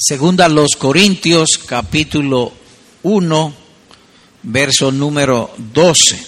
Segunda 0.00 0.48
los 0.48 0.76
Corintios, 0.76 1.58
capítulo 1.66 2.52
1, 3.02 3.54
verso 4.44 4.92
número 4.92 5.52
12. 5.72 6.24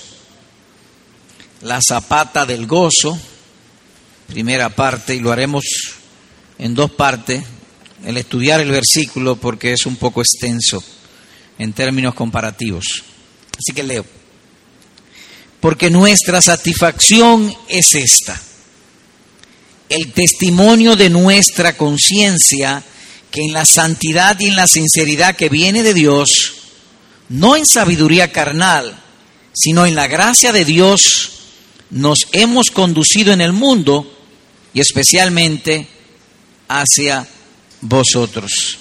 La 1.63 1.79
zapata 1.81 2.45
del 2.45 2.67
gozo, 2.67 3.17
primera 4.27 4.71
parte, 4.71 5.15
y 5.15 5.21
lo 5.21 5.31
haremos 5.31 5.63
en 6.59 6.75
dos 6.75 6.91
partes, 6.91 7.45
el 8.05 8.17
estudiar 8.17 8.59
el 8.59 8.73
versículo 8.73 9.37
porque 9.37 9.73
es 9.75 9.87
un 9.87 9.95
poco 9.95 10.21
extenso 10.21 10.83
en 11.57 11.73
términos 11.73 12.15
comparativos. 12.15 13.05
Así 13.57 13.73
que 13.73 13.85
leo. 13.85 14.05
Porque 15.61 15.91
nuestra 15.91 16.43
satisfacción 16.43 17.55
es 17.69 17.95
esta, 17.95 18.43
el 19.89 20.11
testimonio 20.13 20.97
de 20.97 21.09
nuestra 21.09 21.77
conciencia, 21.77 22.83
que 23.31 23.43
en 23.43 23.53
la 23.53 23.65
santidad 23.65 24.39
y 24.41 24.49
en 24.49 24.57
la 24.57 24.67
sinceridad 24.67 25.37
que 25.37 25.49
viene 25.49 25.83
de 25.83 25.95
Dios, 25.95 26.55
no 27.29 27.57
en 27.57 27.65
sabiduría 27.65 28.33
carnal, 28.33 29.01
sino 29.53 29.87
en 29.87 29.95
la 29.95 30.09
gracia 30.09 30.53
de 30.53 30.65
Dios, 30.65 31.31
nos 31.91 32.19
hemos 32.33 32.71
conducido 32.71 33.33
en 33.33 33.41
el 33.41 33.53
mundo 33.53 34.19
y 34.73 34.81
especialmente 34.81 35.87
hacia 36.69 37.27
vosotros. 37.81 38.79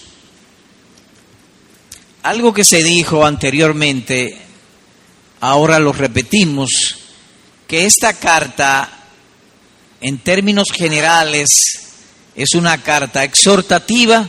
Algo 2.23 2.53
que 2.53 2.65
se 2.65 2.83
dijo 2.83 3.25
anteriormente, 3.25 4.37
ahora 5.39 5.79
lo 5.79 5.93
repetimos, 5.93 6.69
que 7.67 7.85
esta 7.85 8.13
carta, 8.13 9.05
en 10.01 10.17
términos 10.19 10.69
generales, 10.71 11.47
es 12.35 12.55
una 12.55 12.81
carta 12.81 13.23
exhortativa 13.23 14.27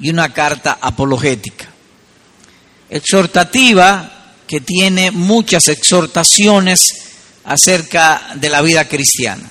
y 0.00 0.10
una 0.10 0.32
carta 0.32 0.78
apologética. 0.80 1.66
Exhortativa 2.88 4.34
que 4.46 4.60
tiene 4.60 5.10
muchas 5.10 5.68
exhortaciones 5.68 6.80
acerca 7.44 8.32
de 8.34 8.48
la 8.48 8.62
vida 8.62 8.86
cristiana. 8.86 9.48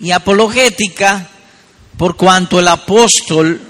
Y 0.00 0.10
apologética 0.10 1.28
por 1.96 2.16
cuanto 2.16 2.58
el 2.58 2.68
apóstol 2.68 3.60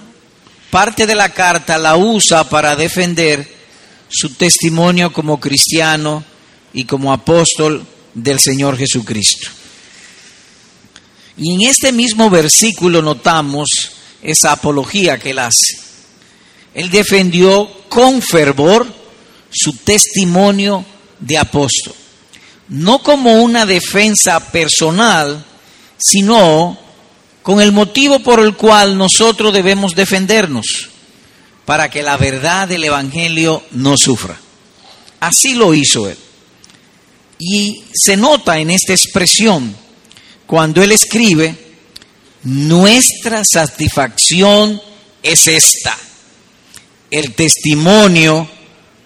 parte 0.70 1.06
de 1.06 1.14
la 1.14 1.28
carta 1.28 1.76
la 1.76 1.96
usa 1.96 2.48
para 2.48 2.76
defender 2.76 3.46
su 4.08 4.30
testimonio 4.30 5.12
como 5.12 5.38
cristiano 5.38 6.24
y 6.72 6.84
como 6.84 7.12
apóstol 7.12 7.86
del 8.14 8.40
Señor 8.40 8.76
Jesucristo. 8.76 9.48
Y 11.36 11.54
en 11.54 11.70
este 11.70 11.92
mismo 11.92 12.30
versículo 12.30 13.02
notamos 13.02 13.68
esa 14.22 14.52
apología 14.52 15.18
que 15.18 15.30
él 15.30 15.38
hace. 15.38 15.78
Él 16.74 16.90
defendió 16.90 17.70
con 17.88 18.22
fervor 18.22 18.86
su 19.50 19.74
testimonio 19.74 20.84
de 21.18 21.38
apóstol, 21.38 21.94
no 22.68 23.02
como 23.02 23.42
una 23.42 23.66
defensa 23.66 24.40
personal, 24.50 25.44
sino 25.98 26.78
con 27.42 27.60
el 27.60 27.72
motivo 27.72 28.20
por 28.20 28.40
el 28.40 28.56
cual 28.56 28.96
nosotros 28.96 29.52
debemos 29.52 29.94
defendernos, 29.94 30.88
para 31.64 31.90
que 31.90 32.02
la 32.02 32.16
verdad 32.16 32.68
del 32.68 32.84
Evangelio 32.84 33.62
no 33.72 33.96
sufra. 33.96 34.38
Así 35.20 35.54
lo 35.54 35.74
hizo 35.74 36.08
él. 36.08 36.16
Y 37.38 37.84
se 37.92 38.16
nota 38.16 38.58
en 38.58 38.70
esta 38.70 38.92
expresión 38.92 39.76
cuando 40.46 40.82
él 40.82 40.92
escribe, 40.92 41.56
nuestra 42.42 43.42
satisfacción 43.44 44.80
es 45.22 45.46
esta, 45.46 45.96
el 47.12 47.34
testimonio 47.34 48.48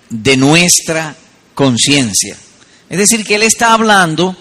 de 0.08 0.36
nuestra 0.36 1.14
conciencia. 1.54 2.36
Es 2.88 2.98
decir, 2.98 3.24
que 3.24 3.34
él 3.34 3.42
está 3.42 3.72
hablando 3.72 4.34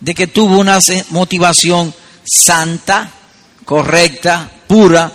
de 0.00 0.12
que 0.12 0.26
tuvo 0.26 0.58
una 0.58 0.80
motivación 1.10 1.94
santa, 2.24 3.12
correcta, 3.64 4.50
pura, 4.66 5.12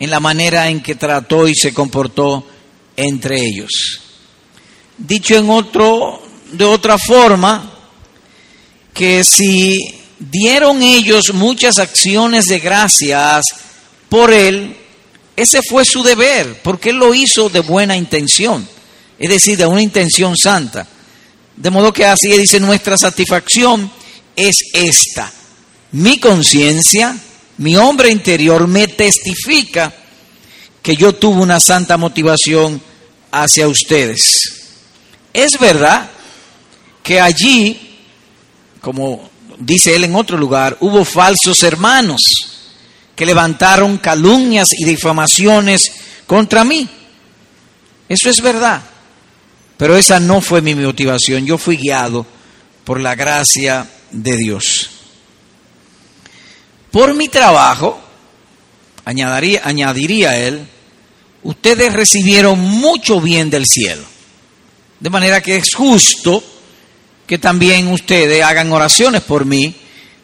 en 0.00 0.10
la 0.10 0.18
manera 0.18 0.68
en 0.68 0.80
que 0.80 0.96
trató 0.96 1.46
y 1.46 1.54
se 1.54 1.72
comportó 1.72 2.44
entre 2.96 3.40
ellos. 3.40 3.70
Dicho 4.98 5.36
en 5.36 5.48
otro, 5.50 6.20
de 6.50 6.64
otra 6.64 6.98
forma, 6.98 7.72
que 8.92 9.22
si 9.22 9.78
dieron 10.18 10.82
ellos 10.82 11.32
muchas 11.32 11.78
acciones 11.78 12.46
de 12.46 12.58
gracias 12.58 13.44
por 14.08 14.32
él, 14.32 14.79
ese 15.42 15.60
fue 15.68 15.84
su 15.84 16.02
deber, 16.02 16.60
porque 16.62 16.90
él 16.90 16.96
lo 16.96 17.14
hizo 17.14 17.48
de 17.48 17.60
buena 17.60 17.96
intención, 17.96 18.66
es 19.18 19.28
decir, 19.28 19.56
de 19.56 19.66
una 19.66 19.82
intención 19.82 20.36
santa. 20.36 20.86
De 21.56 21.70
modo 21.70 21.92
que 21.92 22.06
así 22.06 22.32
dice, 22.32 22.58
nuestra 22.60 22.96
satisfacción 22.96 23.90
es 24.36 24.56
esta. 24.72 25.30
Mi 25.92 26.18
conciencia 26.18 27.16
mi 27.60 27.76
hombre 27.76 28.10
interior 28.10 28.66
me 28.66 28.88
testifica 28.88 29.92
que 30.80 30.96
yo 30.96 31.14
tuve 31.14 31.42
una 31.42 31.60
santa 31.60 31.98
motivación 31.98 32.80
hacia 33.30 33.68
ustedes. 33.68 34.18
Es 35.34 35.58
verdad 35.58 36.10
que 37.02 37.20
allí, 37.20 37.98
como 38.80 39.28
dice 39.58 39.94
él 39.94 40.04
en 40.04 40.14
otro 40.14 40.38
lugar, 40.38 40.78
hubo 40.80 41.04
falsos 41.04 41.62
hermanos 41.62 42.22
que 43.20 43.26
levantaron 43.26 43.98
calumnias 43.98 44.68
y 44.72 44.86
difamaciones 44.86 45.92
contra 46.26 46.64
mí. 46.64 46.88
Eso 48.08 48.30
es 48.30 48.40
verdad. 48.40 48.80
Pero 49.76 49.94
esa 49.94 50.18
no 50.18 50.40
fue 50.40 50.62
mi 50.62 50.74
motivación. 50.74 51.44
Yo 51.44 51.58
fui 51.58 51.76
guiado 51.76 52.24
por 52.82 52.98
la 52.98 53.14
gracia 53.14 53.86
de 54.10 54.38
Dios. 54.38 54.88
Por 56.90 57.12
mi 57.12 57.28
trabajo, 57.28 58.00
añadiría, 59.04 59.60
añadiría 59.64 60.38
él, 60.38 60.66
ustedes 61.42 61.92
recibieron 61.92 62.58
mucho 62.58 63.20
bien 63.20 63.50
del 63.50 63.66
cielo. 63.66 64.04
De 64.98 65.10
manera 65.10 65.42
que 65.42 65.56
es 65.56 65.74
justo 65.74 66.42
que 67.26 67.36
también 67.36 67.88
ustedes 67.88 68.42
hagan 68.42 68.72
oraciones 68.72 69.20
por 69.20 69.44
mí 69.44 69.76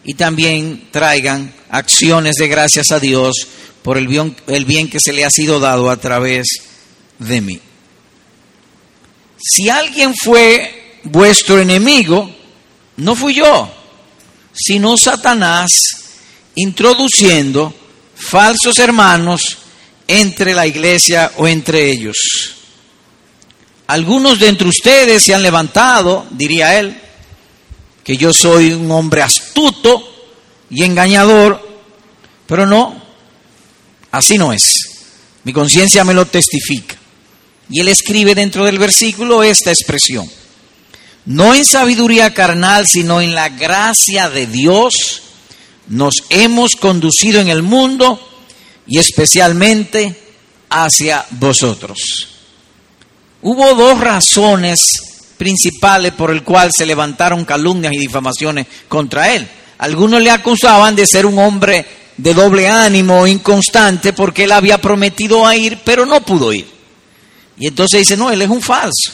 y 0.07 0.15
también 0.15 0.89
traigan 0.93 1.53
acciones 1.69 2.37
de 2.37 2.47
gracias 2.47 2.93
a 2.93 3.01
Dios 3.01 3.35
por 3.83 3.99
el 3.99 4.07
bien, 4.07 4.37
el 4.47 4.65
bien 4.65 4.89
que 4.89 5.01
se 5.01 5.13
le 5.13 5.25
ha 5.25 5.31
sido 5.31 5.59
dado 5.59 5.91
a 5.91 5.97
través 5.97 6.47
de 7.19 7.41
mí. 7.41 7.61
Si 9.37 9.69
alguien 9.69 10.15
fue 10.15 11.01
vuestro 11.03 11.61
enemigo, 11.61 12.31
no 12.99 13.17
fui 13.17 13.35
yo, 13.35 13.69
sino 14.55 14.97
Satanás 14.97 15.73
introduciendo 16.55 17.75
falsos 18.15 18.79
hermanos 18.79 19.59
entre 20.07 20.55
la 20.55 20.69
iglesia 20.69 21.33
o 21.37 21.49
entre 21.49 21.91
ellos. 21.91 22.17
Algunos 23.89 24.39
de 24.39 24.49
entre 24.49 24.69
ustedes 24.69 25.25
se 25.25 25.35
han 25.35 25.43
levantado, 25.43 26.27
diría 26.31 26.79
él, 26.79 26.97
que 28.07 28.17
yo 28.17 28.33
soy 28.33 28.73
un 28.73 28.89
hombre 28.93 29.21
astuto 29.21 30.01
y 30.71 30.85
engañador, 30.85 31.61
pero 32.47 32.65
no, 32.65 33.03
así 34.13 34.39
no 34.39 34.53
es. 34.53 34.63
Mi 35.43 35.53
conciencia 35.53 36.05
me 36.05 36.15
lo 36.15 36.25
testifica. 36.25 36.95
Y 37.69 37.81
él 37.81 37.89
escribe 37.89 38.37
dentro 38.37 38.65
del 38.65 38.79
versículo 38.79 39.43
esta 39.43 39.73
expresión. 39.73 40.31
No 41.25 41.53
en 41.53 41.65
sabiduría 41.65 42.33
carnal, 42.33 42.87
sino 42.87 43.21
en 43.21 43.35
la 43.35 43.49
gracia 43.49 44.31
de 44.31 44.47
Dios 44.47 45.23
nos 45.89 46.15
hemos 46.31 46.77
conducido 46.77 47.41
en 47.41 47.49
el 47.49 47.65
mundo 47.65 48.21
y 48.87 48.99
especialmente 48.99 50.15
hacia 50.71 51.27
vosotros. 51.31 51.99
Hubo 53.43 53.75
dos 53.75 53.99
razones 53.99 55.06
principales 55.37 56.13
por 56.13 56.31
el 56.31 56.43
cual 56.43 56.71
se 56.77 56.87
levantaron 56.87 57.45
calumnias 57.45 57.93
y 57.93 57.99
difamaciones 57.99 58.67
contra 58.89 59.35
él. 59.35 59.47
Algunos 59.79 60.23
le 60.23 60.31
acusaban 60.31 60.97
de 60.97 61.07
ser 61.07 61.27
un 61.27 61.39
hombre 61.39 61.85
de 62.17 62.35
doble 62.35 62.69
ánimo, 62.69 63.27
inconstante, 63.27 64.13
porque 64.13 64.45
él 64.45 64.53
había 64.53 64.79
prometido 64.79 65.47
a 65.47 65.55
ir, 65.55 65.79
pero 65.85 66.07
no 66.07 66.23
pudo 66.23 66.53
ir. 66.53 66.67
Y 67.59 67.69
entonces 67.69 68.01
dice, 68.01 68.17
no, 68.17 68.31
él 68.31 68.41
es 68.43 68.49
un 68.49 68.63
falso. 68.63 69.13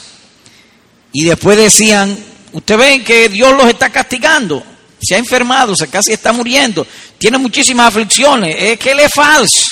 Y 1.11 1.25
después 1.25 1.57
decían, 1.57 2.17
usted 2.53 2.77
ven 2.77 3.03
que 3.03 3.29
Dios 3.29 3.53
los 3.53 3.67
está 3.67 3.89
castigando 3.89 4.63
se 5.03 5.15
ha 5.15 5.17
enfermado, 5.17 5.75
se 5.75 5.87
casi 5.87 6.13
está 6.13 6.31
muriendo, 6.31 6.87
tiene 7.17 7.37
muchísimas 7.37 7.87
aflicciones, 7.87 8.55
es 8.57 8.79
que 8.79 8.91
él 8.91 9.01
es 9.01 9.11
falso. 9.13 9.65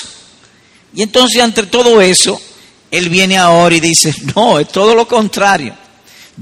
Y 0.94 1.02
entonces 1.02 1.42
ante 1.42 1.64
todo 1.64 2.00
eso, 2.00 2.40
él 2.90 3.08
viene 3.08 3.38
ahora 3.38 3.74
y 3.74 3.80
dice, 3.80 4.14
no, 4.34 4.58
es 4.58 4.68
todo 4.68 4.94
lo 4.94 5.08
contrario. 5.08 5.74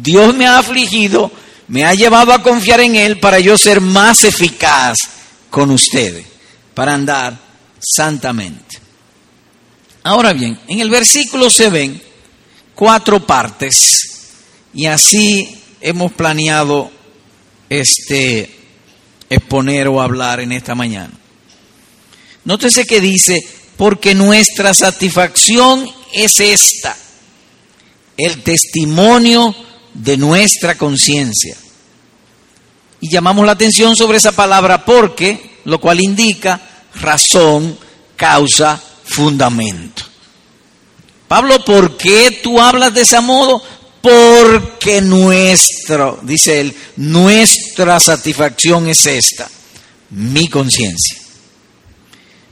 Dios 0.03 0.35
me 0.35 0.47
ha 0.47 0.59
afligido, 0.59 1.31
me 1.69 1.85
ha 1.85 1.95
llevado 1.95 2.33
a 2.33 2.43
confiar 2.43 2.81
en 2.81 2.97
Él 2.97 3.19
para 3.19 3.39
yo 3.39 3.59
ser 3.59 3.81
más 3.81 4.25
eficaz 4.25 4.97
con 5.51 5.71
ustedes, 5.71 6.27
para 6.75 6.95
andar 6.95 7.39
santamente. 7.79 8.79
Ahora 10.03 10.33
bien, 10.33 10.59
en 10.69 10.81
el 10.81 10.89
versículo 10.89 11.51
se 11.51 11.69
ven 11.69 12.01
cuatro 12.75 13.27
partes 13.27 13.77
y 14.73 14.87
así 14.87 15.61
hemos 15.81 16.13
planeado 16.13 16.91
este 17.69 18.57
exponer 19.29 19.89
o 19.89 20.01
hablar 20.01 20.41
en 20.41 20.53
esta 20.53 20.75
mañana. 20.75 21.13
Nótese 22.45 22.87
que 22.87 23.01
dice, 23.01 23.47
porque 23.77 24.15
nuestra 24.15 24.73
satisfacción 24.73 25.87
es 26.13 26.41
esta, 26.41 26.97
el 28.17 28.43
testimonio 28.43 29.55
de 29.95 30.17
nuestra 30.17 30.77
conciencia. 30.77 31.57
Y 33.01 33.11
llamamos 33.11 33.47
la 33.47 33.53
atención 33.53 33.97
sobre 33.97 34.19
esa 34.19 34.33
palabra 34.33 34.85
porque, 34.85 35.59
lo 35.65 35.81
cual 35.81 36.01
indica 36.01 36.61
razón, 37.01 37.79
causa, 38.17 38.81
fundamento. 39.05 40.03
Pablo, 41.27 41.65
¿por 41.65 41.97
qué 41.97 42.41
tú 42.43 42.61
hablas 42.61 42.93
de 42.93 43.03
ese 43.03 43.21
modo? 43.21 43.63
Porque 44.03 45.01
nuestro, 45.01 46.19
dice 46.23 46.61
él, 46.61 46.75
nuestra 46.97 48.01
satisfacción 48.01 48.89
es 48.89 49.07
esta, 49.07 49.49
mi 50.11 50.49
conciencia. 50.49 51.19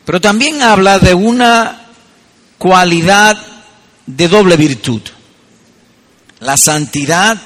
Pero 0.05 0.21
también 0.21 0.63
habla 0.63 0.99
de 0.99 1.13
una 1.13 1.89
cualidad 2.57 3.37
de 4.07 4.29
doble 4.29 4.57
virtud, 4.57 5.03
la 6.41 6.57
santidad 6.57 7.41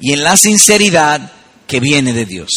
y 0.00 0.12
en 0.12 0.22
la 0.22 0.36
sinceridad 0.36 1.32
que 1.66 1.80
viene 1.80 2.12
de 2.12 2.24
Dios. 2.24 2.48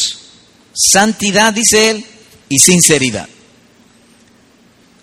Santidad, 0.73 1.53
dice 1.53 1.91
él, 1.91 2.05
y 2.49 2.59
sinceridad. 2.59 3.27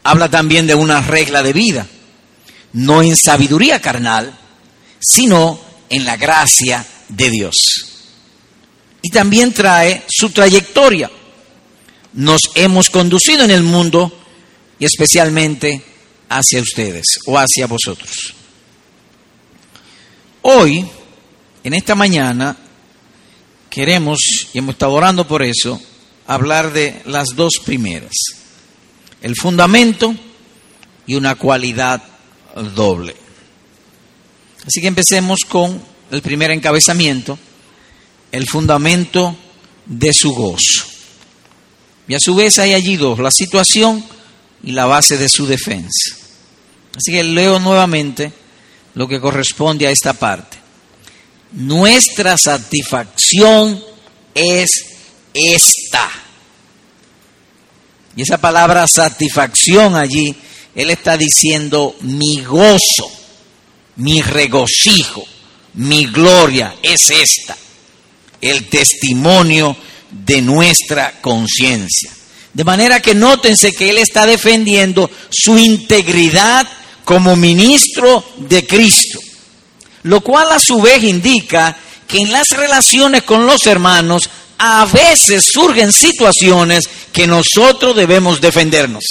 Habla 0.04 0.30
también 0.30 0.66
de 0.66 0.74
una 0.74 1.00
regla 1.00 1.42
de 1.42 1.52
vida, 1.52 1.86
no 2.72 3.02
en 3.02 3.16
sabiduría 3.16 3.80
carnal, 3.80 4.38
sino 5.00 5.60
en 5.88 6.04
la 6.04 6.16
gracia 6.16 6.86
de 7.08 7.30
Dios. 7.30 7.54
Y 9.02 9.10
también 9.10 9.52
trae 9.52 10.04
su 10.08 10.30
trayectoria. 10.30 11.10
Nos 12.14 12.40
hemos 12.54 12.90
conducido 12.90 13.44
en 13.44 13.50
el 13.50 13.62
mundo 13.62 14.12
y 14.78 14.84
especialmente 14.84 15.82
hacia 16.28 16.60
ustedes 16.60 17.04
o 17.26 17.38
hacia 17.38 17.66
vosotros. 17.66 18.34
Hoy, 20.50 20.82
en 21.62 21.74
esta 21.74 21.94
mañana, 21.94 22.56
queremos, 23.68 24.18
y 24.54 24.56
hemos 24.56 24.76
estado 24.76 24.92
orando 24.94 25.28
por 25.28 25.42
eso, 25.42 25.78
hablar 26.26 26.72
de 26.72 27.02
las 27.04 27.36
dos 27.36 27.60
primeras. 27.62 28.14
El 29.20 29.36
fundamento 29.36 30.14
y 31.06 31.16
una 31.16 31.34
cualidad 31.34 32.02
doble. 32.74 33.14
Así 34.66 34.80
que 34.80 34.86
empecemos 34.86 35.40
con 35.46 35.82
el 36.10 36.22
primer 36.22 36.50
encabezamiento, 36.50 37.38
el 38.32 38.46
fundamento 38.46 39.36
de 39.84 40.14
su 40.14 40.32
gozo. 40.32 40.86
Y 42.08 42.14
a 42.14 42.20
su 42.20 42.34
vez 42.34 42.58
hay 42.58 42.72
allí 42.72 42.96
dos, 42.96 43.18
la 43.18 43.32
situación 43.32 44.02
y 44.62 44.72
la 44.72 44.86
base 44.86 45.18
de 45.18 45.28
su 45.28 45.46
defensa. 45.46 46.16
Así 46.96 47.12
que 47.12 47.22
leo 47.22 47.60
nuevamente 47.60 48.32
lo 48.98 49.06
que 49.06 49.20
corresponde 49.20 49.86
a 49.86 49.92
esta 49.92 50.12
parte. 50.12 50.58
Nuestra 51.52 52.36
satisfacción 52.36 53.80
es 54.34 54.68
esta. 55.32 56.10
Y 58.16 58.22
esa 58.22 58.38
palabra 58.38 58.88
satisfacción 58.88 59.94
allí, 59.94 60.34
él 60.74 60.90
está 60.90 61.16
diciendo 61.16 61.94
mi 62.00 62.42
gozo 62.42 63.18
mi 63.98 64.22
regocijo, 64.22 65.24
mi 65.74 66.06
gloria 66.06 66.74
es 66.82 67.10
esta, 67.10 67.56
el 68.40 68.68
testimonio 68.68 69.76
de 70.10 70.40
nuestra 70.40 71.20
conciencia. 71.20 72.10
De 72.52 72.64
manera 72.64 73.00
que 73.00 73.14
nótense 73.14 73.72
que 73.72 73.90
él 73.90 73.98
está 73.98 74.26
defendiendo 74.26 75.10
su 75.30 75.58
integridad 75.58 76.66
como 77.08 77.36
ministro 77.36 78.22
de 78.36 78.66
Cristo, 78.66 79.18
lo 80.02 80.20
cual 80.20 80.52
a 80.52 80.58
su 80.58 80.78
vez 80.82 81.02
indica 81.02 81.74
que 82.06 82.18
en 82.18 82.30
las 82.30 82.50
relaciones 82.50 83.22
con 83.22 83.46
los 83.46 83.64
hermanos 83.64 84.28
a 84.58 84.84
veces 84.84 85.46
surgen 85.50 85.90
situaciones 85.90 86.84
que 87.10 87.26
nosotros 87.26 87.96
debemos 87.96 88.42
defendernos. 88.42 89.04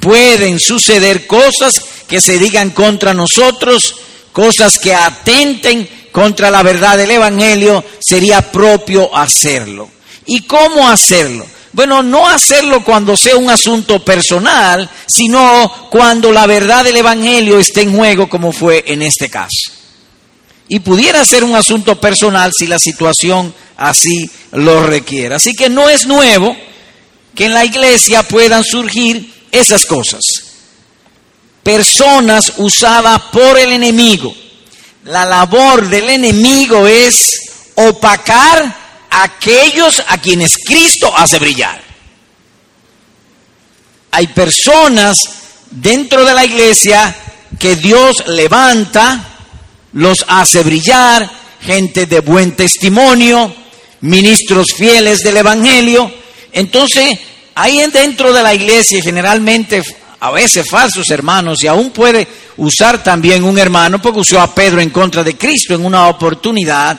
Pueden 0.00 0.58
suceder 0.58 1.28
cosas 1.28 1.80
que 2.08 2.20
se 2.20 2.36
digan 2.36 2.70
contra 2.70 3.14
nosotros, 3.14 3.94
cosas 4.32 4.80
que 4.80 4.92
atenten 4.92 5.88
contra 6.10 6.50
la 6.50 6.64
verdad 6.64 6.98
del 6.98 7.12
Evangelio, 7.12 7.84
sería 8.00 8.50
propio 8.50 9.16
hacerlo. 9.16 9.88
¿Y 10.26 10.40
cómo 10.40 10.88
hacerlo? 10.88 11.46
Bueno, 11.76 12.02
no 12.02 12.26
hacerlo 12.26 12.82
cuando 12.82 13.18
sea 13.18 13.36
un 13.36 13.50
asunto 13.50 14.02
personal, 14.02 14.88
sino 15.06 15.88
cuando 15.90 16.32
la 16.32 16.46
verdad 16.46 16.82
del 16.82 16.96
Evangelio 16.96 17.58
esté 17.58 17.82
en 17.82 17.94
juego, 17.94 18.30
como 18.30 18.50
fue 18.50 18.82
en 18.86 19.02
este 19.02 19.28
caso. 19.28 19.72
Y 20.68 20.80
pudiera 20.80 21.22
ser 21.26 21.44
un 21.44 21.54
asunto 21.54 22.00
personal 22.00 22.50
si 22.58 22.66
la 22.66 22.78
situación 22.78 23.54
así 23.76 24.30
lo 24.52 24.86
requiere. 24.86 25.34
Así 25.34 25.52
que 25.52 25.68
no 25.68 25.90
es 25.90 26.06
nuevo 26.06 26.56
que 27.34 27.44
en 27.44 27.52
la 27.52 27.66
iglesia 27.66 28.22
puedan 28.22 28.64
surgir 28.64 29.30
esas 29.52 29.84
cosas 29.84 30.22
personas 31.62 32.54
usadas 32.56 33.20
por 33.32 33.58
el 33.58 33.72
enemigo. 33.72 34.32
La 35.04 35.26
labor 35.26 35.86
del 35.88 36.08
enemigo 36.08 36.86
es 36.86 37.72
opacar 37.74 38.85
aquellos 39.10 40.02
a 40.08 40.18
quienes 40.18 40.56
Cristo 40.58 41.12
hace 41.16 41.38
brillar. 41.38 41.82
Hay 44.10 44.28
personas 44.28 45.18
dentro 45.70 46.24
de 46.24 46.34
la 46.34 46.44
iglesia 46.44 47.14
que 47.58 47.76
Dios 47.76 48.26
levanta, 48.28 49.24
los 49.92 50.24
hace 50.28 50.62
brillar, 50.62 51.28
gente 51.60 52.06
de 52.06 52.20
buen 52.20 52.56
testimonio, 52.56 53.54
ministros 54.00 54.68
fieles 54.76 55.20
del 55.20 55.38
Evangelio. 55.38 56.12
Entonces, 56.52 57.18
hay 57.54 57.78
dentro 57.90 58.32
de 58.32 58.42
la 58.42 58.54
iglesia 58.54 59.02
generalmente 59.02 59.82
a 60.20 60.30
veces 60.30 60.68
falsos 60.68 61.10
hermanos, 61.10 61.62
y 61.62 61.66
aún 61.66 61.90
puede 61.90 62.26
usar 62.56 63.02
también 63.02 63.44
un 63.44 63.58
hermano, 63.58 64.00
porque 64.00 64.20
usó 64.20 64.40
a 64.40 64.54
Pedro 64.54 64.80
en 64.80 64.90
contra 64.90 65.22
de 65.22 65.36
Cristo 65.36 65.74
en 65.74 65.84
una 65.84 66.08
oportunidad, 66.08 66.98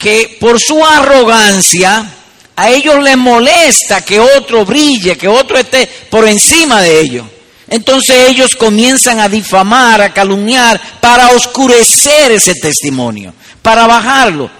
que 0.00 0.38
por 0.40 0.58
su 0.58 0.82
arrogancia 0.82 2.10
a 2.56 2.70
ellos 2.70 3.02
les 3.02 3.18
molesta 3.18 4.02
que 4.02 4.18
otro 4.18 4.64
brille, 4.64 5.16
que 5.16 5.28
otro 5.28 5.58
esté 5.58 5.86
por 6.08 6.26
encima 6.26 6.80
de 6.80 7.00
ellos. 7.00 7.26
Entonces 7.68 8.30
ellos 8.30 8.56
comienzan 8.56 9.20
a 9.20 9.28
difamar, 9.28 10.00
a 10.00 10.12
calumniar, 10.12 10.80
para 11.00 11.28
oscurecer 11.28 12.32
ese 12.32 12.54
testimonio, 12.54 13.34
para 13.60 13.86
bajarlo. 13.86 14.50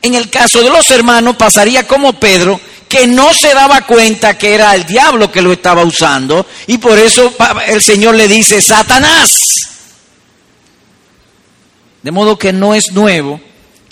En 0.00 0.14
el 0.14 0.30
caso 0.30 0.62
de 0.62 0.70
los 0.70 0.90
hermanos 0.90 1.36
pasaría 1.36 1.86
como 1.86 2.14
Pedro, 2.14 2.58
que 2.88 3.06
no 3.06 3.34
se 3.34 3.52
daba 3.52 3.82
cuenta 3.82 4.38
que 4.38 4.54
era 4.54 4.74
el 4.74 4.86
diablo 4.86 5.30
que 5.30 5.42
lo 5.42 5.52
estaba 5.52 5.84
usando 5.84 6.46
y 6.66 6.78
por 6.78 6.98
eso 6.98 7.34
el 7.66 7.82
Señor 7.82 8.14
le 8.14 8.28
dice, 8.28 8.62
Satanás. 8.62 9.30
De 12.02 12.10
modo 12.10 12.38
que 12.38 12.52
no 12.52 12.74
es 12.74 12.92
nuevo 12.92 13.40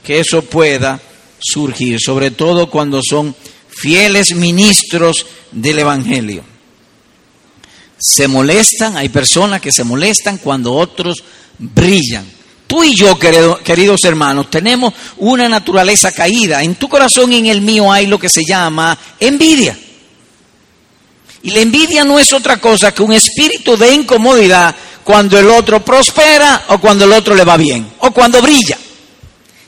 que 0.04 0.20
eso 0.20 0.42
pueda 0.42 1.00
surgir, 1.40 1.99
sobre 1.99 2.30
todo 2.30 2.70
cuando 2.70 3.00
son 3.02 3.34
fieles 3.68 4.34
ministros 4.34 5.26
del 5.50 5.80
Evangelio. 5.80 6.44
Se 7.99 8.28
molestan, 8.28 8.96
hay 8.96 9.08
personas 9.08 9.61
que 9.61 9.73
se 9.73 9.82
molestan 9.82 10.38
cuando 10.38 10.75
otros 10.75 11.25
brillan. 11.58 12.26
Tú 12.66 12.84
y 12.84 12.94
yo, 12.94 13.18
queridos 13.18 14.04
hermanos, 14.04 14.50
tenemos 14.50 14.92
una 15.18 15.49
naturaleza 15.49 16.12
caída. 16.12 16.62
En 16.62 16.75
tu 16.75 16.88
corazón 16.88 17.32
y 17.32 17.38
en 17.38 17.46
el 17.46 17.62
mío 17.62 17.90
hay 17.90 18.06
lo 18.06 18.18
que 18.18 18.28
se 18.28 18.44
llama 18.44 18.99
envidia. 19.20 19.78
Y 21.42 21.50
la 21.50 21.61
envidia 21.61 22.04
no 22.04 22.18
es 22.18 22.32
otra 22.32 22.58
cosa 22.58 22.92
que 22.92 23.02
un 23.02 23.12
espíritu 23.12 23.76
de 23.76 23.94
incomodidad 23.94 24.75
cuando 25.02 25.38
el 25.38 25.49
otro 25.50 25.84
prospera 25.84 26.64
o 26.68 26.78
cuando 26.78 27.04
el 27.04 27.12
otro 27.12 27.34
le 27.34 27.44
va 27.44 27.56
bien 27.56 27.87
o 28.00 28.11
cuando 28.11 28.40
brilla. 28.40 28.78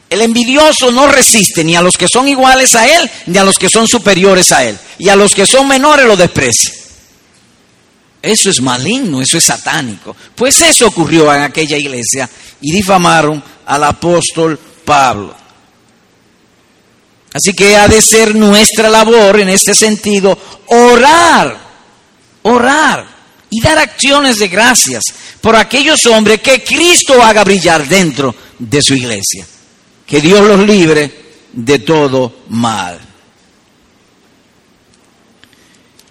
El 0.08 0.22
envidioso 0.22 0.90
no 0.92 1.08
resiste 1.08 1.64
ni 1.64 1.74
a 1.74 1.82
los 1.82 1.96
que 1.96 2.08
son 2.08 2.28
iguales 2.28 2.74
a 2.76 2.86
él 2.86 3.10
ni 3.26 3.38
a 3.38 3.44
los 3.44 3.58
que 3.58 3.68
son 3.68 3.88
superiores 3.88 4.52
a 4.52 4.64
él. 4.64 4.78
Y 4.98 5.08
a 5.08 5.16
los 5.16 5.34
que 5.34 5.46
son 5.46 5.66
menores 5.66 6.06
lo 6.06 6.16
desprecia. 6.16 6.72
Eso 8.22 8.50
es 8.50 8.60
maligno, 8.60 9.20
eso 9.20 9.38
es 9.38 9.44
satánico. 9.44 10.16
Pues 10.34 10.60
eso 10.60 10.86
ocurrió 10.86 11.32
en 11.34 11.42
aquella 11.42 11.76
iglesia 11.76 12.28
y 12.60 12.72
difamaron 12.72 13.42
al 13.66 13.84
apóstol 13.84 14.58
Pablo. 14.84 15.34
Así 17.32 17.52
que 17.52 17.76
ha 17.76 17.86
de 17.86 18.00
ser 18.00 18.34
nuestra 18.34 18.88
labor 18.88 19.40
en 19.40 19.50
este 19.50 19.74
sentido 19.74 20.38
orar, 20.66 21.56
orar 22.42 23.06
y 23.50 23.60
dar 23.60 23.78
acciones 23.78 24.38
de 24.38 24.48
gracias 24.48 25.02
por 25.40 25.54
aquellos 25.54 26.06
hombres 26.06 26.40
que 26.40 26.64
Cristo 26.64 27.22
haga 27.22 27.44
brillar 27.44 27.86
dentro 27.86 28.34
de 28.58 28.82
su 28.82 28.94
iglesia. 28.94 29.46
Que 30.06 30.20
Dios 30.20 30.46
los 30.46 30.60
libre 30.60 31.12
de 31.52 31.78
todo 31.80 32.32
mal. 32.48 33.00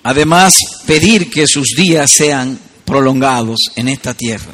Además, 0.04 0.54
pedir 0.86 1.32
que 1.32 1.48
sus 1.48 1.70
días 1.75 2.12
sean 2.12 2.60
prolongados 2.86 3.72
en 3.75 3.90
esta 3.90 4.14
tierra. 4.14 4.54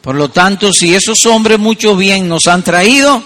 Por 0.00 0.14
lo 0.14 0.30
tanto, 0.30 0.72
si 0.72 0.94
esos 0.94 1.26
hombres 1.26 1.58
mucho 1.58 1.94
bien 1.94 2.26
nos 2.26 2.46
han 2.46 2.64
traído, 2.64 3.22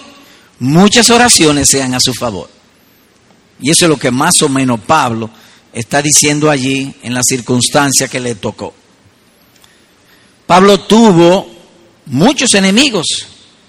muchas 0.58 1.10
oraciones 1.10 1.68
sean 1.68 1.94
a 1.94 2.00
su 2.00 2.12
favor. 2.12 2.50
Y 3.60 3.70
eso 3.70 3.84
es 3.84 3.88
lo 3.88 3.96
que 3.96 4.10
más 4.10 4.42
o 4.42 4.48
menos 4.48 4.80
Pablo 4.80 5.30
está 5.72 6.02
diciendo 6.02 6.50
allí 6.50 6.92
en 7.02 7.14
la 7.14 7.22
circunstancia 7.22 8.08
que 8.08 8.20
le 8.20 8.34
tocó. 8.34 8.74
Pablo 10.46 10.80
tuvo 10.80 11.48
muchos 12.06 12.54
enemigos, 12.54 13.06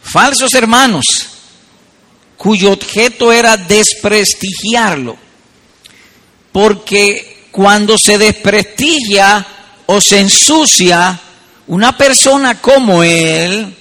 falsos 0.06 0.54
hermanos, 0.54 1.06
cuyo 2.38 2.72
objeto 2.72 3.34
era 3.34 3.58
desprestigiarlo. 3.58 5.18
Porque 6.52 7.48
cuando 7.52 7.98
se 7.98 8.18
desprestigia 8.18 9.46
o 9.88 10.00
se 10.00 10.20
ensucia 10.20 11.20
una 11.68 11.98
persona 11.98 12.62
como 12.62 13.04
él, 13.04 13.76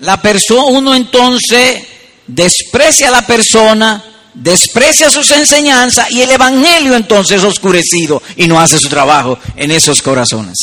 la 0.00 0.20
persona, 0.20 0.64
uno 0.64 0.94
entonces 0.94 1.82
desprecia 2.26 3.08
a 3.08 3.12
la 3.12 3.26
persona, 3.26 4.04
desprecia 4.34 5.10
sus 5.10 5.30
enseñanzas 5.30 6.10
y 6.10 6.20
el 6.20 6.30
evangelio 6.30 6.94
entonces 6.94 7.38
es 7.38 7.44
oscurecido 7.44 8.22
y 8.36 8.46
no 8.46 8.60
hace 8.60 8.78
su 8.78 8.88
trabajo 8.88 9.38
en 9.56 9.70
esos 9.70 10.02
corazones. 10.02 10.56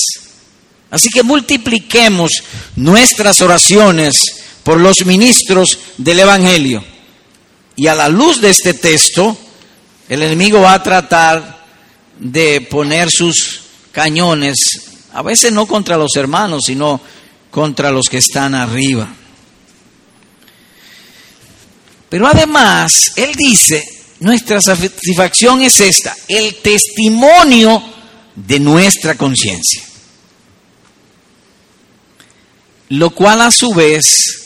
Así 0.91 1.09
que 1.09 1.23
multipliquemos 1.23 2.31
nuestras 2.75 3.41
oraciones 3.41 4.45
por 4.65 4.81
los 4.81 5.05
ministros 5.05 5.77
del 5.99 6.21
evangelio. 6.21 6.83
Y 7.75 7.85
a 7.85 7.93
la 7.93 8.09
luz 8.09 8.41
de 8.41 8.49
este 8.49 8.73
texto, 8.73 9.37
el 10.09 10.23
enemigo 10.23 10.59
va 10.59 10.73
a 10.73 10.81
tratar 10.81 11.63
de 12.17 12.61
poner 12.61 13.11
sus 13.11 13.61
cañones, 13.91 14.55
a 15.13 15.21
veces 15.21 15.51
no 15.51 15.67
contra 15.67 15.97
los 15.97 16.15
hermanos, 16.15 16.63
sino 16.65 16.99
contra 17.51 17.91
los 17.91 18.07
que 18.09 18.17
están 18.17 18.55
arriba. 18.55 19.07
Pero 22.09 22.25
además, 22.25 23.11
él 23.17 23.35
dice, 23.35 23.83
nuestra 24.19 24.61
satisfacción 24.61 25.61
es 25.61 25.79
esta, 25.79 26.15
el 26.27 26.55
testimonio 26.55 27.83
de 28.35 28.59
nuestra 28.59 29.15
conciencia. 29.15 29.83
Lo 32.89 33.11
cual 33.11 33.41
a 33.41 33.51
su 33.51 33.71
vez 33.71 34.44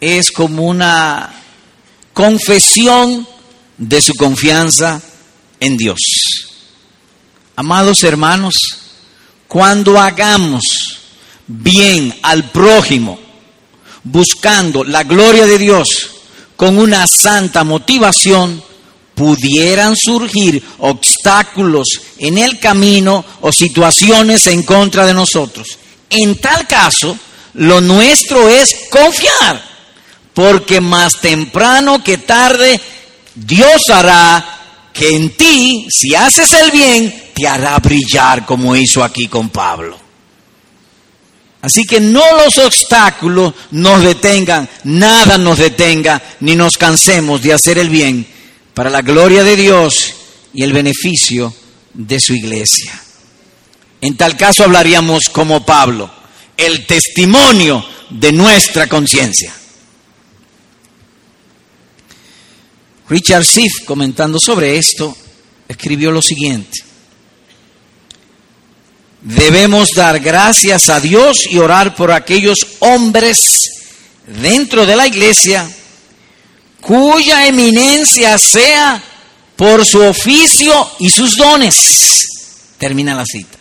es 0.00 0.30
como 0.30 0.64
una 0.64 1.32
confesión 2.12 3.26
de 3.76 4.00
su 4.00 4.14
confianza 4.14 5.00
en 5.60 5.76
Dios. 5.76 5.98
Amados 7.56 8.02
hermanos, 8.04 8.54
cuando 9.46 10.00
hagamos 10.00 10.62
bien 11.46 12.14
al 12.22 12.50
prójimo, 12.50 13.18
buscando 14.04 14.84
la 14.84 15.02
gloria 15.02 15.46
de 15.46 15.58
Dios 15.58 16.10
con 16.56 16.78
una 16.78 17.06
santa 17.06 17.64
motivación, 17.64 18.62
pudieran 19.14 19.96
surgir 19.96 20.62
obstáculos 20.78 21.88
en 22.18 22.38
el 22.38 22.58
camino 22.58 23.24
o 23.42 23.52
situaciones 23.52 24.46
en 24.46 24.62
contra 24.62 25.04
de 25.04 25.12
nosotros. 25.12 25.78
En 26.08 26.36
tal 26.36 26.66
caso, 26.66 27.18
lo 27.54 27.80
nuestro 27.80 28.48
es 28.48 28.74
confiar, 28.90 29.69
porque 30.34 30.80
más 30.80 31.20
temprano 31.20 32.02
que 32.02 32.18
tarde 32.18 32.80
Dios 33.34 33.82
hará 33.92 34.60
que 34.92 35.08
en 35.14 35.30
ti, 35.36 35.86
si 35.90 36.14
haces 36.14 36.52
el 36.52 36.70
bien, 36.70 37.30
te 37.34 37.46
hará 37.46 37.78
brillar 37.78 38.44
como 38.44 38.76
hizo 38.76 39.02
aquí 39.02 39.28
con 39.28 39.48
Pablo. 39.50 39.98
Así 41.62 41.84
que 41.84 42.00
no 42.00 42.22
los 42.42 42.58
obstáculos 42.58 43.52
nos 43.70 44.02
detengan, 44.02 44.68
nada 44.84 45.36
nos 45.36 45.58
detenga, 45.58 46.22
ni 46.40 46.56
nos 46.56 46.76
cansemos 46.76 47.42
de 47.42 47.52
hacer 47.52 47.78
el 47.78 47.90
bien 47.90 48.26
para 48.72 48.88
la 48.88 49.02
gloria 49.02 49.44
de 49.44 49.56
Dios 49.56 50.14
y 50.54 50.62
el 50.62 50.72
beneficio 50.72 51.54
de 51.92 52.18
su 52.18 52.34
iglesia. 52.34 52.98
En 54.00 54.16
tal 54.16 54.36
caso 54.36 54.64
hablaríamos 54.64 55.24
como 55.30 55.64
Pablo, 55.64 56.10
el 56.56 56.86
testimonio 56.86 57.84
de 58.08 58.32
nuestra 58.32 58.86
conciencia. 58.86 59.52
Richard 63.10 63.44
Siff, 63.44 63.84
comentando 63.84 64.38
sobre 64.38 64.78
esto, 64.78 65.16
escribió 65.66 66.12
lo 66.12 66.22
siguiente. 66.22 66.78
Debemos 69.20 69.90
dar 69.96 70.20
gracias 70.20 70.88
a 70.88 71.00
Dios 71.00 71.44
y 71.50 71.58
orar 71.58 71.96
por 71.96 72.12
aquellos 72.12 72.58
hombres 72.78 73.40
dentro 74.26 74.86
de 74.86 74.94
la 74.94 75.08
iglesia 75.08 75.68
cuya 76.80 77.48
eminencia 77.48 78.38
sea 78.38 79.02
por 79.56 79.84
su 79.84 80.00
oficio 80.02 80.90
y 81.00 81.10
sus 81.10 81.36
dones. 81.36 82.22
Termina 82.78 83.12
la 83.14 83.26
cita. 83.26 83.58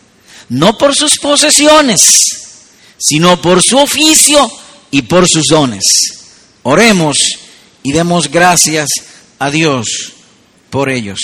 No 0.50 0.77
por 0.77 0.96
sus 0.96 1.18
posesiones, 1.18 2.00
sino 3.00 3.41
por 3.41 3.63
su 3.63 3.79
oficio 3.79 4.50
y 4.91 5.01
por 5.01 5.27
sus 5.27 5.48
dones. 5.48 5.84
Oremos 6.62 7.18
y 7.82 7.91
demos 7.91 8.29
gracias 8.29 8.89
a 9.39 9.50
Dios 9.50 10.13
por 10.69 10.89
ellos. 10.89 11.19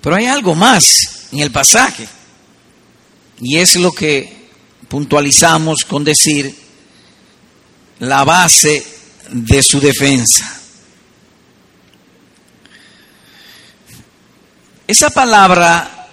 Pero 0.00 0.16
hay 0.16 0.26
algo 0.26 0.54
más 0.54 1.28
en 1.32 1.40
el 1.40 1.50
pasaje, 1.50 2.08
y 3.40 3.56
es 3.58 3.76
lo 3.76 3.92
que 3.92 4.48
puntualizamos 4.88 5.84
con 5.84 6.02
decir 6.02 6.54
la 8.00 8.24
base 8.24 8.84
de 9.30 9.62
su 9.62 9.80
defensa. 9.80 10.54
Esa 14.86 15.10
palabra 15.10 16.08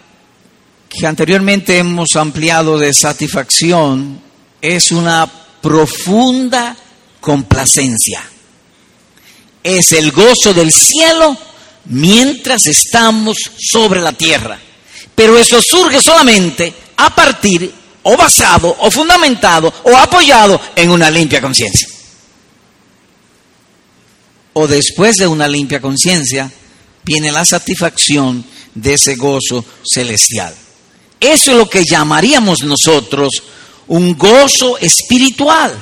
que 0.89 1.07
anteriormente 1.07 1.77
hemos 1.77 2.15
ampliado 2.17 2.77
de 2.77 2.93
satisfacción 2.93 4.21
es 4.61 4.91
una 4.91 5.31
profunda 5.61 6.75
complacencia 7.21 8.34
es 9.65 9.93
el 9.93 10.11
gozo 10.11 10.53
del 10.53 10.71
cielo 10.71 11.35
mientras 11.85 12.67
estamos 12.67 13.35
sobre 13.57 13.99
la 13.99 14.13
tierra. 14.13 14.59
Pero 15.15 15.39
eso 15.39 15.59
surge 15.59 16.03
solamente 16.03 16.71
a 16.97 17.13
partir 17.15 17.73
o 18.03 18.15
basado 18.15 18.75
o 18.79 18.91
fundamentado 18.91 19.73
o 19.83 19.97
apoyado 19.97 20.61
en 20.75 20.91
una 20.91 21.09
limpia 21.09 21.41
conciencia. 21.41 21.87
O 24.53 24.67
después 24.67 25.15
de 25.15 25.25
una 25.25 25.47
limpia 25.47 25.81
conciencia 25.81 26.51
viene 27.03 27.31
la 27.31 27.43
satisfacción 27.43 28.45
de 28.75 28.93
ese 28.93 29.15
gozo 29.15 29.65
celestial. 29.83 30.53
Eso 31.19 31.51
es 31.51 31.57
lo 31.57 31.67
que 31.67 31.83
llamaríamos 31.83 32.59
nosotros 32.63 33.41
un 33.87 34.15
gozo 34.15 34.77
espiritual. 34.77 35.73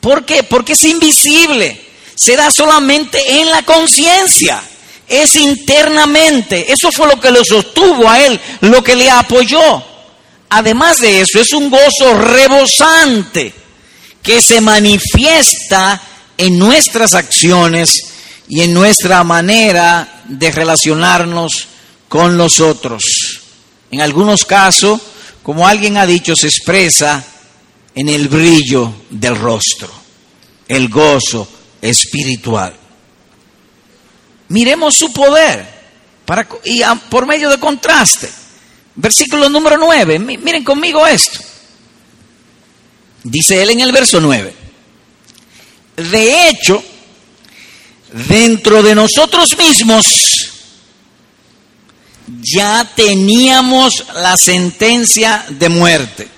¿Por 0.00 0.24
qué? 0.24 0.42
Porque 0.42 0.72
es 0.72 0.84
invisible 0.84 1.89
se 2.20 2.36
da 2.36 2.50
solamente 2.50 3.40
en 3.40 3.50
la 3.50 3.62
conciencia, 3.62 4.62
es 5.08 5.36
internamente. 5.36 6.70
Eso 6.70 6.90
fue 6.92 7.08
lo 7.08 7.18
que 7.18 7.30
lo 7.30 7.42
sostuvo 7.42 8.10
a 8.10 8.20
él, 8.20 8.38
lo 8.60 8.84
que 8.84 8.94
le 8.94 9.08
apoyó. 9.08 9.82
Además 10.50 10.98
de 10.98 11.22
eso, 11.22 11.40
es 11.40 11.54
un 11.54 11.70
gozo 11.70 12.14
rebosante 12.18 13.54
que 14.22 14.42
se 14.42 14.60
manifiesta 14.60 15.98
en 16.36 16.58
nuestras 16.58 17.14
acciones 17.14 17.90
y 18.48 18.60
en 18.60 18.74
nuestra 18.74 19.24
manera 19.24 20.22
de 20.26 20.50
relacionarnos 20.50 21.68
con 22.06 22.36
los 22.36 22.60
otros. 22.60 23.02
En 23.90 24.02
algunos 24.02 24.44
casos, 24.44 25.00
como 25.42 25.66
alguien 25.66 25.96
ha 25.96 26.04
dicho, 26.04 26.36
se 26.36 26.48
expresa 26.48 27.24
en 27.94 28.10
el 28.10 28.28
brillo 28.28 28.92
del 29.08 29.36
rostro, 29.36 29.90
el 30.68 30.90
gozo, 30.90 31.48
espiritual. 31.80 32.74
Miremos 34.48 34.94
su 34.94 35.12
poder 35.12 35.66
para, 36.24 36.46
y 36.64 36.82
por 37.08 37.26
medio 37.26 37.50
de 37.50 37.58
contraste. 37.58 38.30
Versículo 38.94 39.48
número 39.48 39.78
9, 39.78 40.18
miren 40.18 40.64
conmigo 40.64 41.06
esto. 41.06 41.40
Dice 43.22 43.62
él 43.62 43.70
en 43.70 43.80
el 43.80 43.92
verso 43.92 44.20
9. 44.20 44.54
De 45.96 46.48
hecho, 46.48 46.82
dentro 48.28 48.82
de 48.82 48.94
nosotros 48.94 49.56
mismos 49.56 50.50
ya 52.40 52.90
teníamos 52.94 54.04
la 54.14 54.36
sentencia 54.36 55.44
de 55.48 55.68
muerte, 55.68 56.28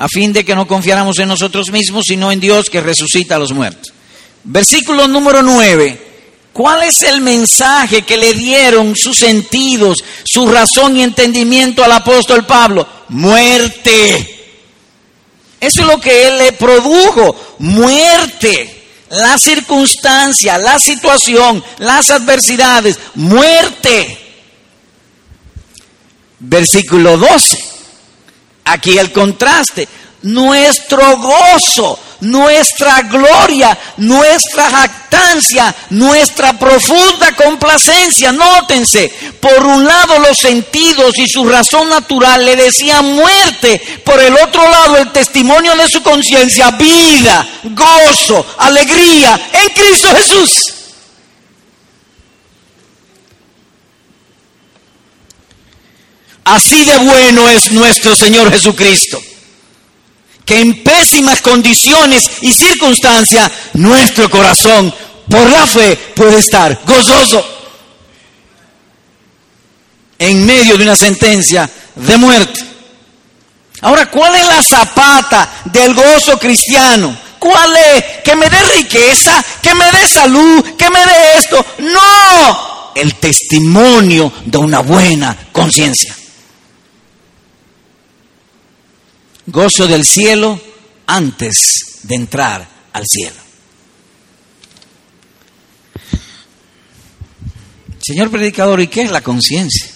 a 0.00 0.08
fin 0.08 0.32
de 0.32 0.46
que 0.46 0.54
no 0.54 0.66
confiáramos 0.66 1.18
en 1.18 1.28
nosotros 1.28 1.70
mismos, 1.70 2.04
sino 2.08 2.32
en 2.32 2.40
Dios 2.40 2.70
que 2.70 2.80
resucita 2.80 3.36
a 3.36 3.38
los 3.38 3.52
muertos. 3.52 3.92
Versículo 4.44 5.06
número 5.06 5.42
9. 5.42 6.08
¿Cuál 6.54 6.84
es 6.84 7.02
el 7.02 7.20
mensaje 7.20 8.00
que 8.00 8.16
le 8.16 8.32
dieron 8.32 8.96
sus 8.96 9.18
sentidos, 9.18 10.02
su 10.24 10.50
razón 10.50 10.96
y 10.96 11.02
entendimiento 11.02 11.84
al 11.84 11.92
apóstol 11.92 12.46
Pablo? 12.46 12.88
Muerte. 13.10 14.48
Eso 15.60 15.82
es 15.82 15.86
lo 15.86 16.00
que 16.00 16.28
él 16.28 16.38
le 16.38 16.52
produjo, 16.52 17.56
muerte. 17.58 18.78
La 19.10 19.36
circunstancia, 19.36 20.56
la 20.56 20.78
situación, 20.78 21.62
las 21.76 22.08
adversidades, 22.08 22.98
muerte. 23.16 24.18
Versículo 26.38 27.18
12. 27.18 27.69
Aquí 28.64 28.98
el 28.98 29.12
contraste. 29.12 29.88
Nuestro 30.22 31.16
gozo 31.16 31.98
nuestra 32.20 33.02
gloria, 33.02 33.76
nuestra 33.98 34.70
jactancia, 34.70 35.74
nuestra 35.90 36.58
profunda 36.58 37.32
complacencia. 37.34 38.32
Nótense, 38.32 39.12
por 39.40 39.64
un 39.64 39.84
lado 39.84 40.18
los 40.18 40.38
sentidos 40.38 41.16
y 41.18 41.28
su 41.28 41.48
razón 41.48 41.88
natural 41.88 42.44
le 42.44 42.56
decían 42.56 43.14
muerte, 43.14 44.02
por 44.04 44.20
el 44.20 44.34
otro 44.34 44.62
lado 44.68 44.98
el 44.98 45.12
testimonio 45.12 45.74
de 45.76 45.88
su 45.88 46.02
conciencia, 46.02 46.70
vida, 46.72 47.46
gozo, 47.64 48.44
alegría 48.58 49.48
en 49.52 49.68
Cristo 49.70 50.08
Jesús. 50.14 50.79
Así 56.50 56.84
de 56.84 56.98
bueno 56.98 57.48
es 57.48 57.70
nuestro 57.70 58.16
Señor 58.16 58.50
Jesucristo 58.50 59.22
que 60.44 60.58
en 60.58 60.82
pésimas 60.82 61.40
condiciones 61.42 62.28
y 62.40 62.52
circunstancias 62.52 63.52
nuestro 63.74 64.28
corazón 64.28 64.92
por 65.28 65.48
la 65.48 65.64
fe 65.64 65.96
puede 66.16 66.40
estar 66.40 66.80
gozoso 66.84 67.46
en 70.18 70.44
medio 70.44 70.76
de 70.76 70.82
una 70.82 70.96
sentencia 70.96 71.70
de 71.94 72.16
muerte. 72.16 72.60
Ahora, 73.82 74.10
¿cuál 74.10 74.34
es 74.34 74.46
la 74.48 74.60
zapata 74.60 75.48
del 75.66 75.94
gozo 75.94 76.36
cristiano? 76.36 77.16
¿Cuál 77.38 77.76
es? 77.76 78.04
Que 78.24 78.34
me 78.34 78.50
dé 78.50 78.60
riqueza, 78.76 79.40
que 79.62 79.72
me 79.72 79.88
dé 79.92 80.08
salud, 80.08 80.64
que 80.76 80.90
me 80.90 81.06
dé 81.06 81.38
esto. 81.38 81.64
No, 81.78 82.92
el 82.96 83.14
testimonio 83.14 84.32
de 84.46 84.58
una 84.58 84.80
buena 84.80 85.36
conciencia. 85.52 86.16
Gozo 89.46 89.86
del 89.86 90.04
cielo 90.04 90.60
antes 91.06 92.00
de 92.02 92.14
entrar 92.14 92.68
al 92.92 93.04
cielo. 93.06 93.36
Señor 98.02 98.30
predicador, 98.30 98.80
¿y 98.80 98.88
qué 98.88 99.02
es 99.02 99.10
la 99.10 99.20
conciencia? 99.20 99.88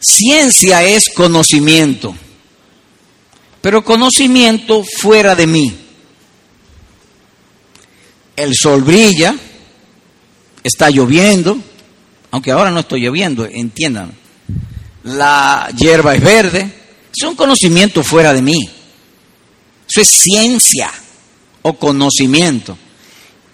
Ciencia 0.00 0.82
es 0.84 1.08
conocimiento, 1.14 2.14
pero 3.60 3.84
conocimiento 3.84 4.84
fuera 5.00 5.34
de 5.34 5.46
mí. 5.46 5.78
El 8.36 8.54
sol 8.54 8.82
brilla, 8.82 9.34
está 10.62 10.90
lloviendo, 10.90 11.58
aunque 12.30 12.52
ahora 12.52 12.70
no 12.70 12.80
estoy 12.80 13.00
lloviendo, 13.00 13.46
entiendan 13.46 14.14
la 15.08 15.70
hierba 15.76 16.14
es 16.14 16.22
verde. 16.22 16.72
Es 17.14 17.26
un 17.26 17.34
conocimiento 17.34 18.02
fuera 18.02 18.32
de 18.32 18.42
mí. 18.42 18.68
Eso 19.88 20.00
es 20.00 20.08
ciencia 20.08 20.90
o 21.62 21.72
conocimiento. 21.74 22.76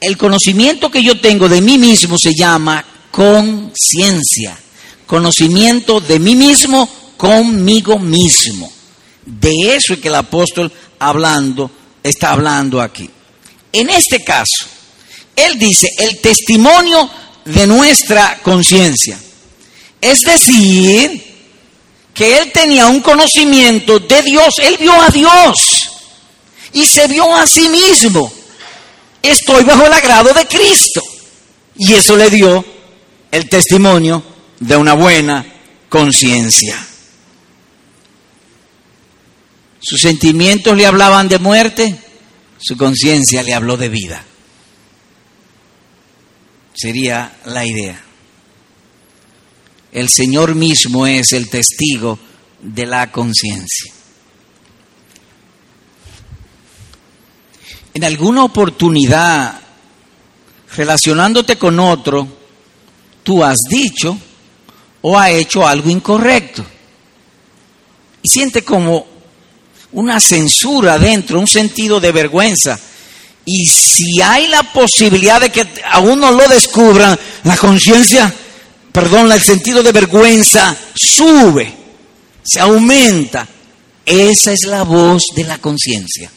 El 0.00 0.16
conocimiento 0.18 0.90
que 0.90 1.02
yo 1.02 1.20
tengo 1.20 1.48
de 1.48 1.60
mí 1.60 1.78
mismo 1.78 2.18
se 2.18 2.34
llama 2.34 2.84
conciencia. 3.10 4.58
Conocimiento 5.06 6.00
de 6.00 6.18
mí 6.18 6.34
mismo 6.34 6.88
conmigo 7.16 7.98
mismo. 7.98 8.70
De 9.24 9.74
eso 9.74 9.94
es 9.94 10.00
que 10.00 10.08
el 10.08 10.16
apóstol 10.16 10.70
hablando 10.98 11.70
está 12.02 12.32
hablando 12.32 12.80
aquí. 12.80 13.08
En 13.72 13.88
este 13.90 14.22
caso, 14.22 14.66
él 15.34 15.58
dice 15.58 15.88
el 15.98 16.20
testimonio 16.20 17.08
de 17.44 17.66
nuestra 17.66 18.40
conciencia. 18.42 19.18
Es 20.00 20.20
decir, 20.20 21.23
que 22.14 22.38
él 22.38 22.52
tenía 22.52 22.86
un 22.86 23.00
conocimiento 23.00 23.98
de 23.98 24.22
Dios, 24.22 24.54
él 24.62 24.76
vio 24.78 24.92
a 24.92 25.08
Dios 25.08 25.90
y 26.72 26.86
se 26.86 27.08
vio 27.08 27.34
a 27.34 27.46
sí 27.46 27.68
mismo. 27.68 28.32
Estoy 29.20 29.64
bajo 29.64 29.84
el 29.84 29.92
agrado 29.92 30.32
de 30.32 30.46
Cristo. 30.46 31.02
Y 31.76 31.92
eso 31.94 32.16
le 32.16 32.30
dio 32.30 32.64
el 33.32 33.48
testimonio 33.48 34.22
de 34.60 34.76
una 34.76 34.94
buena 34.94 35.44
conciencia. 35.88 36.78
Sus 39.80 40.00
sentimientos 40.00 40.76
le 40.76 40.86
hablaban 40.86 41.28
de 41.28 41.38
muerte, 41.38 41.98
su 42.58 42.76
conciencia 42.76 43.42
le 43.42 43.54
habló 43.54 43.76
de 43.76 43.88
vida. 43.88 44.24
Sería 46.74 47.38
la 47.44 47.66
idea 47.66 48.03
el 49.94 50.08
Señor 50.08 50.56
mismo 50.56 51.06
es 51.06 51.32
el 51.32 51.48
testigo 51.48 52.18
de 52.60 52.84
la 52.84 53.12
conciencia. 53.12 53.92
En 57.94 58.02
alguna 58.02 58.42
oportunidad, 58.42 59.60
relacionándote 60.76 61.56
con 61.56 61.78
otro, 61.78 62.26
tú 63.22 63.44
has 63.44 63.58
dicho 63.70 64.18
o 65.00 65.16
has 65.16 65.30
hecho 65.30 65.64
algo 65.64 65.88
incorrecto. 65.88 66.66
Y 68.20 68.28
siente 68.28 68.64
como 68.64 69.06
una 69.92 70.18
censura 70.18 70.98
dentro, 70.98 71.38
un 71.38 71.46
sentido 71.46 72.00
de 72.00 72.10
vergüenza. 72.10 72.80
Y 73.44 73.64
si 73.66 74.20
hay 74.20 74.48
la 74.48 74.64
posibilidad 74.64 75.40
de 75.40 75.50
que 75.50 75.64
a 75.88 76.00
uno 76.00 76.32
lo 76.32 76.48
descubran, 76.48 77.16
la 77.44 77.56
conciencia 77.56 78.34
perdón, 78.94 79.32
el 79.32 79.42
sentido 79.42 79.82
de 79.82 79.90
vergüenza 79.90 80.76
sube, 80.94 81.74
se 82.44 82.60
aumenta. 82.60 83.44
Esa 84.06 84.52
es 84.52 84.66
la 84.66 84.84
voz 84.84 85.24
de 85.34 85.42
la 85.42 85.58
conciencia. 85.58 86.30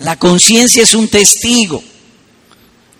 La 0.00 0.18
conciencia 0.18 0.82
es 0.82 0.94
un 0.94 1.06
testigo. 1.06 1.80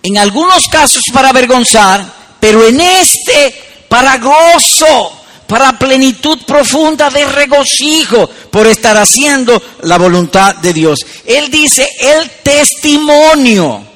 En 0.05 0.19
algunos 0.19 0.69
casos 0.69 1.03
para 1.13 1.31
avergonzar, 1.31 2.05
pero 2.39 2.65
en 2.65 2.81
este 2.81 3.55
para 3.89 4.19
gozo, 4.19 5.25
para 5.49 5.77
plenitud 5.77 6.39
profunda 6.47 7.11
de 7.11 7.27
regocijo 7.27 8.31
por 8.53 8.69
estar 8.69 8.97
haciendo 8.97 9.61
la 9.83 9.99
voluntad 9.99 10.55
de 10.57 10.73
Dios. 10.73 11.01
Él 11.27 11.51
dice 11.51 11.89
el 11.99 12.31
testimonio. 12.45 13.92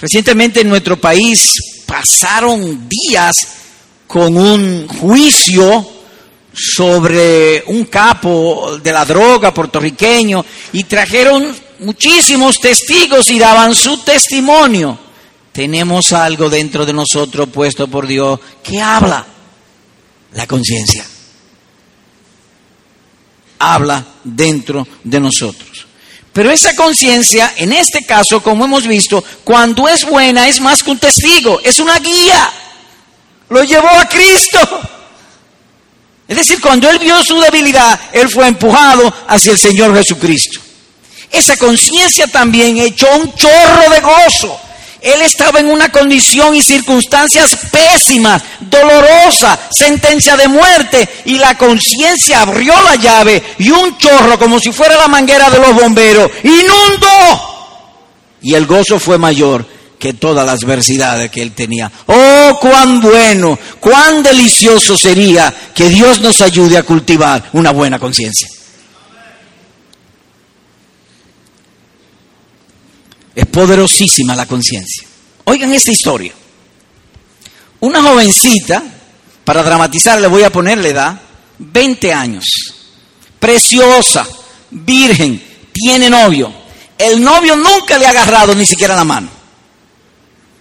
Recientemente 0.00 0.60
en 0.60 0.68
nuestro 0.68 1.00
país 1.00 1.54
pasaron 1.86 2.88
días 2.88 3.34
con 4.06 4.36
un 4.36 4.86
juicio 4.86 5.86
sobre 6.52 7.62
un 7.66 7.84
capo 7.86 8.78
de 8.82 8.92
la 8.92 9.04
droga 9.04 9.52
puertorriqueño 9.52 10.44
y 10.72 10.84
trajeron 10.84 11.54
muchísimos 11.80 12.60
testigos 12.60 13.30
y 13.30 13.38
daban 13.38 13.74
su 13.74 13.98
testimonio. 13.98 14.98
Tenemos 15.52 16.12
algo 16.12 16.50
dentro 16.50 16.84
de 16.84 16.92
nosotros 16.92 17.48
puesto 17.48 17.88
por 17.88 18.06
Dios 18.06 18.38
que 18.62 18.80
habla 18.80 19.26
la 20.32 20.46
conciencia. 20.46 21.04
Habla 23.58 24.04
dentro 24.22 24.86
de 25.02 25.20
nosotros. 25.20 25.86
Pero 26.36 26.50
esa 26.50 26.76
conciencia, 26.76 27.54
en 27.56 27.72
este 27.72 28.04
caso, 28.04 28.42
como 28.42 28.66
hemos 28.66 28.86
visto, 28.86 29.24
cuando 29.42 29.88
es 29.88 30.04
buena 30.04 30.46
es 30.46 30.60
más 30.60 30.82
que 30.82 30.90
un 30.90 30.98
testigo, 30.98 31.62
es 31.64 31.78
una 31.78 31.98
guía. 31.98 32.52
Lo 33.48 33.64
llevó 33.64 33.88
a 33.88 34.06
Cristo. 34.06 34.58
Es 36.28 36.36
decir, 36.36 36.60
cuando 36.60 36.90
él 36.90 36.98
vio 36.98 37.24
su 37.24 37.40
debilidad, 37.40 37.98
él 38.12 38.28
fue 38.28 38.48
empujado 38.48 39.10
hacia 39.26 39.52
el 39.52 39.58
Señor 39.58 39.96
Jesucristo. 39.96 40.60
Esa 41.32 41.56
conciencia 41.56 42.26
también 42.26 42.76
echó 42.76 43.08
un 43.16 43.34
chorro 43.34 43.88
de 43.88 44.00
gozo 44.00 44.60
él 45.06 45.22
estaba 45.22 45.60
en 45.60 45.70
una 45.70 45.90
condición 45.92 46.56
y 46.56 46.62
circunstancias 46.62 47.56
pésimas, 47.70 48.42
dolorosa, 48.60 49.56
sentencia 49.70 50.36
de 50.36 50.48
muerte, 50.48 51.08
y 51.26 51.38
la 51.38 51.56
conciencia 51.56 52.42
abrió 52.42 52.74
la 52.82 52.96
llave 52.96 53.40
y 53.58 53.70
un 53.70 53.96
chorro, 53.98 54.36
como 54.36 54.58
si 54.58 54.72
fuera 54.72 54.96
la 54.96 55.06
manguera 55.06 55.48
de 55.48 55.60
los 55.60 55.74
bomberos, 55.74 56.28
inundó. 56.42 57.54
y 58.42 58.54
el 58.54 58.66
gozo 58.66 58.98
fue 58.98 59.16
mayor 59.16 59.64
que 59.98 60.14
todas 60.14 60.44
las 60.44 60.62
adversidades 60.62 61.30
que 61.30 61.42
él 61.42 61.52
tenía. 61.52 61.90
Oh, 62.06 62.58
cuán 62.60 63.00
bueno, 63.00 63.56
cuán 63.80 64.24
delicioso 64.24 64.96
sería 64.96 65.54
que 65.72 65.88
Dios 65.88 66.20
nos 66.20 66.40
ayude 66.40 66.76
a 66.78 66.82
cultivar 66.82 67.50
una 67.52 67.70
buena 67.70 67.98
conciencia. 67.98 68.48
Es 73.36 73.44
poderosísima 73.44 74.34
la 74.34 74.46
conciencia. 74.46 75.06
Oigan 75.44 75.74
esta 75.74 75.92
historia. 75.92 76.32
Una 77.80 78.02
jovencita, 78.02 78.82
para 79.44 79.62
dramatizar 79.62 80.18
le 80.18 80.26
voy 80.26 80.42
a 80.42 80.50
poner 80.50 80.78
la 80.78 80.88
edad, 80.88 81.20
20 81.58 82.12
años, 82.14 82.44
preciosa, 83.38 84.26
virgen, 84.70 85.42
tiene 85.70 86.08
novio. 86.08 86.50
El 86.96 87.22
novio 87.22 87.56
nunca 87.56 87.98
le 87.98 88.06
ha 88.06 88.10
agarrado 88.10 88.54
ni 88.54 88.64
siquiera 88.64 88.96
la 88.96 89.04
mano. 89.04 89.28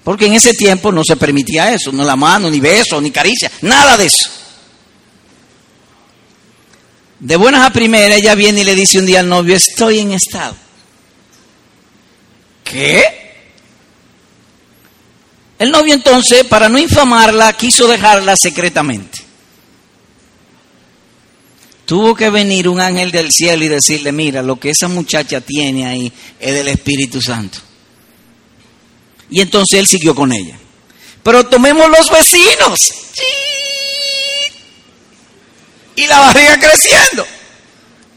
Porque 0.04 0.26
en 0.26 0.34
ese 0.34 0.54
tiempo 0.54 0.92
no 0.92 1.02
se 1.06 1.16
permitía 1.16 1.74
eso, 1.74 1.94
no 1.94 2.04
la 2.04 2.18
mano, 2.18 2.50
ni 2.50 2.60
beso, 2.60 3.00
ni 3.00 3.10
caricia, 3.10 3.50
nada 3.62 3.96
de 3.96 4.06
eso. 4.06 4.30
De 7.22 7.38
buenas 7.38 7.64
a 7.64 7.72
primeras 7.72 8.18
ella 8.18 8.36
viene 8.36 8.62
y 8.62 8.64
le 8.66 8.76
dice 8.76 9.00
un 9.00 9.06
día 9.06 9.22
al 9.22 9.30
novio, 9.30 9.56
estoy 9.56 10.00
en 10.00 10.12
estado. 10.12 10.65
¿Qué? 12.66 13.16
El 15.58 15.72
novio 15.72 15.94
entonces, 15.94 16.44
para 16.44 16.68
no 16.68 16.78
infamarla, 16.78 17.54
quiso 17.54 17.88
dejarla 17.88 18.36
secretamente. 18.36 19.24
Tuvo 21.86 22.16
que 22.16 22.30
venir 22.30 22.68
un 22.68 22.82
ángel 22.82 23.12
del 23.12 23.32
cielo 23.32 23.64
y 23.64 23.70
decirle, 23.70 24.12
mira, 24.12 24.42
lo 24.42 24.60
que 24.60 24.72
esa 24.72 24.88
muchacha 24.88 25.40
tiene 25.40 25.86
ahí 25.86 26.12
es 26.40 26.54
del 26.54 26.68
Espíritu 26.68 27.22
Santo. 27.22 27.60
Y 29.30 29.40
entonces 29.40 29.80
él 29.80 29.88
siguió 29.88 30.14
con 30.14 30.34
ella. 30.34 30.58
Pero 31.24 31.46
tomemos 31.46 31.90
los 31.90 32.10
vecinos. 32.10 32.80
Y 35.96 36.08
la 36.08 36.20
barriga 36.20 36.60
creciendo. 36.60 37.26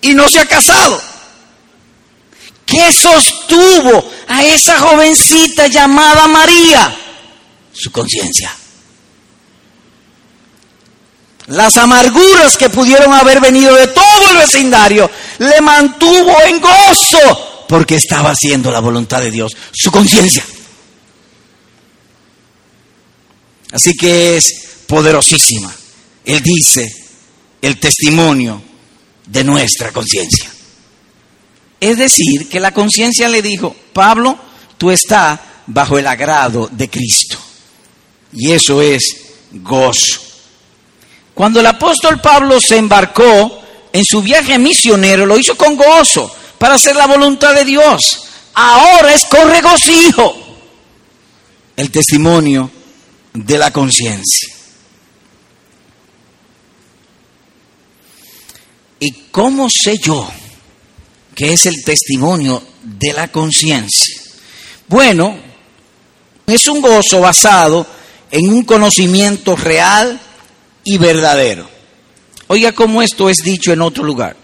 Y 0.01 0.15
no 0.15 0.29
se 0.29 0.41
ha 0.41 0.47
casado. 0.47 1.01
¿Qué 2.79 2.93
sostuvo 2.93 4.09
a 4.29 4.45
esa 4.45 4.79
jovencita 4.79 5.67
llamada 5.67 6.29
María? 6.29 6.97
Su 7.73 7.91
conciencia. 7.91 8.55
Las 11.49 11.77
amarguras 11.77 12.57
que 12.57 12.71
pudieron 12.71 13.13
haber 13.13 13.41
venido 13.41 13.75
de 13.75 13.89
todo 13.89 14.31
el 14.31 14.37
vecindario 14.37 15.11
le 15.39 15.61
mantuvo 15.61 16.41
en 16.43 16.61
gozo 16.61 17.67
porque 17.69 17.97
estaba 17.97 18.31
haciendo 18.31 18.71
la 18.71 18.79
voluntad 18.79 19.23
de 19.23 19.33
Dios, 19.33 19.57
su 19.73 19.91
conciencia. 19.91 20.45
Así 23.73 23.97
que 23.97 24.37
es 24.37 24.45
poderosísima. 24.87 25.75
Él 26.25 26.41
dice 26.45 26.89
el 27.61 27.81
testimonio 27.81 28.63
de 29.27 29.43
nuestra 29.43 29.91
conciencia. 29.91 30.49
Es 31.81 31.97
decir, 31.97 32.49
que 32.49 32.61
la 32.61 32.73
conciencia 32.73 33.29
le 33.29 33.43
dijo, 33.43 33.75
Pablo, 33.93 34.39
tú 34.77 34.91
estás 34.91 35.39
bajo 35.67 35.99
el 35.99 36.07
agrado 36.07 36.69
de 36.73 36.89
Cristo. 36.89 37.39
Y 38.33 38.53
eso 38.53 38.83
es 38.83 39.17
gozo. 39.53 40.21
Cuando 41.35 41.61
el 41.61 41.67
apóstol 41.67 42.21
Pablo 42.21 42.59
se 42.61 42.77
embarcó 42.77 43.63
en 43.93 44.05
su 44.05 44.23
viaje 44.23 44.59
misionero, 44.59 45.25
lo 45.25 45.39
hizo 45.39 45.57
con 45.57 45.77
gozo 45.77 46.35
para 46.59 46.75
hacer 46.75 46.97
la 46.97 47.07
voluntad 47.07 47.55
de 47.55 47.65
Dios. 47.65 48.25
Ahora 48.55 49.15
es 49.15 49.25
con 49.27 49.49
regocijo 49.49 50.37
el 51.77 51.91
testimonio 51.93 52.71
de 53.33 53.57
la 53.57 53.71
conciencia. 53.73 54.49
¿Y 58.99 59.13
cómo 59.31 59.69
sé 59.71 59.97
yo 59.99 60.29
que 61.39 61.53
es 61.53 61.67
el 61.67 61.85
testimonio 61.85 62.61
de 62.83 63.13
la 63.13 63.29
conciencia? 63.29 64.21
Bueno, 64.89 65.39
es 66.45 66.67
un 66.67 66.81
gozo 66.81 67.21
basado 67.21 67.87
en 68.29 68.49
un 68.49 68.65
conocimiento 68.65 69.55
real 69.55 70.21
y 70.83 70.99
verdadero. 70.99 71.71
Oiga 72.49 72.73
cómo 72.73 73.03
esto 73.03 73.31
es 73.31 73.37
dicho 73.37 73.73
en 73.73 73.83
otro 73.83 74.03
lugar. 74.03 74.37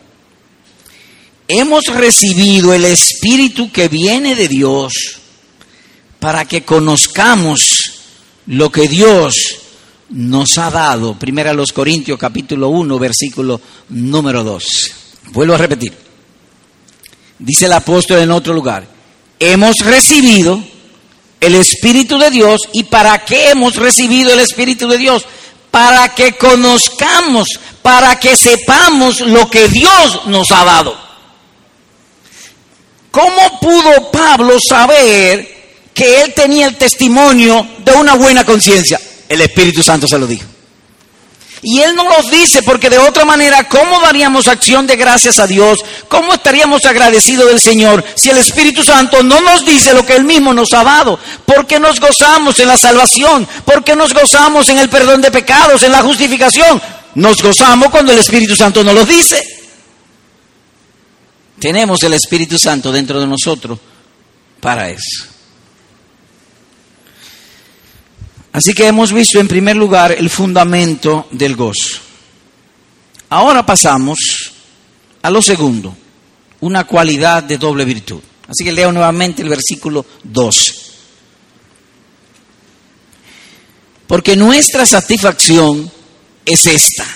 Hemos 1.49 1.87
recibido 1.87 2.73
el 2.73 2.85
Espíritu 2.85 3.73
que 3.73 3.89
viene 3.89 4.37
de 4.37 4.47
Dios 4.47 4.93
para 6.21 6.45
que 6.45 6.63
conozcamos 6.63 7.61
lo 8.47 8.71
que 8.71 8.87
Dios 8.87 9.35
nos 10.11 10.59
ha 10.59 10.71
dado. 10.71 11.19
Primera 11.19 11.53
los 11.55 11.73
Corintios 11.73 12.21
capítulo 12.21 12.69
1 12.69 12.99
versículo 13.01 13.61
número 13.89 14.45
2. 14.45 14.65
Vuelvo 15.33 15.55
a 15.55 15.59
repetir. 15.59 16.05
Dice 17.39 17.67
el 17.67 17.73
apóstol 17.73 18.19
en 18.19 18.31
otro 18.31 18.55
lugar. 18.55 18.87
Hemos 19.39 19.77
recibido 19.81 20.63
el 21.41 21.55
Espíritu 21.55 22.19
de 22.19 22.31
Dios. 22.31 22.61
¿Y 22.73 22.85
para 22.85 23.25
qué 23.25 23.51
hemos 23.51 23.77
recibido 23.77 24.33
el 24.33 24.41
Espíritu 24.41 24.89
de 24.89 24.99
Dios? 24.99 25.27
para 25.75 26.15
que 26.15 26.35
conozcamos, 26.35 27.49
para 27.83 28.15
que 28.21 28.37
sepamos 28.37 29.19
lo 29.19 29.51
que 29.51 29.67
Dios 29.67 30.27
nos 30.27 30.53
ha 30.53 30.65
dado. 30.65 30.97
¿Cómo 33.11 33.59
pudo 33.61 34.13
Pablo 34.13 34.57
saber 34.61 35.73
que 35.93 36.23
él 36.23 36.33
tenía 36.33 36.67
el 36.67 36.77
testimonio 36.77 37.67
de 37.85 37.91
una 37.91 38.15
buena 38.15 38.45
conciencia? 38.45 39.01
El 39.29 39.41
Espíritu 39.41 39.83
Santo 39.83 40.07
se 40.07 40.17
lo 40.17 40.29
dijo. 40.29 40.45
Y 41.67 41.81
Él 41.81 41.97
no 41.97 42.07
los 42.11 42.31
dice 42.31 42.63
porque 42.63 42.91
de 42.91 42.99
otra 42.99 43.25
manera, 43.25 43.67
¿cómo 43.67 43.99
daríamos 44.01 44.49
acción 44.49 44.87
de 44.87 44.97
gracias 44.97 45.39
a 45.39 45.47
Dios? 45.47 45.79
¿Cómo 46.09 46.35
estaríamos 46.35 46.85
agradecidos 46.85 47.49
del 47.49 47.59
Señor 47.59 48.05
si 48.15 48.29
el 48.29 48.37
Espíritu 48.37 48.85
Santo 48.85 49.23
no 49.23 49.41
nos 49.41 49.65
dice 49.65 49.95
lo 49.95 50.05
que 50.05 50.15
Él 50.15 50.25
mismo 50.25 50.53
nos 50.53 50.75
ha 50.75 50.85
dado? 50.85 51.19
Porque 51.47 51.81
nos 51.81 52.01
gozamos 52.01 52.59
en 52.59 52.69
la 52.69 52.77
salvación, 52.77 53.49
porque 53.65 53.97
nos 53.97 54.13
gozamos 54.13 54.69
en 54.69 54.79
el 54.79 54.91
perdón 54.91 55.23
de 55.23 55.31
pecados, 55.31 55.83
en 55.83 55.93
la 55.93 56.03
justificación. 56.03 56.83
Nos 57.15 57.43
gozamos 57.43 57.89
cuando 57.89 58.13
el 58.13 58.19
Espíritu 58.19 58.55
Santo 58.55 58.85
nos 58.85 58.95
lo 58.95 59.07
dice. 59.07 59.43
Tenemos 61.59 62.03
el 62.03 62.13
Espíritu 62.13 62.59
Santo 62.59 62.93
dentro 62.93 63.19
de 63.19 63.27
nosotros 63.27 63.79
para 64.61 64.91
eso. 64.91 65.34
Así 68.55 68.73
que 68.73 68.87
hemos 68.87 69.13
visto 69.13 69.41
en 69.41 69.49
primer 69.49 69.75
lugar 69.75 70.13
el 70.13 70.31
fundamento 70.31 71.27
del 71.33 71.57
gozo. 71.57 71.99
Ahora 73.29 73.67
pasamos 73.67 74.53
a 75.23 75.29
lo 75.29 75.43
segundo, 75.43 75.97
una 76.61 76.85
cualidad 76.85 77.43
de 77.43 77.59
doble 77.59 77.85
virtud. 77.85 78.21
Así 78.47 78.63
que 78.63 78.71
leo 78.71 78.93
nuevamente 78.93 79.43
el 79.43 79.49
versículo 79.49 80.07
12. 80.23 80.73
Porque 84.07 84.37
nuestra 84.37 84.87
satisfacción 84.87 85.91
es 86.47 86.67
esta, 86.67 87.07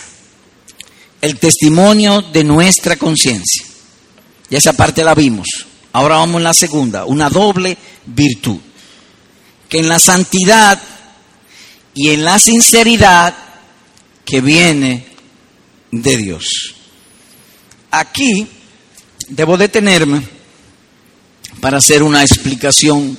el 1.20 1.38
testimonio 1.38 2.20
de 2.20 2.42
nuestra 2.42 2.96
conciencia. 2.96 3.64
Ya 4.50 4.58
esa 4.58 4.72
parte 4.72 5.04
la 5.04 5.14
vimos. 5.14 5.46
Ahora 5.92 6.16
vamos 6.16 6.38
en 6.38 6.44
la 6.44 6.54
segunda, 6.54 7.04
una 7.04 7.30
doble 7.30 7.78
virtud. 8.06 8.58
Que 9.68 9.78
en 9.78 9.88
la 9.88 10.00
santidad 10.00 10.82
y 11.98 12.10
en 12.10 12.24
la 12.24 12.38
sinceridad 12.38 13.34
que 14.24 14.40
viene 14.40 15.04
de 15.90 16.16
Dios. 16.16 16.76
Aquí 17.90 18.46
debo 19.26 19.56
detenerme 19.56 20.22
para 21.60 21.78
hacer 21.78 22.04
una 22.04 22.22
explicación 22.22 23.18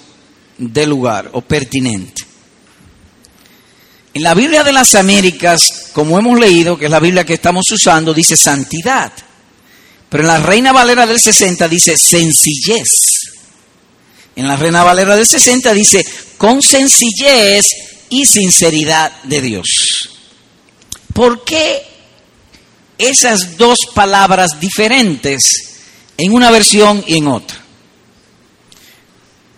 del 0.58 0.92
lugar 0.92 1.30
o 1.34 1.42
pertinente. 1.42 2.24
En 4.13 4.24
la 4.24 4.34
Biblia 4.34 4.63
de 4.63 4.72
las 4.72 4.96
Américas, 4.96 5.89
como 5.92 6.18
hemos 6.18 6.39
leído, 6.39 6.78
que 6.78 6.86
es 6.86 6.92
la 6.92 7.02
Biblia 7.02 7.26
que 7.26 7.34
estamos 7.34 7.65
usando, 7.70 8.13
dice 8.13 8.38
santidad. 8.38 9.12
Pero 10.08 10.24
en 10.24 10.28
la 10.28 10.39
Reina 10.39 10.72
Valera 10.72 11.06
del 11.06 11.20
60 11.20 11.68
dice 11.68 11.98
sencillez. 11.98 12.88
En 14.38 14.48
la 14.48 14.56
Reina 14.56 14.86
Valera 14.86 15.18
del 15.18 15.28
60 15.28 15.74
dice 15.74 16.06
con 16.38 16.62
sencillez 16.62 17.65
y 18.10 18.26
sinceridad 18.26 19.12
de 19.24 19.41
Dios. 19.41 19.67
¿Por 21.13 21.43
qué 21.43 21.84
esas 22.98 23.58
dos 23.58 23.78
palabras 23.93 24.60
diferentes 24.60 25.41
en 26.17 26.34
una 26.34 26.52
versión 26.52 27.04
y 27.08 27.17
en 27.17 27.28
otra? 27.28 27.58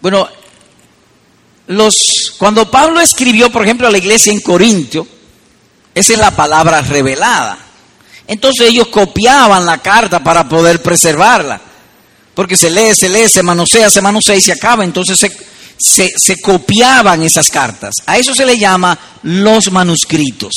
Bueno, 0.02 0.28
los, 1.68 2.34
cuando 2.38 2.70
Pablo 2.70 3.00
escribió, 3.00 3.52
por 3.52 3.64
ejemplo, 3.64 3.88
a 3.88 3.92
la 3.92 3.98
iglesia 3.98 4.34
en 4.34 4.42
Corintio, 4.42 5.08
esa 5.94 6.14
es 6.14 6.20
la 6.20 6.36
palabra 6.36 6.82
revelada. 6.82 7.58
Entonces 8.28 8.70
ellos 8.70 8.88
copiaban 8.88 9.66
la 9.66 9.80
carta 9.80 10.24
para 10.24 10.48
poder 10.48 10.82
preservarla. 10.82 11.62
porque 12.34 12.56
se 12.56 12.70
lee, 12.70 12.96
se 12.96 13.10
lee, 13.10 13.28
se 13.28 13.44
manosea, 13.44 13.90
se 13.90 14.02
manosea 14.02 14.36
y 14.36 14.42
se 14.42 14.54
acaba, 14.54 14.84
entonces 14.84 15.20
se, 15.20 15.30
se, 15.82 16.41
copiaban 16.41 17.24
esas 17.24 17.50
cartas. 17.50 17.96
A 18.06 18.17
eso 18.17 18.34
se 18.34 18.46
le 18.46 18.58
llama 18.58 18.98
los 19.24 19.72
manuscritos. 19.72 20.54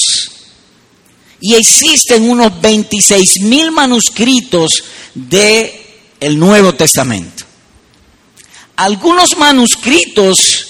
Y 1.41 1.55
existen 1.55 2.29
unos 2.29 2.61
26 2.61 3.41
mil 3.43 3.71
manuscritos 3.71 4.83
del 5.15 5.73
el 6.21 6.39
Nuevo 6.39 6.75
Testamento. 6.75 7.45
Algunos 8.77 9.37
manuscritos 9.37 10.67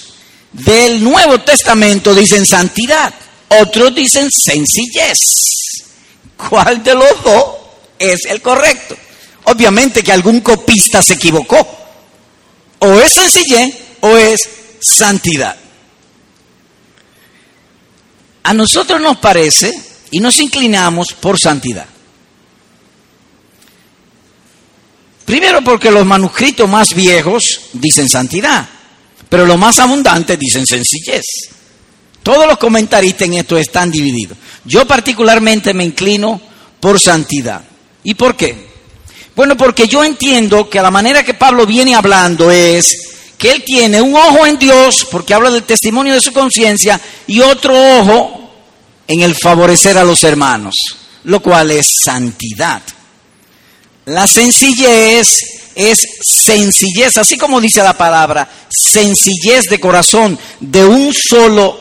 del 0.53 1.03
Nuevo 1.03 1.41
Testamento 1.41 2.15
dicen 2.15 2.45
santidad, 2.47 3.15
otros 3.49 3.95
dicen 3.95 4.29
sencillez. 4.31 5.19
¿Cuál 6.37 6.83
de 6.83 6.95
los 6.95 7.23
dos 7.23 7.45
es 7.99 8.25
el 8.27 8.43
correcto? 8.43 8.97
Obviamente 9.45 10.03
que 10.03 10.13
algún 10.13 10.41
copista 10.41 11.03
se 11.03 11.15
equivocó. 11.15 11.67
O 12.81 13.01
es 13.01 13.13
sencillez 13.13 13.84
o 14.05 14.19
es 14.19 14.39
santidad. 14.81 15.57
A 18.43 18.53
nosotros 18.53 19.01
nos 19.01 19.17
parece 19.17 19.73
y 20.11 20.21
nos 20.21 20.39
inclinamos 20.41 21.15
por 21.15 21.39
santidad. 21.41 21.87
Primero 25.25 25.65
porque 25.65 25.91
los 25.91 26.05
manuscritos 26.05 26.69
más 26.69 26.95
viejos 26.95 27.63
dicen 27.73 28.07
santidad, 28.07 28.69
pero 29.31 29.47
los 29.47 29.59
más 29.59 29.79
abundantes 29.79 30.39
dicen 30.39 30.67
sencillez. 30.67 31.25
Todos 32.23 32.47
los 32.47 32.59
comentaristas 32.59 33.27
en 33.27 33.35
esto 33.35 33.57
están 33.57 33.91
divididos. 33.91 34.37
Yo 34.67 34.87
particularmente 34.87 35.73
me 35.73 35.85
inclino 35.85 36.39
por 36.79 37.01
santidad. 37.01 37.65
¿Y 38.03 38.13
por 38.13 38.37
qué? 38.37 38.69
Bueno, 39.35 39.57
porque 39.57 39.89
yo 39.89 40.05
entiendo 40.05 40.69
que 40.69 40.83
la 40.83 40.91
manera 40.91 41.25
que 41.25 41.33
Pablo 41.33 41.65
viene 41.65 41.95
hablando 41.95 42.51
es 42.51 43.15
que 43.45 43.51
él 43.51 43.63
tiene 43.63 44.01
un 44.01 44.17
ojo 44.17 44.47
en 44.47 44.59
Dios, 44.59 45.07
porque 45.11 45.35
habla 45.35 45.51
del 45.51 45.65
testimonio 45.65 46.15
de 46.15 46.21
su 46.23 46.33
conciencia, 46.33 46.99
y 47.27 47.41
otro 47.41 47.75
ojo 47.99 48.51
en 49.07 49.21
el 49.21 49.35
favorecer 49.35 49.99
a 49.99 50.05
los 50.05 50.25
hermanos, 50.25 50.75
lo 51.25 51.41
cual 51.41 51.71
es 51.71 51.87
santidad. 52.03 52.81
La 54.07 54.27
sencillez 54.27 55.29
es 55.75 55.99
sencillez, 56.27 57.19
así 57.19 57.37
como 57.37 57.61
dice 57.61 57.83
la 57.83 57.93
palabra, 57.93 58.49
sencillez 58.71 59.65
de 59.69 59.79
corazón, 59.79 60.39
de 60.59 60.87
un 60.87 61.13
solo, 61.13 61.79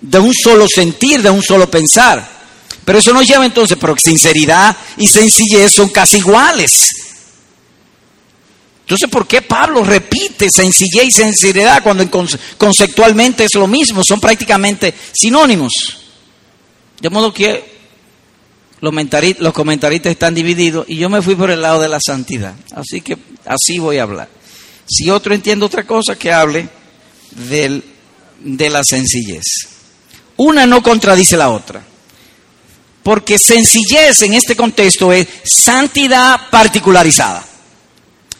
de 0.00 0.18
un 0.18 0.32
solo 0.32 0.64
sentir, 0.66 1.20
de 1.20 1.28
un 1.28 1.42
solo 1.42 1.70
pensar. 1.70 2.26
Pero 2.86 3.00
eso 3.00 3.12
nos 3.12 3.26
lleva 3.26 3.44
entonces, 3.44 3.76
pero 3.78 3.94
sinceridad 4.02 4.74
y 4.96 5.08
sencillez 5.08 5.74
son 5.74 5.90
casi 5.90 6.16
iguales. 6.16 6.72
Entonces, 8.86 9.10
¿por 9.10 9.26
qué 9.26 9.42
Pablo 9.42 9.82
repite 9.82 10.48
sencillez 10.48 11.06
y 11.06 11.10
sinceridad 11.10 11.82
cuando 11.82 12.08
conceptualmente 12.56 13.42
es 13.42 13.54
lo 13.54 13.66
mismo? 13.66 14.04
Son 14.04 14.20
prácticamente 14.20 14.94
sinónimos. 15.12 15.72
De 17.00 17.10
modo 17.10 17.34
que 17.34 17.64
los, 18.80 19.52
comentaristas 19.52 20.12
están 20.12 20.36
divididos 20.36 20.84
y 20.88 20.98
yo 20.98 21.10
me 21.10 21.20
fui 21.20 21.34
por 21.34 21.50
el 21.50 21.62
lado 21.62 21.80
de 21.80 21.88
la 21.88 21.98
santidad. 22.00 22.54
Así 22.76 23.00
que 23.00 23.18
así 23.44 23.80
voy 23.80 23.98
a 23.98 24.04
hablar. 24.04 24.28
Si 24.86 25.10
otro 25.10 25.34
entiende 25.34 25.66
otra 25.66 25.84
cosa, 25.84 26.14
que 26.14 26.32
hable 26.32 26.68
del, 27.32 27.82
de 28.38 28.70
la 28.70 28.82
sencillez. 28.84 29.42
Una 30.36 30.64
no 30.64 30.80
contradice 30.80 31.36
la 31.36 31.50
otra. 31.50 31.82
Porque 33.02 33.36
sencillez 33.36 34.22
en 34.22 34.34
este 34.34 34.54
contexto 34.54 35.12
es 35.12 35.26
santidad 35.42 36.50
particularizada. 36.50 37.55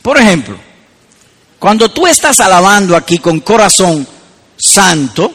Por 0.07 0.19
ejemplo, 0.19 0.57
cuando 1.59 1.91
tú 1.91 2.07
estás 2.07 2.39
alabando 2.39 2.95
aquí 2.95 3.19
con 3.19 3.41
corazón 3.41 4.07
santo, 4.57 5.35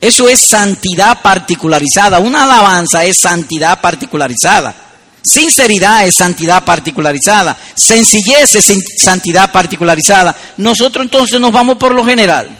eso 0.00 0.28
es 0.28 0.40
santidad 0.40 1.20
particularizada. 1.20 2.20
Una 2.20 2.44
alabanza 2.44 3.04
es 3.04 3.18
santidad 3.18 3.80
particularizada. 3.80 4.72
Sinceridad 5.20 6.06
es 6.06 6.14
santidad 6.14 6.64
particularizada. 6.64 7.58
Sencillez 7.74 8.54
es 8.54 8.72
santidad 8.98 9.50
particularizada. 9.50 10.36
Nosotros 10.58 11.04
entonces 11.04 11.40
nos 11.40 11.50
vamos 11.50 11.76
por 11.76 11.92
lo 11.92 12.04
general. 12.04 12.56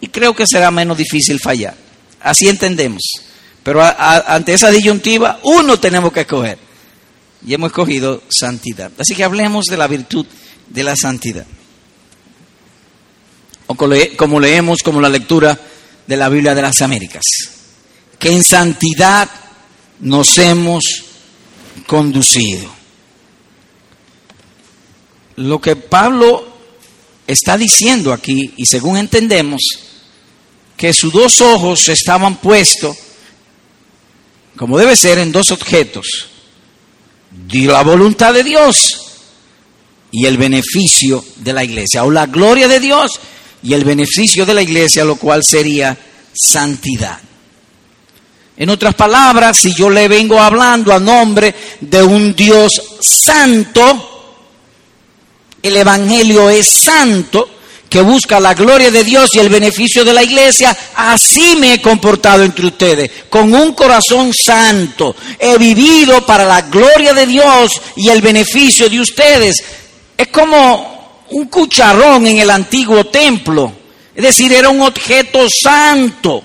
Y 0.00 0.08
creo 0.08 0.34
que 0.34 0.44
será 0.44 0.72
menos 0.72 0.98
difícil 0.98 1.38
fallar. 1.38 1.76
Así 2.20 2.48
entendemos. 2.48 3.02
Pero 3.62 3.80
ante 3.80 4.54
esa 4.54 4.72
disyuntiva, 4.72 5.38
uno 5.44 5.78
tenemos 5.78 6.12
que 6.12 6.22
escoger. 6.22 6.58
Y 7.46 7.54
hemos 7.54 7.68
escogido 7.68 8.24
santidad. 8.28 8.90
Así 8.98 9.14
que 9.14 9.22
hablemos 9.22 9.66
de 9.66 9.76
la 9.76 9.86
virtud 9.86 10.26
de 10.68 10.82
la 10.82 10.94
santidad. 10.96 11.46
O 13.66 13.76
como 13.76 14.40
leemos 14.40 14.80
como 14.82 15.00
la 15.00 15.08
lectura 15.08 15.58
de 16.06 16.16
la 16.16 16.28
Biblia 16.28 16.54
de 16.54 16.62
las 16.62 16.82
Américas. 16.82 17.24
Que 18.18 18.32
en 18.32 18.44
santidad 18.44 19.28
nos 20.00 20.38
hemos 20.38 20.82
conducido. 21.86 22.70
Lo 25.36 25.60
que 25.60 25.76
Pablo 25.76 26.56
está 27.26 27.56
diciendo 27.56 28.12
aquí, 28.12 28.54
y 28.56 28.66
según 28.66 28.98
entendemos, 28.98 29.62
que 30.76 30.92
sus 30.92 31.12
dos 31.12 31.40
ojos 31.40 31.88
estaban 31.88 32.36
puestos 32.36 32.96
como 34.56 34.78
debe 34.78 34.96
ser, 34.96 35.18
en 35.18 35.32
dos 35.32 35.50
objetos. 35.50 36.28
La 37.52 37.82
voluntad 37.82 38.32
de 38.32 38.44
Dios 38.44 39.03
y 40.16 40.26
el 40.26 40.38
beneficio 40.38 41.24
de 41.38 41.52
la 41.52 41.64
iglesia, 41.64 42.04
o 42.04 42.10
la 42.10 42.26
gloria 42.26 42.68
de 42.68 42.78
Dios 42.78 43.18
y 43.64 43.72
el 43.74 43.82
beneficio 43.82 44.46
de 44.46 44.54
la 44.54 44.62
iglesia, 44.62 45.04
lo 45.04 45.16
cual 45.16 45.42
sería 45.44 45.98
santidad. 46.32 47.18
En 48.56 48.70
otras 48.70 48.94
palabras, 48.94 49.58
si 49.58 49.74
yo 49.74 49.90
le 49.90 50.06
vengo 50.06 50.38
hablando 50.38 50.94
a 50.94 51.00
nombre 51.00 51.52
de 51.80 52.00
un 52.00 52.32
Dios 52.36 52.70
santo, 53.00 54.36
el 55.60 55.76
Evangelio 55.76 56.48
es 56.48 56.68
santo, 56.68 57.50
que 57.90 58.00
busca 58.00 58.38
la 58.38 58.54
gloria 58.54 58.92
de 58.92 59.02
Dios 59.02 59.30
y 59.32 59.40
el 59.40 59.48
beneficio 59.48 60.04
de 60.04 60.12
la 60.12 60.22
iglesia, 60.22 60.76
así 60.94 61.56
me 61.56 61.74
he 61.74 61.82
comportado 61.82 62.44
entre 62.44 62.66
ustedes, 62.66 63.10
con 63.28 63.52
un 63.52 63.72
corazón 63.72 64.32
santo. 64.32 65.16
He 65.40 65.58
vivido 65.58 66.24
para 66.24 66.44
la 66.44 66.62
gloria 66.62 67.12
de 67.12 67.26
Dios 67.26 67.80
y 67.96 68.10
el 68.10 68.20
beneficio 68.20 68.88
de 68.88 69.00
ustedes. 69.00 69.56
Es 70.16 70.28
como 70.28 71.24
un 71.30 71.46
cucharón 71.46 72.26
en 72.26 72.38
el 72.38 72.50
antiguo 72.50 73.04
templo, 73.06 73.72
es 74.14 74.22
decir, 74.22 74.52
era 74.52 74.68
un 74.68 74.82
objeto 74.82 75.46
santo 75.50 76.42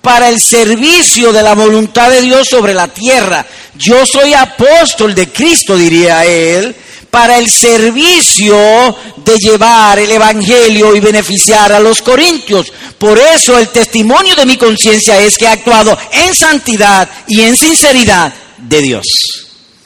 para 0.00 0.28
el 0.28 0.38
servicio 0.38 1.32
de 1.32 1.42
la 1.42 1.54
voluntad 1.54 2.10
de 2.10 2.20
Dios 2.20 2.46
sobre 2.48 2.74
la 2.74 2.88
tierra. 2.88 3.44
Yo 3.76 4.04
soy 4.04 4.34
apóstol 4.34 5.14
de 5.14 5.28
Cristo, 5.28 5.76
diría 5.76 6.24
él, 6.26 6.76
para 7.10 7.38
el 7.38 7.48
servicio 7.48 8.56
de 9.16 9.36
llevar 9.38 9.98
el 9.98 10.10
Evangelio 10.10 10.94
y 10.94 11.00
beneficiar 11.00 11.72
a 11.72 11.80
los 11.80 12.02
corintios. 12.02 12.70
Por 12.98 13.18
eso 13.18 13.58
el 13.58 13.68
testimonio 13.68 14.36
de 14.36 14.46
mi 14.46 14.56
conciencia 14.56 15.18
es 15.20 15.38
que 15.38 15.46
he 15.46 15.48
actuado 15.48 15.96
en 16.12 16.34
santidad 16.34 17.08
y 17.26 17.40
en 17.40 17.56
sinceridad 17.56 18.32
de 18.58 18.82
Dios. 18.82 19.04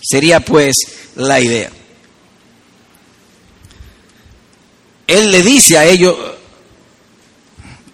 Sería 0.02 0.40
pues 0.40 0.74
la 1.14 1.40
idea. 1.40 1.70
Él 5.08 5.32
le 5.32 5.42
dice 5.42 5.78
a 5.78 5.86
ellos, 5.86 6.14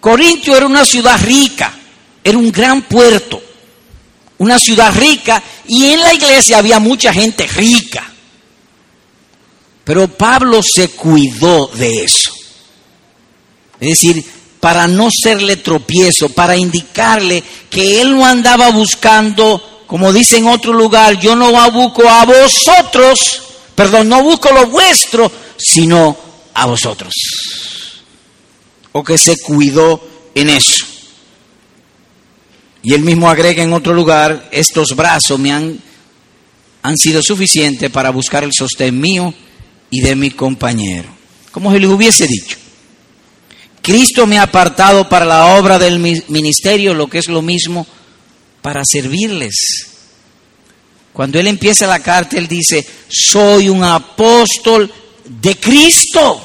Corintio 0.01 0.55
era 0.55 0.65
una 0.65 0.85
ciudad 0.85 1.19
rica, 1.23 1.73
era 2.21 2.37
un 2.37 2.51
gran 2.51 2.81
puerto, 2.83 3.41
una 4.37 4.59
ciudad 4.59 4.93
rica 4.93 5.41
y 5.65 5.93
en 5.93 6.01
la 6.01 6.13
iglesia 6.13 6.57
había 6.57 6.77
mucha 6.79 7.13
gente 7.13 7.47
rica. 7.47 8.11
Pero 9.85 10.09
Pablo 10.09 10.61
se 10.61 10.89
cuidó 10.89 11.67
de 11.67 12.03
eso. 12.03 12.31
Es 13.79 13.89
decir, 13.89 14.25
para 14.59 14.87
no 14.87 15.09
serle 15.09 15.57
tropiezo, 15.57 16.29
para 16.29 16.57
indicarle 16.57 17.41
que 17.69 18.01
él 18.01 18.11
no 18.11 18.25
andaba 18.25 18.71
buscando, 18.71 19.83
como 19.87 20.11
dice 20.11 20.37
en 20.37 20.47
otro 20.47 20.73
lugar, 20.73 21.17
yo 21.19 21.33
no 21.35 21.71
busco 21.71 22.09
a 22.09 22.25
vosotros, 22.25 23.41
perdón, 23.73 24.09
no 24.09 24.21
busco 24.21 24.51
lo 24.51 24.67
vuestro, 24.67 25.31
sino 25.57 26.25
a 26.55 26.65
vosotros. 26.65 27.13
O 28.93 29.03
que 29.03 29.17
se 29.17 29.37
cuidó 29.37 30.01
en 30.33 30.49
eso. 30.49 30.85
Y 32.81 32.93
él 32.93 33.01
mismo 33.01 33.29
agrega 33.29 33.61
en 33.61 33.73
otro 33.73 33.93
lugar, 33.93 34.49
estos 34.51 34.95
brazos 34.95 35.39
me 35.39 35.51
han, 35.51 35.79
han 36.81 36.97
sido 36.97 37.21
suficientes 37.21 37.89
para 37.91 38.09
buscar 38.09 38.43
el 38.43 38.53
sostén 38.53 38.99
mío 38.99 39.33
y 39.89 40.01
de 40.01 40.15
mi 40.15 40.31
compañero. 40.31 41.09
Como 41.51 41.71
si 41.71 41.79
les 41.79 41.89
hubiese 41.89 42.27
dicho, 42.27 42.57
Cristo 43.81 44.25
me 44.25 44.37
ha 44.37 44.43
apartado 44.43 45.07
para 45.09 45.25
la 45.25 45.57
obra 45.57 45.77
del 45.77 45.99
ministerio, 45.99 46.93
lo 46.93 47.07
que 47.07 47.19
es 47.19 47.27
lo 47.27 47.41
mismo, 47.41 47.85
para 48.61 48.81
servirles. 48.83 49.55
Cuando 51.11 51.39
él 51.39 51.47
empieza 51.47 51.87
la 51.87 51.99
carta, 51.99 52.37
él 52.37 52.47
dice, 52.47 52.85
soy 53.07 53.69
un 53.69 53.83
apóstol 53.83 54.91
de 55.25 55.57
Cristo. 55.57 56.41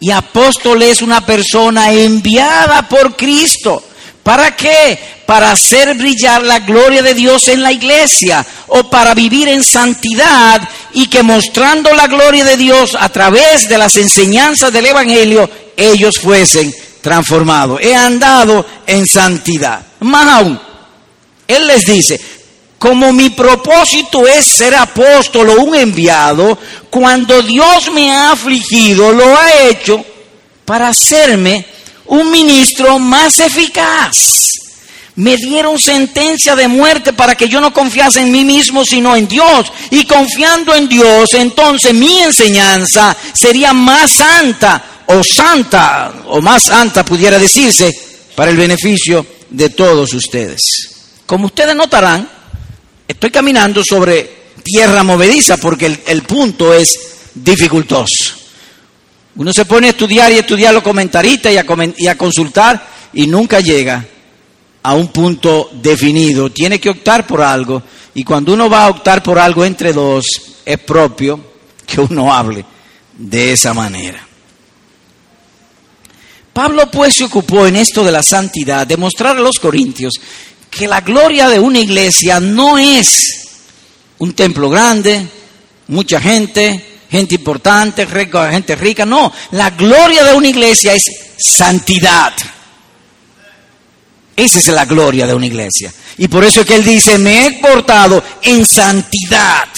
Y 0.00 0.10
apóstol 0.10 0.82
es 0.82 1.02
una 1.02 1.24
persona 1.24 1.92
enviada 1.92 2.88
por 2.88 3.16
Cristo. 3.16 3.82
¿Para 4.22 4.54
qué? 4.54 4.98
Para 5.26 5.52
hacer 5.52 5.94
brillar 5.94 6.42
la 6.42 6.60
gloria 6.60 7.02
de 7.02 7.14
Dios 7.14 7.48
en 7.48 7.62
la 7.62 7.72
iglesia 7.72 8.44
o 8.68 8.84
para 8.90 9.14
vivir 9.14 9.48
en 9.48 9.64
santidad 9.64 10.60
y 10.92 11.06
que 11.08 11.22
mostrando 11.22 11.92
la 11.94 12.06
gloria 12.06 12.44
de 12.44 12.56
Dios 12.56 12.96
a 12.98 13.08
través 13.08 13.68
de 13.68 13.78
las 13.78 13.96
enseñanzas 13.96 14.72
del 14.72 14.86
Evangelio, 14.86 15.50
ellos 15.76 16.18
fuesen 16.18 16.72
transformados. 17.00 17.80
He 17.82 17.94
andado 17.94 18.66
en 18.86 19.06
santidad. 19.06 19.80
Más 20.00 20.28
aún, 20.28 20.60
Él 21.46 21.66
les 21.66 21.84
dice, 21.84 22.20
como 22.78 23.12
mi 23.12 23.30
propósito 23.30 24.26
es 24.26 24.46
ser 24.46 24.74
apóstol 24.74 25.50
o 25.50 25.62
un 25.62 25.74
enviado, 25.74 26.56
cuando 26.90 27.42
Dios 27.42 27.90
me 27.92 28.10
ha 28.12 28.32
afligido, 28.32 29.12
lo 29.12 29.36
ha 29.36 29.64
hecho 29.64 30.04
para 30.64 30.88
hacerme 30.88 31.66
un 32.06 32.30
ministro 32.30 32.98
más 32.98 33.40
eficaz. 33.40 34.16
Me 35.16 35.36
dieron 35.36 35.80
sentencia 35.80 36.54
de 36.54 36.68
muerte 36.68 37.12
para 37.12 37.34
que 37.34 37.48
yo 37.48 37.60
no 37.60 37.72
confiase 37.72 38.20
en 38.20 38.30
mí 38.30 38.44
mismo, 38.44 38.84
sino 38.84 39.16
en 39.16 39.26
Dios. 39.26 39.66
Y 39.90 40.04
confiando 40.04 40.72
en 40.72 40.88
Dios, 40.88 41.34
entonces 41.34 41.92
mi 41.92 42.20
enseñanza 42.20 43.16
sería 43.32 43.72
más 43.72 44.12
santa 44.12 45.02
o 45.06 45.24
santa, 45.24 46.12
o 46.26 46.40
más 46.40 46.64
santa 46.64 47.04
pudiera 47.04 47.36
decirse, 47.36 47.92
para 48.36 48.52
el 48.52 48.56
beneficio 48.56 49.26
de 49.50 49.70
todos 49.70 50.14
ustedes. 50.14 50.60
Como 51.26 51.46
ustedes 51.46 51.74
notarán, 51.74 52.37
estoy 53.08 53.30
caminando 53.30 53.82
sobre 53.82 54.38
tierra 54.62 55.02
movediza 55.02 55.56
porque 55.56 55.98
el, 56.06 56.22
punto 56.22 56.74
es 56.74 57.30
dificultoso. 57.34 58.34
Uno 59.36 59.52
se 59.52 59.64
pone 59.64 59.86
a 59.86 59.90
estudiar 59.90 60.30
y 60.32 60.38
estudiar 60.38 60.74
los 60.74 60.82
comentaristas 60.82 61.52
y 61.52 61.56
a, 61.56 61.64
y 61.96 62.06
a 62.06 62.18
consultar 62.18 62.86
y 63.14 63.26
nunca 63.26 63.60
llega 63.60 64.04
a 64.82 64.94
un 64.94 65.08
punto 65.08 65.70
definido. 65.72 66.50
Tiene 66.50 66.78
que 66.78 66.90
optar 66.90 67.26
por 67.26 67.40
algo 67.40 67.82
y 68.14 68.22
cuando 68.24 68.52
uno 68.52 68.68
va 68.68 68.84
a 68.84 68.90
optar 68.90 69.22
por 69.22 69.38
algo 69.38 69.64
entre 69.64 69.92
dos, 69.92 70.26
es 70.64 70.78
propio 70.78 71.40
que 71.86 72.00
uno 72.00 72.32
hable 72.32 72.64
de 73.16 73.52
esa 73.52 73.72
manera. 73.72 74.26
Pablo 76.52 76.90
pues 76.90 77.14
se 77.14 77.24
ocupó 77.24 77.66
en 77.66 77.76
esto 77.76 78.02
de 78.02 78.10
la 78.10 78.22
santidad, 78.22 78.86
de 78.86 78.96
mostrar 78.96 79.36
a 79.36 79.40
los 79.40 79.58
corintios 79.60 80.14
que 80.70 80.86
la 80.86 81.00
gloria 81.00 81.48
de 81.48 81.58
una 81.58 81.78
iglesia 81.78 82.40
no 82.40 82.78
es 82.78 83.48
un 84.18 84.34
templo 84.34 84.68
grande, 84.68 85.26
mucha 85.88 86.20
gente, 86.20 87.00
gente 87.10 87.36
importante, 87.36 88.06
gente 88.06 88.76
rica, 88.76 89.04
no, 89.06 89.32
la 89.52 89.70
gloria 89.70 90.24
de 90.24 90.34
una 90.34 90.48
iglesia 90.48 90.94
es 90.94 91.04
santidad. 91.38 92.32
Esa 94.36 94.58
es 94.58 94.68
la 94.68 94.84
gloria 94.84 95.26
de 95.26 95.34
una 95.34 95.46
iglesia. 95.46 95.92
Y 96.16 96.28
por 96.28 96.44
eso 96.44 96.60
es 96.60 96.66
que 96.66 96.76
él 96.76 96.84
dice, 96.84 97.18
me 97.18 97.46
he 97.46 97.52
portado 97.60 98.22
en 98.42 98.64
santidad. 98.64 99.68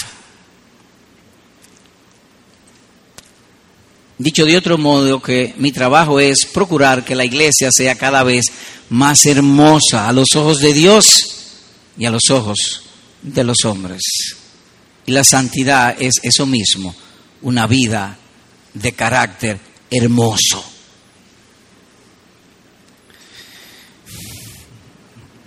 Dicho 4.21 4.45
de 4.45 4.59
otro 4.59 4.77
modo, 4.77 5.23
que 5.23 5.55
mi 5.57 5.73
trabajo 5.73 6.21
es 6.21 6.45
procurar 6.45 7.07
que 7.07 7.15
la 7.15 7.25
iglesia 7.25 7.71
sea 7.73 7.95
cada 7.95 8.23
vez 8.23 8.45
más 8.91 9.25
hermosa 9.25 10.11
a 10.11 10.13
los 10.13 10.37
ojos 10.37 10.59
de 10.59 10.75
Dios 10.75 11.25
y 11.97 12.05
a 12.05 12.11
los 12.11 12.29
ojos 12.29 12.83
de 13.23 13.45
los 13.45 13.65
hombres. 13.65 14.03
Y 15.07 15.13
la 15.13 15.25
santidad 15.25 15.97
es 15.99 16.17
eso 16.23 16.45
mismo, 16.45 16.95
una 17.41 17.67
vida 17.67 18.19
de 18.75 18.93
carácter 18.93 19.59
hermoso. 19.91 20.63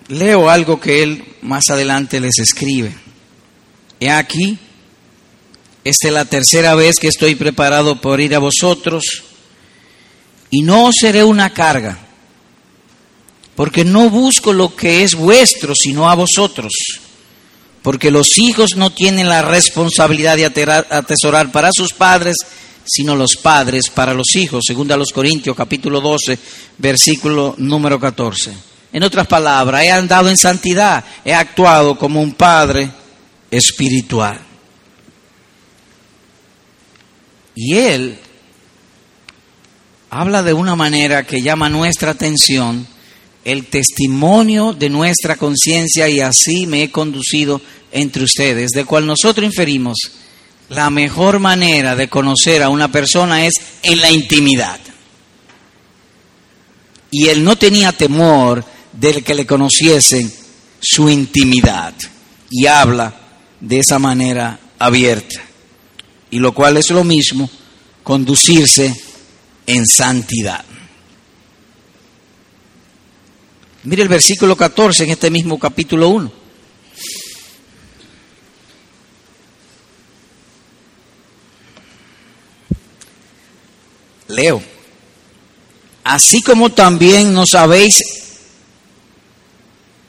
Leo 0.08 0.50
algo 0.50 0.80
que 0.80 1.04
él 1.04 1.24
más 1.44 1.70
adelante 1.70 2.20
les 2.20 2.40
escribe. 2.40 2.92
He 4.00 4.10
aquí 4.10 4.58
esta 5.84 6.08
es 6.08 6.14
la 6.14 6.26
tercera 6.26 6.76
vez 6.76 6.96
que 6.96 7.10
estoy 7.10 7.36
preparado 7.36 8.00
por 8.00 8.22
ir 8.22 8.34
a 8.36 8.40
vosotros 8.40 9.24
y 10.50 10.62
no 10.62 10.86
os 10.86 10.96
seré 10.96 11.24
una 11.24 11.50
carga, 11.50 11.98
porque 13.56 13.84
no 13.84 14.10
busco 14.10 14.54
lo 14.54 14.76
que 14.76 15.04
es 15.04 15.16
vuestro, 15.16 15.74
sino 15.76 16.10
a 16.10 16.16
vosotros, 16.16 16.72
porque 17.82 18.12
los 18.12 18.38
hijos 18.38 18.78
no 18.78 18.92
tienen 18.92 19.28
la 19.28 19.42
responsabilidad 19.42 20.38
de 20.38 20.46
atesorar 20.46 21.52
para 21.52 21.70
sus 21.74 21.92
padres, 21.92 22.38
sino 22.86 23.16
los 23.16 23.36
padres 23.36 23.90
para 23.90 24.14
los 24.14 24.36
hijos, 24.36 24.64
según 24.66 24.90
a 24.92 24.98
los 24.98 25.12
Corintios 25.12 25.56
capítulo 25.56 26.00
12, 26.00 26.38
versículo 26.78 27.56
número 27.58 28.00
14. 28.00 28.54
En 28.94 29.04
otras 29.04 29.28
palabras, 29.28 29.84
he 29.84 29.92
andado 29.92 30.30
en 30.30 30.38
santidad, 30.38 31.04
he 31.26 31.34
actuado 31.34 31.98
como 31.98 32.22
un 32.22 32.34
padre 32.34 32.90
espiritual. 33.52 34.53
Y 37.56 37.76
él 37.76 38.18
habla 40.10 40.44
de 40.44 40.54
una 40.54 40.76
manera 40.76 41.26
que 41.26 41.42
llama 41.42 41.70
nuestra 41.70 42.12
atención 42.12 42.88
el 43.46 43.66
testimonio 43.66 44.74
de 44.74 44.90
nuestra 44.90 45.36
conciencia 45.36 46.08
y 46.08 46.22
así 46.22 46.66
me 46.66 46.84
he 46.84 46.92
conducido 46.92 47.62
entre 47.92 48.24
ustedes, 48.24 48.72
de 48.72 48.86
cual 48.86 49.06
nosotros 49.06 49.46
inferimos 49.46 49.98
la 50.70 50.90
mejor 50.90 51.40
manera 51.40 51.96
de 51.96 52.08
conocer 52.08 52.64
a 52.64 52.70
una 52.70 52.92
persona 52.92 53.46
es 53.46 53.54
en 53.84 54.02
la 54.02 54.12
intimidad. 54.12 54.80
Y 57.12 57.28
él 57.28 57.44
no 57.44 57.58
tenía 57.58 57.92
temor 57.92 58.64
del 58.92 59.24
que 59.24 59.36
le 59.36 59.46
conociesen 59.46 60.34
su 60.82 61.10
intimidad 61.10 61.94
y 62.50 62.66
habla 62.66 63.14
de 63.60 63.80
esa 63.80 64.00
manera 64.00 64.60
abierta 64.80 65.53
y 66.34 66.40
lo 66.40 66.52
cual 66.52 66.78
es 66.78 66.90
lo 66.90 67.04
mismo, 67.04 67.48
conducirse 68.02 69.00
en 69.68 69.86
santidad. 69.86 70.66
Mire 73.84 74.02
el 74.02 74.10
versículo 74.10 74.56
14 74.56 75.04
en 75.04 75.10
este 75.12 75.30
mismo 75.30 75.60
capítulo 75.60 76.10
1. 76.10 76.32
Leo. 84.30 84.64
Así 86.04 86.42
como 86.42 86.72
también 86.72 87.32
nos 87.32 87.54
habéis 87.54 88.02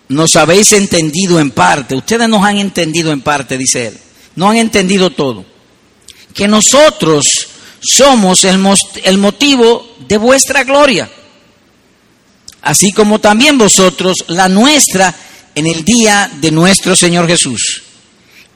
nos 0.09 0.37
habéis 0.37 0.73
entendido 0.73 1.39
en 1.39 1.51
parte. 1.51 1.95
Ustedes 1.95 2.27
nos 2.31 2.43
han 2.43 2.57
entendido 2.57 3.13
en 3.13 3.21
parte, 3.21 3.59
dice 3.59 3.89
él. 3.89 3.99
No 4.37 4.49
han 4.49 4.57
entendido 4.57 5.11
todo 5.11 5.53
que 6.35 6.49
nosotros 6.49 7.25
somos 7.81 8.45
el, 8.45 8.59
motivo 9.19 9.97
de 10.07 10.19
vuestra 10.19 10.65
gloria, 10.65 11.09
así 12.63 12.93
como 12.93 13.21
también 13.21 13.57
vosotros 13.57 14.17
la 14.29 14.49
nuestra 14.49 15.15
en 15.55 15.67
el 15.67 15.85
día 15.85 16.31
de 16.41 16.51
nuestro 16.51 16.97
Señor 16.97 17.29
Jesús. 17.29 17.83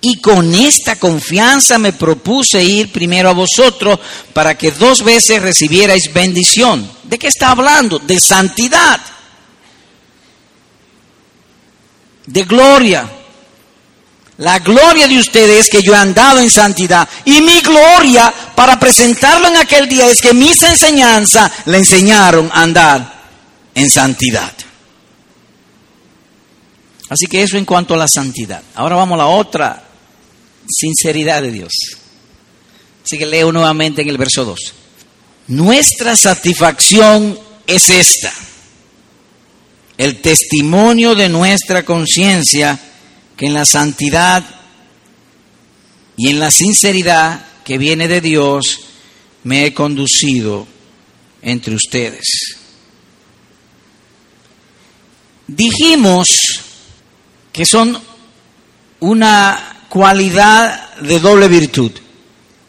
Y 0.01 0.21
con 0.21 0.55
esta 0.55 0.97
confianza 0.97 1.79
me 1.79 1.93
propuse 1.93 2.63
ir 2.63 2.93
primero 2.93 3.29
a 3.29 3.33
vosotros 3.33 3.99
para 4.33 4.57
que 4.57 4.71
dos 4.71 5.03
veces 5.03 5.43
recibierais 5.43 6.13
bendición. 6.13 6.89
¿De 7.05 7.19
qué 7.19 7.29
está 7.29 7.51
hablando? 7.51 7.99
De 7.99 8.21
santidad, 8.21 9.01
de 12.27 12.45
gloria. 12.45 13.18
La 14.39 14.61
gloria 14.61 15.09
de 15.09 15.19
ustedes 15.19 15.65
es 15.65 15.71
que 15.71 15.83
yo 15.83 15.93
he 15.93 15.97
andado 15.97 16.39
en 16.39 16.51
santidad. 16.51 17.09
Y 17.25 17.41
mi 17.41 17.61
gloria 17.61 18.33
para 18.55 18.79
presentarlo 18.79 19.49
en 19.49 19.57
aquel 19.57 19.89
día 19.89 20.07
es 20.07 20.21
que 20.21 20.33
mis 20.33 20.63
enseñanzas 20.63 21.51
le 21.67 21.79
enseñaron 21.79 22.49
a 22.53 22.63
andar 22.63 23.23
en 23.75 23.91
santidad. 23.91 24.53
Así 27.09 27.27
que 27.27 27.43
eso 27.43 27.57
en 27.57 27.65
cuanto 27.65 27.95
a 27.95 27.97
la 27.97 28.07
santidad. 28.07 28.63
Ahora 28.75 28.97
vamos 28.97 29.17
a 29.17 29.25
la 29.25 29.27
otra 29.27 29.85
sinceridad 30.69 31.43
de 31.43 31.51
Dios. 31.51 31.73
Así 33.05 33.19
que 33.19 33.27
leo 33.27 33.51
nuevamente 33.51 34.03
en 34.03 34.09
el 34.09 34.19
verso 34.19 34.45
2. 34.45 34.75
Nuestra 35.49 36.15
satisfacción 36.15 37.37
es 37.67 37.91
esta. 37.91 38.33
El 39.97 40.21
testimonio 40.21 41.17
de 41.17 41.29
nuestra 41.29 41.85
conciencia 41.85 42.79
que 43.39 43.47
en 43.47 43.55
la 43.55 43.65
santidad 43.65 44.45
y 46.17 46.29
en 46.29 46.41
la 46.41 46.51
sinceridad 46.51 47.47
que 47.65 47.79
viene 47.79 48.09
de 48.09 48.21
Dios 48.21 48.81
me 49.45 49.65
he 49.65 49.73
conducido 49.73 50.67
entre 51.41 51.77
ustedes. 51.77 52.57
Dijimos 55.47 56.29
que 57.53 57.65
son 57.65 57.97
una 58.99 59.85
cualidad 59.89 60.97
de 60.97 61.21
doble 61.21 61.47
virtud, 61.47 61.93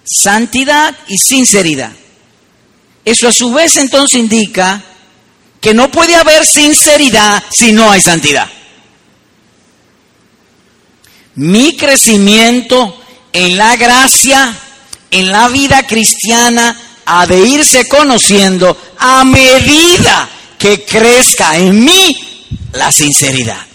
santidad 0.05 0.95
y 1.07 1.17
sinceridad. 1.17 1.93
Eso 3.03 3.27
a 3.27 3.33
su 3.33 3.51
vez 3.51 3.75
entonces 3.77 4.19
indica 4.19 4.83
que 5.59 5.73
no 5.73 5.89
puede 5.89 6.15
haber 6.15 6.45
sinceridad 6.45 7.43
si 7.51 7.71
no 7.71 7.89
hay 7.89 8.01
santidad. 8.01 8.58
Mi 11.39 11.77
crecimiento 11.77 13.01
en 13.31 13.55
la 13.55 13.77
gracia, 13.77 14.53
en 15.09 15.31
la 15.31 15.47
vida 15.47 15.87
cristiana, 15.87 16.77
ha 17.05 17.25
de 17.25 17.39
irse 17.47 17.87
conociendo 17.87 18.77
a 18.97 19.23
medida 19.23 20.29
que 20.57 20.83
crezca 20.83 21.57
en 21.57 21.85
mí 21.85 22.45
la 22.73 22.91
sinceridad. 22.91 23.65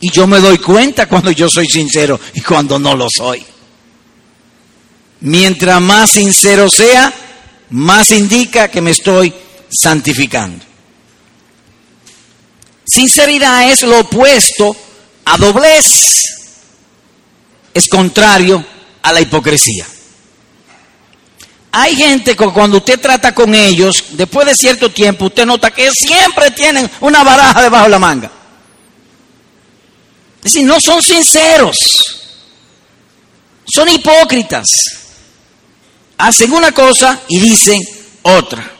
Y 0.00 0.10
yo 0.10 0.26
me 0.26 0.40
doy 0.40 0.58
cuenta 0.58 1.06
cuando 1.06 1.30
yo 1.30 1.48
soy 1.48 1.66
sincero 1.66 2.18
y 2.34 2.40
cuando 2.40 2.76
no 2.80 2.96
lo 2.96 3.06
soy. 3.08 3.44
Mientras 5.20 5.80
más 5.80 6.10
sincero 6.10 6.68
sea, 6.68 7.14
más 7.70 8.10
indica 8.10 8.66
que 8.66 8.80
me 8.80 8.90
estoy 8.90 9.32
santificando. 9.70 10.64
Sinceridad 12.84 13.70
es 13.70 13.82
lo 13.82 14.00
opuesto 14.00 14.76
a 15.28 15.36
doblez. 15.36 16.22
Es 17.74 17.86
contrario 17.88 18.64
a 19.02 19.12
la 19.12 19.20
hipocresía. 19.20 19.86
Hay 21.70 21.94
gente 21.94 22.34
que 22.34 22.46
cuando 22.46 22.78
usted 22.78 22.98
trata 22.98 23.34
con 23.34 23.54
ellos, 23.54 24.04
después 24.10 24.46
de 24.46 24.54
cierto 24.54 24.90
tiempo, 24.90 25.26
usted 25.26 25.44
nota 25.44 25.70
que 25.70 25.90
siempre 25.92 26.50
tienen 26.50 26.90
una 27.00 27.22
baraja 27.22 27.62
debajo 27.62 27.84
de 27.84 27.90
la 27.90 27.98
manga. 27.98 28.30
Es 30.38 30.52
decir, 30.54 30.66
no 30.66 30.80
son 30.80 31.02
sinceros, 31.02 31.76
son 33.66 33.88
hipócritas. 33.88 34.66
Hacen 36.16 36.52
una 36.52 36.72
cosa 36.72 37.20
y 37.28 37.38
dicen 37.38 37.80
otra. 38.22 38.72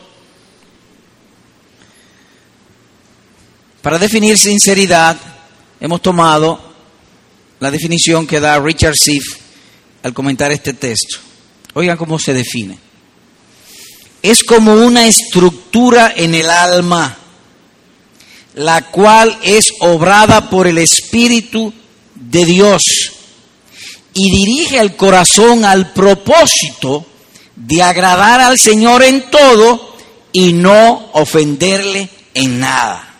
Para 3.81 3.97
definir 3.97 4.37
sinceridad, 4.37 5.15
hemos 5.79 6.01
tomado 6.01 6.59
la 7.59 7.71
definición 7.71 8.27
que 8.27 8.39
da 8.39 8.59
Richard 8.59 8.95
Siff 8.95 9.37
al 10.03 10.13
comentar 10.13 10.51
este 10.51 10.73
texto. 10.73 11.17
Oigan 11.73 11.97
cómo 11.97 12.19
se 12.19 12.33
define. 12.33 12.77
Es 14.21 14.43
como 14.43 14.73
una 14.73 15.07
estructura 15.07 16.13
en 16.15 16.35
el 16.35 16.49
alma, 16.49 17.17
la 18.55 18.81
cual 18.89 19.37
es 19.43 19.71
obrada 19.79 20.49
por 20.49 20.67
el 20.67 20.77
Espíritu 20.77 21.73
de 22.15 22.45
Dios 22.45 22.83
y 24.13 24.31
dirige 24.31 24.79
el 24.79 24.95
corazón 24.95 25.63
al 25.63 25.93
propósito 25.93 27.05
de 27.55 27.81
agradar 27.81 28.41
al 28.41 28.57
Señor 28.57 29.03
en 29.03 29.29
todo 29.29 29.95
y 30.31 30.53
no 30.53 31.09
ofenderle 31.13 32.09
en 32.33 32.59
nada. 32.59 33.15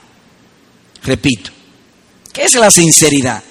Repito, 1.03 1.51
¿qué 2.33 2.43
es 2.43 2.53
la 2.55 2.71
sinceridad? 2.71 3.43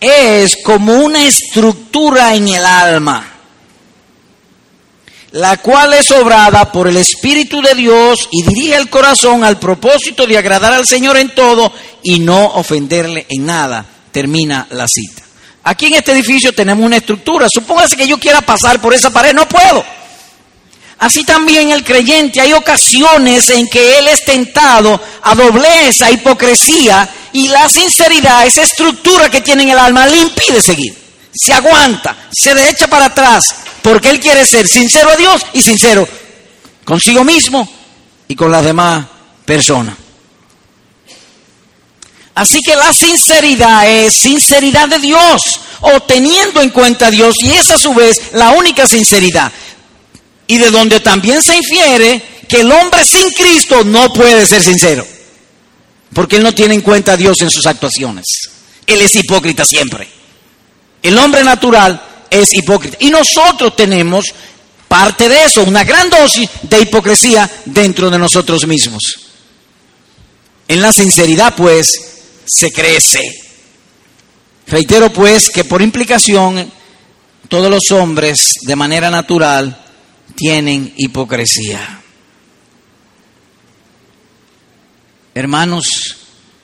Es 0.00 0.56
como 0.64 0.94
una 0.94 1.26
estructura 1.26 2.34
en 2.34 2.48
el 2.48 2.64
alma, 2.64 3.28
la 5.32 5.56
cual 5.58 5.94
es 5.94 6.10
obrada 6.10 6.70
por 6.72 6.88
el 6.88 6.96
Espíritu 6.96 7.62
de 7.62 7.74
Dios 7.74 8.28
y 8.30 8.42
dirige 8.42 8.76
el 8.76 8.90
corazón 8.90 9.44
al 9.44 9.58
propósito 9.58 10.26
de 10.26 10.38
agradar 10.38 10.72
al 10.72 10.86
Señor 10.86 11.16
en 11.16 11.34
todo 11.34 11.72
y 12.02 12.18
no 12.18 12.46
ofenderle 12.54 13.26
en 13.28 13.46
nada. 13.46 13.86
Termina 14.10 14.66
la 14.70 14.86
cita. 14.86 15.22
Aquí 15.64 15.86
en 15.86 15.94
este 15.94 16.12
edificio 16.12 16.52
tenemos 16.52 16.84
una 16.84 16.96
estructura. 16.96 17.46
Supóngase 17.52 17.96
que 17.96 18.06
yo 18.06 18.18
quiera 18.18 18.40
pasar 18.40 18.80
por 18.80 18.92
esa 18.92 19.10
pared, 19.10 19.32
no 19.32 19.48
puedo. 19.48 19.84
Así 20.98 21.24
también 21.24 21.70
el 21.70 21.82
creyente, 21.82 22.40
hay 22.40 22.52
ocasiones 22.52 23.50
en 23.50 23.68
que 23.68 23.98
él 23.98 24.06
es 24.06 24.24
tentado 24.24 25.00
a 25.22 25.34
doblez, 25.34 26.00
a 26.00 26.10
hipocresía, 26.12 27.08
y 27.32 27.48
la 27.48 27.68
sinceridad, 27.68 28.46
esa 28.46 28.62
estructura 28.62 29.30
que 29.30 29.40
tiene 29.40 29.64
en 29.64 29.70
el 29.70 29.78
alma, 29.78 30.06
le 30.06 30.18
impide 30.18 30.62
seguir. 30.62 30.96
Se 31.34 31.52
aguanta, 31.52 32.28
se 32.30 32.54
derecha 32.54 32.88
para 32.88 33.06
atrás, 33.06 33.44
porque 33.82 34.10
él 34.10 34.20
quiere 34.20 34.46
ser 34.46 34.68
sincero 34.68 35.10
a 35.10 35.16
Dios 35.16 35.42
y 35.52 35.62
sincero 35.62 36.06
consigo 36.84 37.24
mismo 37.24 37.68
y 38.28 38.34
con 38.34 38.50
las 38.50 38.64
demás 38.64 39.06
personas. 39.44 39.96
Así 42.34 42.60
que 42.62 42.74
la 42.74 42.92
sinceridad 42.92 43.88
es 43.88 44.14
sinceridad 44.14 44.88
de 44.88 44.98
Dios, 44.98 45.42
o 45.80 46.00
teniendo 46.00 46.62
en 46.62 46.70
cuenta 46.70 47.08
a 47.08 47.10
Dios, 47.10 47.36
y 47.40 47.52
es 47.52 47.70
a 47.70 47.78
su 47.78 47.92
vez 47.92 48.32
la 48.32 48.50
única 48.50 48.88
sinceridad 48.88 49.52
y 50.46 50.58
de 50.58 50.70
donde 50.70 51.00
también 51.00 51.42
se 51.42 51.56
infiere 51.56 52.22
que 52.48 52.60
el 52.60 52.70
hombre 52.72 53.04
sin 53.04 53.30
Cristo 53.30 53.84
no 53.84 54.10
puede 54.12 54.46
ser 54.46 54.62
sincero, 54.62 55.06
porque 56.14 56.36
él 56.36 56.42
no 56.42 56.54
tiene 56.54 56.74
en 56.74 56.80
cuenta 56.80 57.12
a 57.12 57.16
Dios 57.16 57.40
en 57.40 57.50
sus 57.50 57.66
actuaciones. 57.66 58.24
Él 58.86 59.00
es 59.00 59.14
hipócrita 59.14 59.64
siempre. 59.64 60.08
El 61.02 61.18
hombre 61.18 61.42
natural 61.42 62.00
es 62.30 62.52
hipócrita. 62.52 62.98
Y 63.00 63.10
nosotros 63.10 63.74
tenemos 63.76 64.26
parte 64.88 65.28
de 65.28 65.44
eso, 65.44 65.62
una 65.62 65.84
gran 65.84 66.10
dosis 66.10 66.48
de 66.62 66.80
hipocresía 66.80 67.50
dentro 67.64 68.10
de 68.10 68.18
nosotros 68.18 68.66
mismos. 68.66 69.02
En 70.68 70.82
la 70.82 70.92
sinceridad, 70.92 71.54
pues, 71.54 71.88
se 72.46 72.70
crece. 72.70 73.20
Reitero, 74.66 75.12
pues, 75.12 75.50
que 75.50 75.64
por 75.64 75.82
implicación, 75.82 76.70
todos 77.48 77.70
los 77.70 77.90
hombres, 77.90 78.54
de 78.62 78.76
manera 78.76 79.10
natural, 79.10 79.84
tienen 80.36 80.92
hipocresía. 80.96 82.01
Hermanos, 85.34 85.86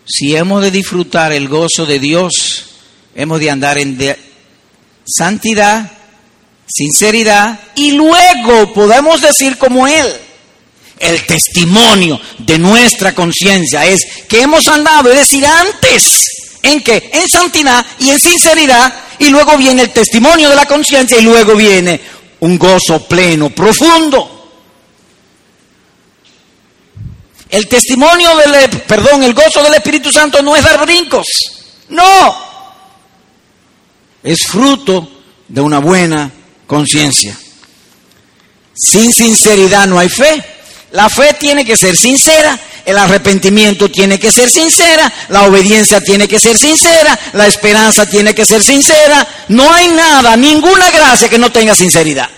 si 0.07 0.37
hemos 0.37 0.63
de 0.63 0.71
disfrutar 0.71 1.33
el 1.33 1.49
gozo 1.49 1.87
de 1.87 1.99
Dios, 1.99 2.67
hemos 3.15 3.41
de 3.41 3.51
andar 3.51 3.79
en 3.79 3.99
santidad, 5.07 5.91
sinceridad 6.67 7.59
y 7.77 7.93
luego 7.93 8.75
podemos 8.75 9.23
decir 9.23 9.57
como 9.57 9.87
Él. 9.87 10.07
El 10.99 11.25
testimonio 11.25 12.21
de 12.39 12.59
nuestra 12.59 13.15
conciencia 13.15 13.87
es 13.87 14.05
que 14.29 14.43
hemos 14.43 14.67
andado, 14.69 15.11
es 15.13 15.19
decir, 15.19 15.47
antes, 15.47 16.59
¿en 16.63 16.83
que 16.83 17.11
En 17.13 17.27
santidad 17.29 17.87
y 18.01 18.11
en 18.11 18.21
sinceridad, 18.21 18.93
y 19.19 19.31
luego 19.31 19.57
viene 19.57 19.83
el 19.83 19.91
testimonio 19.91 20.51
de 20.51 20.57
la 20.57 20.67
conciencia 20.67 21.19
y 21.19 21.23
luego 21.23 21.55
viene 21.55 22.01
un 22.41 22.59
gozo 22.59 23.07
pleno, 23.07 23.49
profundo. 23.49 24.38
El 27.51 27.67
testimonio 27.67 28.37
del, 28.37 28.69
perdón, 28.83 29.23
el 29.23 29.33
gozo 29.33 29.63
del 29.63 29.75
Espíritu 29.75 30.13
Santo 30.13 30.43
no 30.43 30.55
es 30.55 30.63
dar 30.63 30.85
brincos, 30.85 31.27
no. 31.89 32.49
Es 34.23 34.47
fruto 34.47 35.09
de 35.49 35.61
una 35.61 35.79
buena 35.79 36.31
conciencia. 36.67 37.39
Sin 38.75 39.13
sinceridad 39.13 39.87
no 39.87 39.99
hay 39.99 40.09
fe. 40.09 40.45
La 40.93 41.09
fe 41.09 41.35
tiene 41.35 41.65
que 41.65 41.77
ser 41.77 41.97
sincera, 41.97 42.59
el 42.85 42.97
arrepentimiento 42.97 43.91
tiene 43.91 44.19
que 44.19 44.33
ser 44.33 44.51
sincera, 44.51 45.13
la 45.29 45.43
obediencia 45.43 46.01
tiene 46.01 46.27
que 46.27 46.41
ser 46.41 46.59
sincera, 46.59 47.19
la 47.35 47.47
esperanza 47.47 48.07
tiene 48.07 48.35
que 48.35 48.47
ser 48.47 48.63
sincera. 48.63 49.27
No 49.49 49.71
hay 49.73 49.89
nada, 49.89 50.37
ninguna 50.37 50.91
gracia 50.91 51.29
que 51.29 51.39
no 51.39 51.53
tenga 51.53 51.75
sinceridad. 51.75 52.31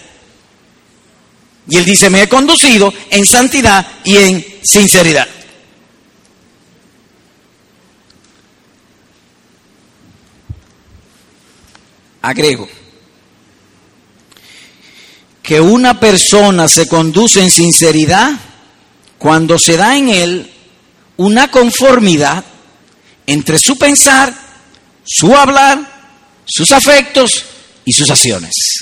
Y 1.71 1.77
él 1.77 1.85
dice, 1.85 2.11
me 2.11 2.23
he 2.23 2.29
conducido 2.29 2.93
en 3.11 3.25
santidad 3.25 3.87
y 4.05 4.17
en 4.17 4.45
sinceridad. 4.63 5.29
Agrego 12.23 12.69
que 15.43 15.61
una 15.61 15.99
persona 15.99 16.69
se 16.69 16.87
conduce 16.87 17.41
en 17.41 17.51
sinceridad 17.51 18.33
cuando 19.19 19.59
se 19.59 19.77
da 19.77 19.97
en 19.97 20.09
él 20.09 20.51
una 21.17 21.51
conformidad 21.51 22.45
entre 23.27 23.59
su 23.59 23.77
pensar, 23.77 24.35
su 25.05 25.35
hablar, 25.35 26.43
sus 26.45 26.73
afectos 26.73 27.45
y 27.85 27.93
sus 27.93 28.11
acciones. 28.11 28.80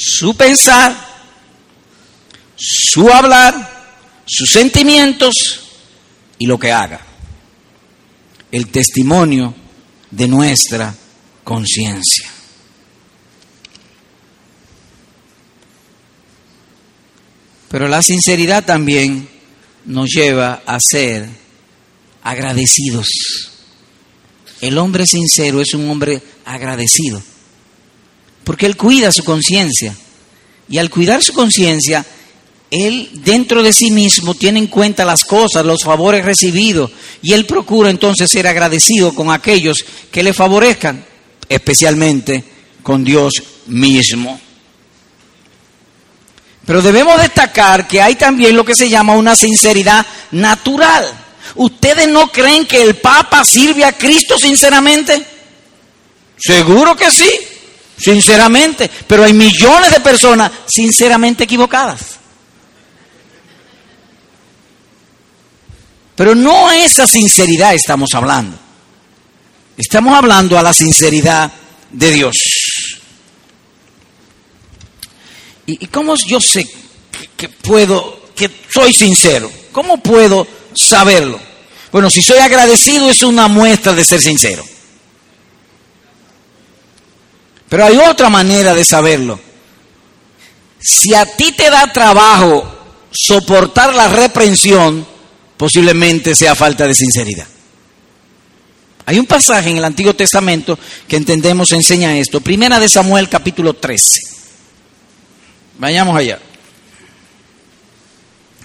Su 0.00 0.36
pensar, 0.36 0.96
su 2.56 3.10
hablar, 3.10 4.22
sus 4.24 4.48
sentimientos 4.48 5.34
y 6.38 6.46
lo 6.46 6.56
que 6.56 6.70
haga. 6.70 7.04
El 8.52 8.68
testimonio 8.68 9.52
de 10.12 10.28
nuestra 10.28 10.94
conciencia. 11.42 12.30
Pero 17.68 17.88
la 17.88 18.00
sinceridad 18.00 18.64
también 18.64 19.28
nos 19.84 20.10
lleva 20.10 20.62
a 20.64 20.78
ser 20.80 21.28
agradecidos. 22.22 23.08
El 24.60 24.78
hombre 24.78 25.06
sincero 25.06 25.60
es 25.60 25.74
un 25.74 25.90
hombre 25.90 26.22
agradecido. 26.44 27.20
Porque 28.48 28.64
él 28.64 28.78
cuida 28.78 29.12
su 29.12 29.24
conciencia. 29.24 29.94
Y 30.70 30.78
al 30.78 30.88
cuidar 30.88 31.22
su 31.22 31.34
conciencia, 31.34 32.02
él 32.70 33.10
dentro 33.12 33.62
de 33.62 33.74
sí 33.74 33.90
mismo 33.90 34.34
tiene 34.34 34.58
en 34.58 34.68
cuenta 34.68 35.04
las 35.04 35.22
cosas, 35.24 35.66
los 35.66 35.84
favores 35.84 36.24
recibidos, 36.24 36.90
y 37.20 37.34
él 37.34 37.44
procura 37.44 37.90
entonces 37.90 38.30
ser 38.30 38.46
agradecido 38.46 39.14
con 39.14 39.30
aquellos 39.30 39.84
que 40.10 40.22
le 40.22 40.32
favorezcan, 40.32 41.04
especialmente 41.46 42.42
con 42.82 43.04
Dios 43.04 43.34
mismo. 43.66 44.40
Pero 46.64 46.80
debemos 46.80 47.20
destacar 47.20 47.86
que 47.86 48.00
hay 48.00 48.14
también 48.14 48.56
lo 48.56 48.64
que 48.64 48.74
se 48.74 48.88
llama 48.88 49.12
una 49.12 49.36
sinceridad 49.36 50.06
natural. 50.30 51.06
¿Ustedes 51.54 52.08
no 52.08 52.32
creen 52.32 52.64
que 52.64 52.80
el 52.80 52.96
Papa 52.96 53.44
sirve 53.44 53.84
a 53.84 53.92
Cristo 53.92 54.38
sinceramente? 54.38 55.22
Seguro 56.38 56.96
que 56.96 57.10
sí, 57.10 57.28
sinceramente. 57.98 58.90
Pero 59.06 59.24
hay 59.24 59.32
millones 59.32 59.90
de 59.90 60.00
personas 60.00 60.50
sinceramente 60.66 61.44
equivocadas. 61.44 62.18
Pero 66.14 66.34
no 66.34 66.68
a 66.68 66.76
esa 66.76 67.06
sinceridad 67.06 67.74
estamos 67.74 68.10
hablando. 68.14 68.58
Estamos 69.76 70.16
hablando 70.16 70.58
a 70.58 70.62
la 70.62 70.74
sinceridad 70.74 71.52
de 71.92 72.10
Dios. 72.10 72.34
¿Y, 75.66 75.86
cómo 75.86 76.14
yo 76.26 76.40
sé 76.40 76.68
que, 77.36 77.48
puedo, 77.48 78.30
que 78.34 78.50
soy 78.72 78.92
sincero? 78.92 79.48
¿Cómo 79.70 80.02
puedo 80.02 80.46
saberlo? 80.74 81.38
Bueno, 81.92 82.10
si 82.10 82.22
soy 82.22 82.38
agradecido 82.38 83.10
es 83.10 83.22
una 83.22 83.46
muestra 83.48 83.92
de 83.92 84.04
ser 84.04 84.20
sincero. 84.20 84.64
Pero 87.68 87.84
hay 87.84 87.96
otra 87.98 88.30
manera 88.30 88.74
de 88.74 88.84
saberlo. 88.84 89.38
Si 90.80 91.14
a 91.14 91.26
ti 91.26 91.52
te 91.52 91.70
da 91.70 91.92
trabajo 91.92 92.76
soportar 93.10 93.94
la 93.94 94.08
reprensión, 94.08 95.06
posiblemente 95.56 96.34
sea 96.34 96.54
falta 96.54 96.86
de 96.86 96.94
sinceridad. 96.94 97.46
Hay 99.06 99.18
un 99.18 99.26
pasaje 99.26 99.70
en 99.70 99.78
el 99.78 99.84
Antiguo 99.84 100.14
Testamento 100.14 100.78
que 101.06 101.16
entendemos 101.16 101.72
enseña 101.72 102.16
esto. 102.18 102.40
Primera 102.40 102.78
de 102.78 102.88
Samuel 102.88 103.28
capítulo 103.28 103.74
13. 103.74 104.20
Vayamos 105.78 106.16
allá. 106.16 106.38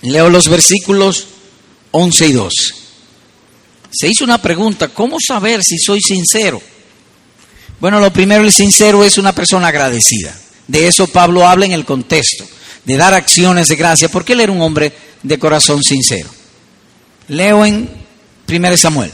Leo 0.01 0.29
los 0.29 0.49
versículos 0.49 1.27
11 1.91 2.27
y 2.27 2.31
12. 2.33 2.55
Se 3.89 4.07
hizo 4.09 4.23
una 4.25 4.41
pregunta, 4.41 4.89
¿cómo 4.89 5.17
saber 5.25 5.63
si 5.63 5.77
soy 5.77 6.01
sincero? 6.01 6.61
Bueno, 7.83 7.99
lo 7.99 8.13
primero, 8.13 8.45
el 8.45 8.53
sincero 8.53 9.03
es 9.03 9.17
una 9.17 9.35
persona 9.35 9.67
agradecida. 9.67 10.33
De 10.69 10.87
eso 10.87 11.05
Pablo 11.07 11.45
habla 11.45 11.65
en 11.65 11.73
el 11.73 11.83
contexto, 11.83 12.47
de 12.85 12.95
dar 12.95 13.13
acciones 13.13 13.67
de 13.67 13.75
gracia, 13.75 14.07
porque 14.07 14.31
él 14.31 14.39
era 14.39 14.53
un 14.53 14.61
hombre 14.61 14.93
de 15.21 15.37
corazón 15.37 15.83
sincero. 15.83 16.29
Leo 17.27 17.65
en 17.65 17.89
1 18.47 18.77
Samuel. 18.77 19.11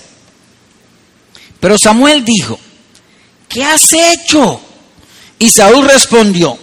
Pero 1.60 1.80
Samuel 1.80 2.24
dijo, 2.24 2.60
¿qué 3.48 3.64
has 3.64 3.92
hecho? 3.92 4.62
Y 5.40 5.50
Saúl 5.50 5.90
respondió, 5.90 6.56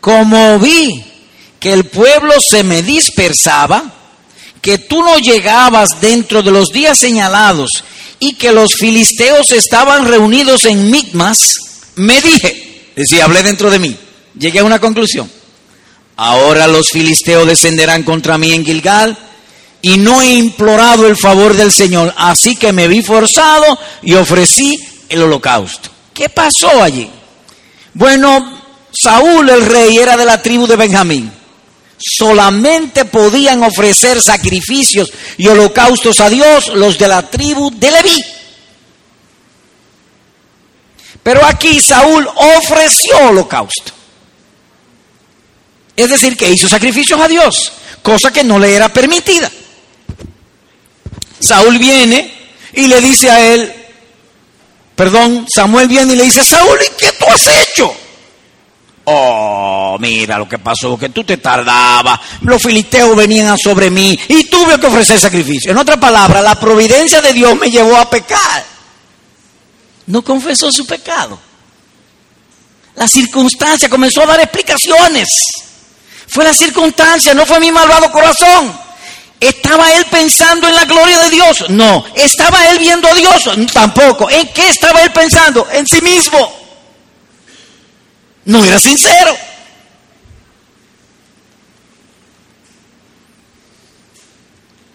como 0.00 0.58
vi 0.58 1.04
que 1.60 1.74
el 1.74 1.84
pueblo 1.84 2.32
se 2.40 2.64
me 2.64 2.82
dispersaba, 2.82 3.92
que 4.62 4.78
tú 4.78 5.02
no 5.02 5.18
llegabas 5.18 6.00
dentro 6.00 6.42
de 6.42 6.50
los 6.50 6.68
días 6.68 6.98
señalados 6.98 7.84
y 8.18 8.34
que 8.34 8.52
los 8.52 8.74
filisteos 8.74 9.50
estaban 9.50 10.06
reunidos 10.06 10.64
en 10.64 10.90
Migmas, 10.90 11.54
me 11.96 12.20
dije, 12.20 12.92
decía, 12.96 13.24
hablé 13.24 13.42
dentro 13.42 13.70
de 13.70 13.78
mí, 13.78 13.96
llegué 14.38 14.60
a 14.60 14.64
una 14.64 14.78
conclusión. 14.78 15.30
Ahora 16.16 16.66
los 16.66 16.88
filisteos 16.88 17.46
descenderán 17.46 18.02
contra 18.02 18.38
mí 18.38 18.52
en 18.52 18.64
Gilgal 18.64 19.16
y 19.82 19.98
no 19.98 20.22
he 20.22 20.32
implorado 20.32 21.06
el 21.06 21.16
favor 21.16 21.54
del 21.54 21.72
Señor, 21.72 22.14
así 22.16 22.56
que 22.56 22.72
me 22.72 22.88
vi 22.88 23.02
forzado 23.02 23.78
y 24.02 24.14
ofrecí 24.14 24.78
el 25.08 25.22
holocausto. 25.22 25.90
¿Qué 26.14 26.28
pasó 26.30 26.82
allí? 26.82 27.10
Bueno, 27.92 28.62
Saúl 28.92 29.48
el 29.50 29.66
rey 29.66 29.98
era 29.98 30.16
de 30.16 30.24
la 30.24 30.40
tribu 30.40 30.66
de 30.66 30.76
Benjamín. 30.76 31.30
Solamente 31.98 33.06
podían 33.06 33.62
ofrecer 33.62 34.20
sacrificios 34.20 35.10
y 35.38 35.46
holocaustos 35.48 36.20
a 36.20 36.28
Dios 36.28 36.68
los 36.68 36.98
de 36.98 37.08
la 37.08 37.28
tribu 37.30 37.70
de 37.74 37.90
Leví. 37.90 38.24
Pero 41.22 41.44
aquí 41.44 41.80
Saúl 41.80 42.28
ofreció 42.34 43.18
holocausto. 43.28 43.92
Es 45.96 46.10
decir, 46.10 46.36
que 46.36 46.50
hizo 46.50 46.68
sacrificios 46.68 47.18
a 47.20 47.26
Dios, 47.26 47.72
cosa 48.02 48.30
que 48.30 48.44
no 48.44 48.58
le 48.58 48.74
era 48.74 48.90
permitida. 48.90 49.50
Saúl 51.40 51.78
viene 51.78 52.32
y 52.74 52.86
le 52.86 53.00
dice 53.00 53.30
a 53.30 53.54
él, 53.54 53.72
perdón, 54.94 55.46
Samuel 55.52 55.88
viene 55.88 56.12
y 56.12 56.16
le 56.16 56.24
dice, 56.24 56.44
Saúl, 56.44 56.78
¿y 56.80 56.96
qué 56.98 57.12
tú 57.12 57.24
has 57.28 57.46
hecho? 57.46 57.96
Oh, 59.08 59.96
mira 60.00 60.36
lo 60.36 60.48
que 60.48 60.58
pasó, 60.58 60.98
que 60.98 61.10
tú 61.10 61.22
te 61.22 61.36
tardabas, 61.36 62.18
los 62.40 62.60
filisteos 62.60 63.14
venían 63.14 63.56
sobre 63.56 63.88
mí 63.88 64.18
y 64.26 64.44
tuve 64.44 64.80
que 64.80 64.86
ofrecer 64.88 65.20
sacrificio. 65.20 65.70
En 65.70 65.78
otra 65.78 65.96
palabra, 65.96 66.42
la 66.42 66.58
providencia 66.58 67.20
de 67.20 67.32
Dios 67.32 67.56
me 67.56 67.70
llevó 67.70 67.96
a 67.96 68.10
pecar. 68.10 68.64
No 70.06 70.22
confesó 70.22 70.72
su 70.72 70.84
pecado. 70.86 71.38
La 72.96 73.06
circunstancia 73.06 73.88
comenzó 73.88 74.22
a 74.22 74.26
dar 74.26 74.40
explicaciones. 74.40 75.28
Fue 76.26 76.44
la 76.44 76.52
circunstancia, 76.52 77.32
no 77.32 77.46
fue 77.46 77.60
mi 77.60 77.70
malvado 77.70 78.10
corazón. 78.10 78.76
¿Estaba 79.38 79.94
él 79.94 80.04
pensando 80.10 80.66
en 80.66 80.74
la 80.74 80.84
gloria 80.84 81.20
de 81.20 81.30
Dios? 81.30 81.64
No. 81.68 82.04
¿Estaba 82.16 82.70
él 82.70 82.80
viendo 82.80 83.06
a 83.06 83.14
Dios? 83.14 83.50
Tampoco. 83.72 84.28
¿En 84.28 84.48
qué 84.48 84.68
estaba 84.68 85.02
él 85.02 85.12
pensando? 85.12 85.68
En 85.70 85.86
sí 85.86 86.00
mismo. 86.00 86.65
No 88.46 88.64
era 88.64 88.78
sincero. 88.80 89.36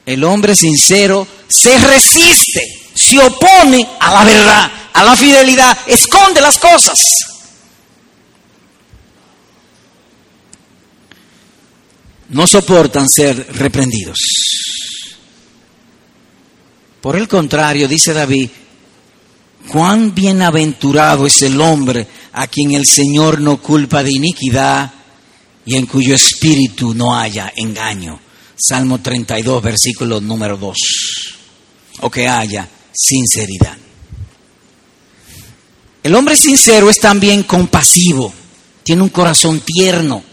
El 0.05 0.23
hombre 0.23 0.55
sincero 0.55 1.27
se 1.47 1.77
resiste, 1.77 2.61
se 2.93 3.19
opone 3.19 3.87
a 3.99 4.13
la 4.13 4.23
verdad, 4.23 4.71
a 4.93 5.03
la 5.03 5.15
fidelidad, 5.15 5.77
esconde 5.85 6.41
las 6.41 6.57
cosas. 6.57 6.97
No 12.29 12.47
soportan 12.47 13.09
ser 13.09 13.55
reprendidos. 13.57 14.17
Por 17.01 17.17
el 17.17 17.27
contrario, 17.27 17.87
dice 17.87 18.13
David, 18.13 18.49
cuán 19.67 20.15
bienaventurado 20.15 21.25
es 21.25 21.41
el 21.41 21.59
hombre 21.59 22.07
a 22.33 22.47
quien 22.47 22.71
el 22.71 22.85
Señor 22.85 23.41
no 23.41 23.61
culpa 23.61 24.03
de 24.03 24.11
iniquidad 24.11 24.91
y 25.65 25.75
en 25.75 25.85
cuyo 25.85 26.15
espíritu 26.15 26.93
no 26.93 27.17
haya 27.17 27.51
engaño. 27.55 28.19
Salmo 28.57 29.01
32, 29.01 29.61
versículo 29.61 30.21
número 30.21 30.57
2. 30.57 30.77
O 32.01 32.09
que 32.09 32.27
haya 32.27 32.67
sinceridad. 32.93 33.77
El 36.03 36.15
hombre 36.15 36.35
sincero 36.35 36.89
es 36.89 36.97
también 36.97 37.43
compasivo, 37.43 38.33
tiene 38.83 39.03
un 39.03 39.09
corazón 39.09 39.61
tierno. 39.61 40.23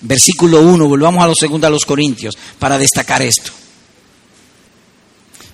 Versículo 0.00 0.60
1, 0.60 0.86
volvamos 0.86 1.24
a 1.24 1.26
los 1.26 1.38
segundos 1.38 1.68
a 1.68 1.70
los 1.70 1.84
Corintios 1.84 2.36
para 2.58 2.78
destacar 2.78 3.22
esto. 3.22 3.50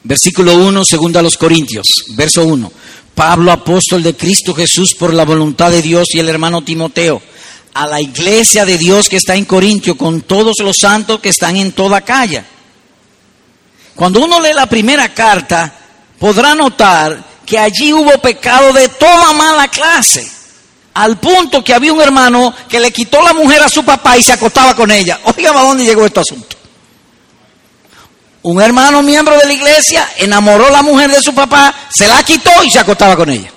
Versículo 0.02 0.56
1, 0.66 0.84
segundo 0.84 1.18
a 1.18 1.22
los 1.22 1.36
Corintios, 1.36 1.86
verso 2.14 2.44
1. 2.44 2.72
Pablo, 3.20 3.52
apóstol 3.52 4.02
de 4.02 4.16
Cristo 4.16 4.54
Jesús 4.54 4.94
por 4.94 5.12
la 5.12 5.26
voluntad 5.26 5.70
de 5.70 5.82
Dios 5.82 6.08
y 6.14 6.20
el 6.20 6.30
hermano 6.30 6.62
Timoteo, 6.62 7.20
a 7.74 7.86
la 7.86 8.00
iglesia 8.00 8.64
de 8.64 8.78
Dios 8.78 9.10
que 9.10 9.16
está 9.16 9.34
en 9.34 9.44
Corintio, 9.44 9.94
con 9.94 10.22
todos 10.22 10.54
los 10.60 10.78
santos 10.78 11.20
que 11.20 11.28
están 11.28 11.58
en 11.58 11.72
toda 11.72 12.00
calle. 12.00 12.42
Cuando 13.94 14.24
uno 14.24 14.40
lee 14.40 14.54
la 14.54 14.64
primera 14.64 15.12
carta, 15.12 15.70
podrá 16.18 16.54
notar 16.54 17.22
que 17.44 17.58
allí 17.58 17.92
hubo 17.92 18.10
pecado 18.22 18.72
de 18.72 18.88
toda 18.88 19.34
mala 19.34 19.68
clase, 19.68 20.26
al 20.94 21.18
punto 21.20 21.62
que 21.62 21.74
había 21.74 21.92
un 21.92 22.00
hermano 22.00 22.54
que 22.70 22.80
le 22.80 22.90
quitó 22.90 23.20
la 23.20 23.34
mujer 23.34 23.62
a 23.62 23.68
su 23.68 23.84
papá 23.84 24.16
y 24.16 24.22
se 24.22 24.32
acostaba 24.32 24.74
con 24.74 24.90
ella. 24.90 25.20
Oiga, 25.24 25.50
¿a 25.50 25.62
dónde 25.62 25.84
llegó 25.84 26.06
este 26.06 26.20
asunto? 26.20 26.56
Un 28.42 28.60
hermano 28.62 29.02
miembro 29.02 29.36
de 29.36 29.46
la 29.46 29.52
iglesia 29.52 30.08
enamoró 30.16 30.68
a 30.68 30.70
la 30.70 30.82
mujer 30.82 31.10
de 31.10 31.20
su 31.20 31.34
papá, 31.34 31.74
se 31.94 32.08
la 32.08 32.22
quitó 32.22 32.50
y 32.64 32.70
se 32.70 32.78
acostaba 32.78 33.16
con 33.16 33.28
ella. 33.28 33.50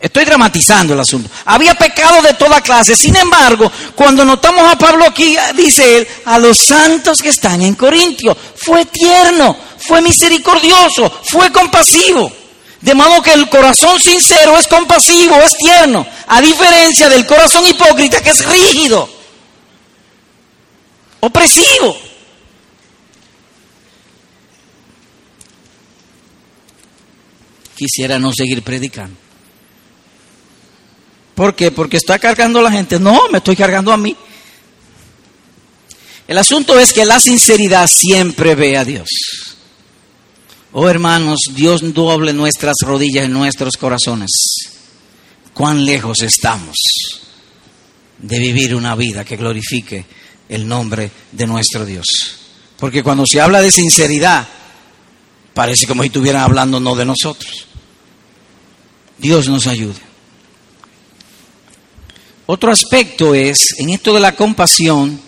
Estoy 0.00 0.24
dramatizando 0.24 0.94
el 0.94 1.00
asunto. 1.00 1.28
Había 1.46 1.74
pecado 1.74 2.22
de 2.22 2.34
toda 2.34 2.60
clase. 2.60 2.96
Sin 2.96 3.16
embargo, 3.16 3.70
cuando 3.96 4.24
notamos 4.24 4.70
a 4.70 4.78
Pablo 4.78 5.04
aquí, 5.04 5.36
dice 5.54 5.98
él, 5.98 6.08
a 6.26 6.38
los 6.38 6.58
santos 6.58 7.20
que 7.20 7.30
están 7.30 7.62
en 7.62 7.74
Corintio, 7.74 8.36
fue 8.56 8.84
tierno, 8.84 9.56
fue 9.78 10.00
misericordioso, 10.00 11.10
fue 11.24 11.50
compasivo. 11.50 12.30
De 12.80 12.94
modo 12.94 13.20
que 13.22 13.32
el 13.32 13.48
corazón 13.48 13.98
sincero 13.98 14.56
es 14.56 14.68
compasivo, 14.68 15.36
es 15.42 15.56
tierno, 15.56 16.06
a 16.28 16.40
diferencia 16.40 17.08
del 17.08 17.26
corazón 17.26 17.66
hipócrita 17.66 18.20
que 18.20 18.30
es 18.30 18.44
rígido, 18.44 19.08
opresivo. 21.18 22.07
Quisiera 27.78 28.18
no 28.18 28.32
seguir 28.32 28.62
predicando. 28.62 29.16
¿Por 31.36 31.54
qué? 31.54 31.70
Porque 31.70 31.96
está 31.96 32.18
cargando 32.18 32.58
a 32.58 32.62
la 32.62 32.72
gente. 32.72 32.98
No, 32.98 33.28
me 33.30 33.38
estoy 33.38 33.54
cargando 33.54 33.92
a 33.92 33.96
mí. 33.96 34.16
El 36.26 36.36
asunto 36.36 36.76
es 36.76 36.92
que 36.92 37.04
la 37.04 37.20
sinceridad 37.20 37.86
siempre 37.86 38.56
ve 38.56 38.76
a 38.76 38.84
Dios. 38.84 39.06
Oh 40.72 40.88
hermanos, 40.88 41.38
Dios 41.54 41.94
doble 41.94 42.32
nuestras 42.32 42.74
rodillas 42.82 43.26
en 43.26 43.32
nuestros 43.32 43.76
corazones. 43.76 44.30
Cuán 45.54 45.84
lejos 45.84 46.20
estamos 46.22 46.74
de 48.18 48.38
vivir 48.40 48.74
una 48.74 48.96
vida 48.96 49.24
que 49.24 49.36
glorifique 49.36 50.04
el 50.48 50.66
nombre 50.66 51.12
de 51.30 51.46
nuestro 51.46 51.86
Dios. 51.86 52.06
Porque 52.76 53.04
cuando 53.04 53.24
se 53.24 53.40
habla 53.40 53.62
de 53.62 53.70
sinceridad, 53.70 54.48
parece 55.54 55.86
como 55.86 56.02
si 56.02 56.08
estuvieran 56.08 56.42
hablando 56.42 56.80
no 56.80 56.96
de 56.96 57.04
nosotros. 57.04 57.67
Dios 59.18 59.48
nos 59.48 59.66
ayude. 59.66 60.00
Otro 62.46 62.72
aspecto 62.72 63.34
es, 63.34 63.74
en 63.78 63.90
esto 63.90 64.14
de 64.14 64.20
la 64.20 64.34
compasión, 64.34 65.20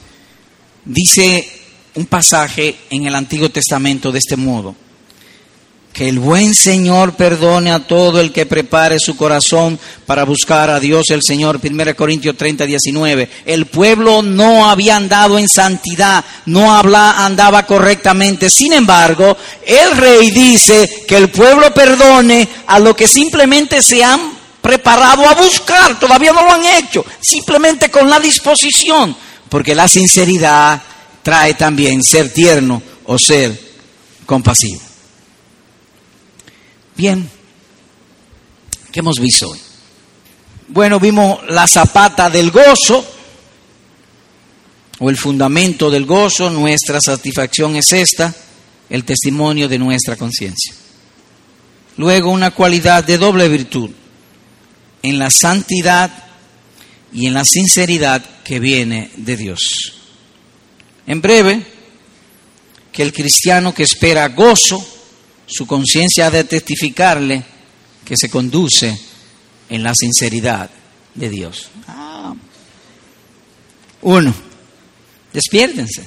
dice 0.84 1.46
un 1.94 2.06
pasaje 2.06 2.76
en 2.88 3.06
el 3.06 3.14
Antiguo 3.14 3.50
Testamento 3.50 4.10
de 4.10 4.18
este 4.18 4.36
modo. 4.36 4.74
Que 5.92 6.08
el 6.08 6.20
buen 6.20 6.54
Señor 6.54 7.14
perdone 7.14 7.72
a 7.72 7.80
todo 7.80 8.20
el 8.20 8.32
que 8.32 8.46
prepare 8.46 8.98
su 9.00 9.16
corazón 9.16 9.78
para 10.06 10.24
buscar 10.24 10.70
a 10.70 10.78
Dios 10.78 11.10
el 11.10 11.20
Señor. 11.22 11.60
1 11.62 11.96
Corintios 11.96 12.36
30, 12.36 12.64
19. 12.64 13.28
El 13.44 13.66
pueblo 13.66 14.22
no 14.22 14.70
había 14.70 14.96
andado 14.96 15.38
en 15.38 15.48
santidad, 15.48 16.24
no 16.46 16.72
habla, 16.72 17.24
andaba 17.24 17.66
correctamente. 17.66 18.48
Sin 18.50 18.72
embargo, 18.72 19.36
el 19.66 19.96
rey 19.96 20.30
dice 20.30 20.88
que 21.08 21.16
el 21.16 21.28
pueblo 21.28 21.74
perdone 21.74 22.48
a 22.68 22.78
lo 22.78 22.94
que 22.94 23.08
simplemente 23.08 23.82
se 23.82 24.04
han 24.04 24.20
preparado 24.60 25.28
a 25.28 25.34
buscar. 25.34 25.98
Todavía 25.98 26.32
no 26.32 26.44
lo 26.44 26.52
han 26.52 26.64
hecho. 26.64 27.04
Simplemente 27.20 27.90
con 27.90 28.08
la 28.08 28.20
disposición. 28.20 29.16
Porque 29.48 29.74
la 29.74 29.88
sinceridad 29.88 30.80
trae 31.22 31.54
también 31.54 32.02
ser 32.02 32.32
tierno 32.32 32.80
o 33.06 33.18
ser 33.18 33.58
compasivo. 34.24 34.89
Bien, 37.00 37.26
¿qué 38.92 39.00
hemos 39.00 39.18
visto 39.18 39.48
hoy? 39.48 39.58
Bueno, 40.68 41.00
vimos 41.00 41.40
la 41.48 41.66
zapata 41.66 42.28
del 42.28 42.50
gozo, 42.50 43.02
o 44.98 45.08
el 45.08 45.16
fundamento 45.16 45.90
del 45.90 46.04
gozo, 46.04 46.50
nuestra 46.50 47.00
satisfacción 47.00 47.74
es 47.76 47.90
esta, 47.94 48.34
el 48.90 49.04
testimonio 49.04 49.66
de 49.66 49.78
nuestra 49.78 50.16
conciencia. 50.16 50.74
Luego 51.96 52.32
una 52.32 52.50
cualidad 52.50 53.02
de 53.02 53.16
doble 53.16 53.48
virtud, 53.48 53.88
en 55.02 55.18
la 55.18 55.30
santidad 55.30 56.10
y 57.14 57.28
en 57.28 57.32
la 57.32 57.46
sinceridad 57.46 58.22
que 58.44 58.60
viene 58.60 59.10
de 59.16 59.38
Dios. 59.38 59.60
En 61.06 61.22
breve, 61.22 61.64
que 62.92 63.02
el 63.02 63.14
cristiano 63.14 63.72
que 63.72 63.84
espera 63.84 64.28
gozo, 64.28 64.99
su 65.50 65.66
conciencia 65.66 66.26
ha 66.26 66.30
de 66.30 66.44
testificarle 66.44 67.44
que 68.04 68.16
se 68.16 68.30
conduce 68.30 68.98
en 69.68 69.82
la 69.82 69.92
sinceridad 69.94 70.70
de 71.14 71.28
Dios. 71.28 71.68
Ah. 71.86 72.34
Uno, 74.02 74.32
despiértense. 75.32 76.06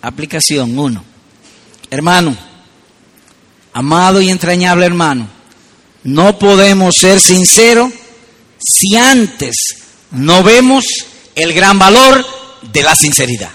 Aplicación 0.00 0.78
uno. 0.78 1.04
Hermano, 1.90 2.36
amado 3.72 4.20
y 4.20 4.30
entrañable 4.30 4.86
hermano, 4.86 5.28
no 6.04 6.38
podemos 6.38 6.96
ser 6.96 7.20
sinceros 7.20 7.92
si 8.58 8.96
antes 8.96 9.54
no 10.12 10.42
vemos 10.42 10.84
el 11.34 11.52
gran 11.52 11.78
valor 11.78 12.24
de 12.72 12.82
la 12.82 12.94
sinceridad. 12.94 13.50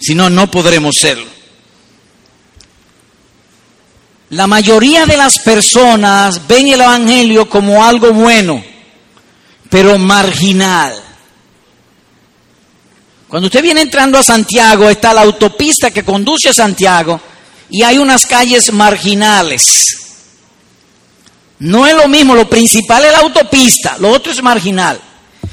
Si 0.00 0.14
no, 0.14 0.30
no 0.30 0.50
podremos 0.50 0.96
serlo. 0.96 1.39
La 4.30 4.46
mayoría 4.46 5.06
de 5.06 5.16
las 5.16 5.40
personas 5.40 6.46
ven 6.46 6.68
el 6.68 6.80
Evangelio 6.80 7.48
como 7.48 7.84
algo 7.84 8.12
bueno, 8.12 8.62
pero 9.68 9.98
marginal. 9.98 10.94
Cuando 13.26 13.46
usted 13.46 13.62
viene 13.62 13.80
entrando 13.80 14.18
a 14.18 14.22
Santiago, 14.22 14.88
está 14.88 15.12
la 15.12 15.22
autopista 15.22 15.90
que 15.90 16.04
conduce 16.04 16.48
a 16.48 16.54
Santiago 16.54 17.20
y 17.70 17.82
hay 17.82 17.98
unas 17.98 18.26
calles 18.26 18.72
marginales. 18.72 19.96
No 21.58 21.86
es 21.86 21.94
lo 21.94 22.08
mismo, 22.08 22.34
lo 22.34 22.48
principal 22.48 23.04
es 23.04 23.12
la 23.12 23.18
autopista, 23.18 23.96
lo 23.98 24.10
otro 24.10 24.32
es 24.32 24.42
marginal. 24.42 25.00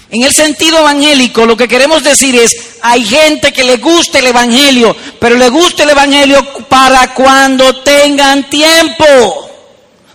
En 0.10 0.24
el 0.24 0.34
sentido 0.34 0.80
evangélico, 0.80 1.46
lo 1.46 1.58
que 1.58 1.68
queremos 1.68 2.02
decir 2.02 2.36
es, 2.36 2.56
hay 2.82 3.04
gente 3.06 3.52
que 3.52 3.64
le 3.64 3.78
gusta 3.78 4.20
el 4.20 4.28
Evangelio, 4.28 4.96
pero 5.20 5.36
le 5.36 5.50
gusta 5.50 5.84
el 5.84 5.90
Evangelio 5.90 6.42
para 6.70 7.14
cuando 7.14 7.84
tengan 7.84 8.50
tiempo, 8.50 9.50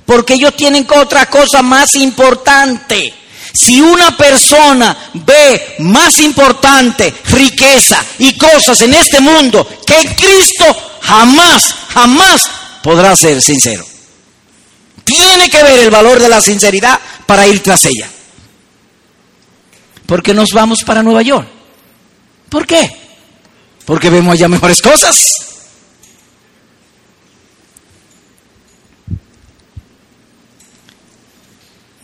porque 0.06 0.34
ellos 0.34 0.56
tienen 0.56 0.86
otra 0.96 1.26
cosa 1.26 1.60
más 1.60 1.94
importante. 1.96 3.12
Si 3.52 3.82
una 3.82 4.16
persona 4.16 4.96
ve 5.12 5.74
más 5.80 6.18
importante 6.20 7.12
riqueza 7.28 8.02
y 8.18 8.38
cosas 8.38 8.80
en 8.80 8.94
este 8.94 9.20
mundo 9.20 9.68
que 9.86 10.16
Cristo, 10.16 10.64
jamás, 11.02 11.74
jamás 11.92 12.48
podrá 12.82 13.14
ser 13.14 13.42
sincero. 13.42 13.84
Tiene 15.04 15.50
que 15.50 15.62
ver 15.62 15.80
el 15.80 15.90
valor 15.90 16.18
de 16.18 16.30
la 16.30 16.40
sinceridad 16.40 16.98
para 17.26 17.46
ir 17.46 17.62
tras 17.62 17.84
ella 17.84 18.08
porque 20.06 20.34
nos 20.34 20.50
vamos 20.50 20.82
para 20.84 21.02
Nueva 21.02 21.22
York. 21.22 21.48
¿Por 22.48 22.66
qué? 22.66 22.90
Porque 23.84 24.10
vemos 24.10 24.34
allá 24.34 24.48
mejores 24.48 24.80
cosas. 24.80 25.16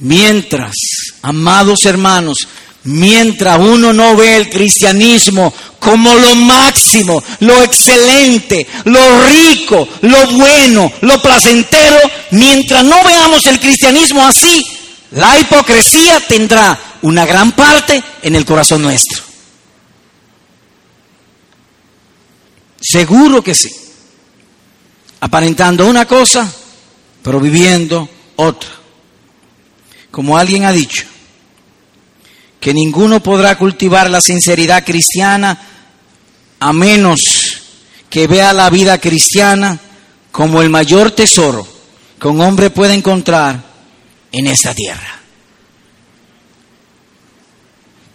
Mientras, 0.01 0.74
amados 1.22 1.84
hermanos, 1.84 2.38
mientras 2.84 3.59
uno 3.59 3.92
no 3.92 4.16
ve 4.16 4.36
el 4.36 4.49
cristianismo 4.49 5.53
como 5.78 6.14
lo 6.14 6.34
máximo, 6.34 7.22
lo 7.40 7.62
excelente, 7.62 8.66
lo 8.84 9.24
rico, 9.26 9.88
lo 10.03 10.26
bueno, 10.32 10.92
lo 11.01 11.20
placentero, 11.20 11.99
mientras 12.30 12.84
no 12.84 13.03
veamos 13.05 13.44
el 13.46 13.61
cristianismo 13.61 14.26
así, 14.26 14.64
la 15.12 15.38
hipocresía 15.38 16.20
tendrá 16.26 16.78
una 17.03 17.24
gran 17.26 17.53
parte 17.53 18.03
en 18.22 18.34
el 18.34 18.44
corazón 18.44 18.82
nuestro. 18.82 19.22
Seguro 22.80 23.42
que 23.42 23.55
sí. 23.55 23.70
Aparentando 25.20 25.86
una 25.86 26.07
cosa, 26.07 26.51
pero 27.22 27.40
viviendo 27.40 28.09
otra. 28.36 28.70
Como 30.11 30.38
alguien 30.38 30.64
ha 30.64 30.72
dicho, 30.72 31.05
que 32.61 32.72
ninguno 32.72 33.22
podrá 33.22 33.57
cultivar 33.59 34.09
la 34.11 34.20
sinceridad 34.20 34.84
cristiana 34.84 35.61
a 36.61 36.72
menos 36.72 37.20
que 38.11 38.26
vea 38.26 38.53
la 38.53 38.70
vida 38.70 38.99
cristiana 38.99 39.78
como 40.32 40.62
el 40.62 40.70
mayor 40.70 41.11
tesoro 41.11 41.66
que 42.20 42.28
un 42.28 42.40
hombre 42.40 42.70
puede 42.70 42.94
encontrar 42.94 43.62
en 44.32 44.46
esta 44.46 44.74
tierra. 44.74 45.18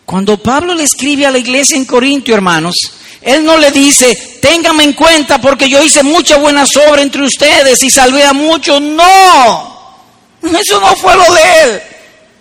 Cuando 0.05 0.37
Pablo 0.37 0.73
le 0.73 0.83
escribe 0.83 1.25
a 1.25 1.31
la 1.31 1.37
iglesia 1.37 1.77
en 1.77 1.85
Corintio, 1.85 2.35
hermanos, 2.35 2.75
él 3.21 3.45
no 3.45 3.57
le 3.57 3.71
dice, 3.71 4.37
téngame 4.41 4.83
en 4.83 4.93
cuenta 4.93 5.39
porque 5.39 5.69
yo 5.69 5.81
hice 5.81 6.03
mucha 6.03 6.37
buena 6.37 6.65
obras 6.89 7.03
entre 7.03 7.23
ustedes 7.23 7.81
y 7.83 7.89
salvé 7.89 8.23
a 8.25 8.33
muchos. 8.33 8.81
No, 8.81 10.01
eso 10.41 10.79
no 10.81 10.95
fue 10.97 11.15
lo 11.15 11.33
de 11.33 11.63
él. 11.63 11.81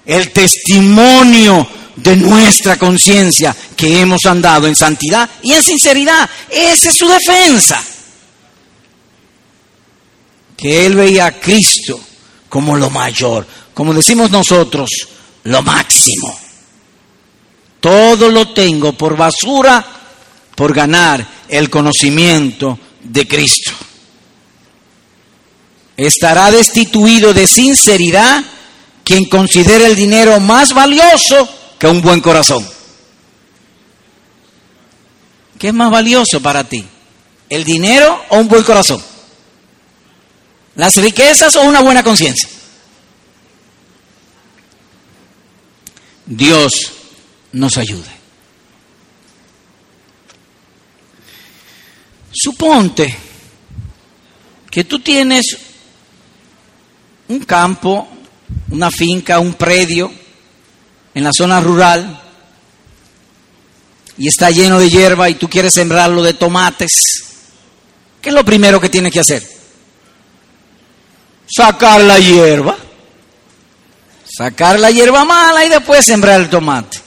El 0.05 0.33
testimonio 0.33 1.67
de 1.97 2.17
nuestra 2.17 2.77
conciencia 2.77 3.55
que 3.77 4.01
hemos 4.01 4.25
andado 4.27 4.67
en 4.67 4.75
santidad 4.75 5.29
y 5.43 5.53
en 5.53 5.63
sinceridad. 5.63 6.29
Esa 6.51 6.91
es 6.91 6.97
su 6.97 7.07
defensa. 7.07 7.81
Que 10.57 10.87
él 10.87 10.97
veía 10.97 11.27
a 11.27 11.33
Cristo 11.33 12.01
como 12.49 12.77
lo 12.77 12.91
mayor, 12.91 13.47
como 13.73 13.95
decimos 13.95 14.31
nosotros, 14.31 14.91
lo 15.45 15.63
máximo. 15.63 16.42
Todo 17.83 18.31
lo 18.31 18.55
tengo 18.55 18.93
por 18.93 19.17
basura 19.17 19.85
por 20.55 20.73
ganar 20.73 21.27
el 21.49 21.69
conocimiento 21.69 22.79
de 23.03 23.27
Cristo. 23.27 23.73
estará 25.97 26.53
destituido 26.53 27.35
de 27.35 27.47
sinceridad 27.49 28.45
quien 29.03 29.25
considera 29.25 29.87
el 29.87 29.97
dinero 29.97 30.39
más 30.39 30.73
valioso 30.73 31.49
que 31.77 31.89
un 31.89 32.01
buen 32.01 32.21
corazón. 32.21 32.65
¿Qué 35.59 35.69
es 35.69 35.75
más 35.75 35.91
valioso 35.91 36.41
para 36.41 36.63
ti? 36.63 36.85
¿El 37.49 37.65
dinero 37.65 38.25
o 38.29 38.39
un 38.39 38.47
buen 38.47 38.63
corazón? 38.63 39.03
¿Las 40.77 40.95
riquezas 40.97 41.57
o 41.57 41.63
una 41.63 41.81
buena 41.81 42.05
conciencia? 42.05 42.49
Dios 46.27 47.02
nos 47.53 47.77
ayude. 47.77 48.11
Suponte 52.33 53.15
que 54.71 54.85
tú 54.85 55.01
tienes 55.01 55.59
un 57.29 57.41
campo, 57.41 58.09
una 58.71 58.91
finca, 58.91 59.39
un 59.39 59.55
predio 59.55 60.11
en 61.15 61.25
la 61.25 61.31
zona 61.33 61.61
rural 61.61 62.21
y 64.17 64.29
está 64.29 64.51
lleno 64.51 64.79
de 64.79 64.89
hierba 64.89 65.29
y 65.29 65.35
tú 65.35 65.49
quieres 65.49 65.75
sembrarlo 65.75 66.23
de 66.23 66.35
tomates, 66.35 66.91
¿qué 68.21 68.31
es 68.31 68.35
lo 68.35 68.45
primero 68.45 68.81
que 68.81 68.89
tienes 68.89 69.13
que 69.13 69.21
hacer? 69.21 69.47
Sacar 71.47 72.01
la 72.01 72.19
hierba, 72.19 72.77
sacar 74.25 74.81
la 74.81 74.91
hierba 74.91 75.25
mala 75.25 75.65
y 75.65 75.69
después 75.69 76.05
sembrar 76.05 76.41
el 76.41 76.49
tomate. 76.49 77.02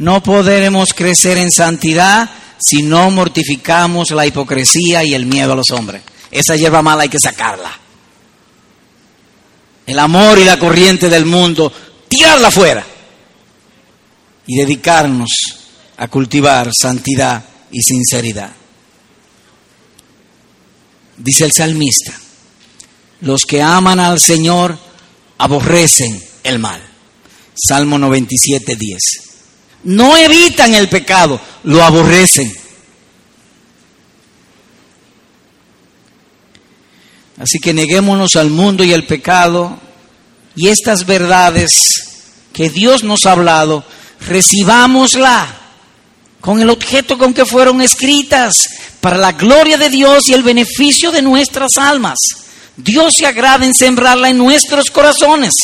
No 0.00 0.22
podremos 0.22 0.94
crecer 0.94 1.36
en 1.36 1.50
santidad 1.50 2.30
si 2.58 2.82
no 2.82 3.10
mortificamos 3.10 4.10
la 4.12 4.24
hipocresía 4.24 5.04
y 5.04 5.12
el 5.12 5.26
miedo 5.26 5.52
a 5.52 5.56
los 5.56 5.68
hombres. 5.72 6.00
Esa 6.30 6.56
hierba 6.56 6.80
mala 6.80 7.02
hay 7.02 7.10
que 7.10 7.20
sacarla. 7.20 7.70
El 9.84 9.98
amor 9.98 10.38
y 10.38 10.44
la 10.44 10.58
corriente 10.58 11.10
del 11.10 11.26
mundo, 11.26 11.70
tirarla 12.08 12.50
fuera 12.50 12.82
y 14.46 14.56
dedicarnos 14.56 15.28
a 15.98 16.08
cultivar 16.08 16.72
santidad 16.72 17.44
y 17.70 17.82
sinceridad. 17.82 18.52
Dice 21.18 21.44
el 21.44 21.52
salmista, 21.52 22.18
los 23.20 23.44
que 23.44 23.60
aman 23.60 24.00
al 24.00 24.18
Señor 24.18 24.78
aborrecen 25.36 26.24
el 26.42 26.58
mal. 26.58 26.80
Salmo 27.54 27.98
97, 27.98 28.76
10. 28.76 29.29
No 29.84 30.16
evitan 30.16 30.74
el 30.74 30.88
pecado, 30.88 31.40
lo 31.64 31.82
aborrecen. 31.82 32.52
Así 37.38 37.58
que 37.58 37.72
neguémonos 37.72 38.36
al 38.36 38.50
mundo 38.50 38.84
y 38.84 38.92
al 38.92 39.06
pecado 39.06 39.78
y 40.54 40.68
estas 40.68 41.06
verdades 41.06 41.70
que 42.52 42.68
Dios 42.68 43.02
nos 43.02 43.24
ha 43.24 43.32
hablado, 43.32 43.84
recibámosla 44.20 45.56
con 46.40 46.60
el 46.60 46.68
objeto 46.68 47.16
con 47.16 47.32
que 47.32 47.46
fueron 47.46 47.80
escritas, 47.80 48.54
para 49.00 49.16
la 49.16 49.32
gloria 49.32 49.78
de 49.78 49.88
Dios 49.88 50.28
y 50.28 50.34
el 50.34 50.42
beneficio 50.42 51.10
de 51.10 51.22
nuestras 51.22 51.70
almas. 51.78 52.18
Dios 52.76 53.14
se 53.14 53.26
agrada 53.26 53.64
en 53.64 53.74
sembrarla 53.74 54.30
en 54.30 54.38
nuestros 54.38 54.90
corazones. 54.90 55.54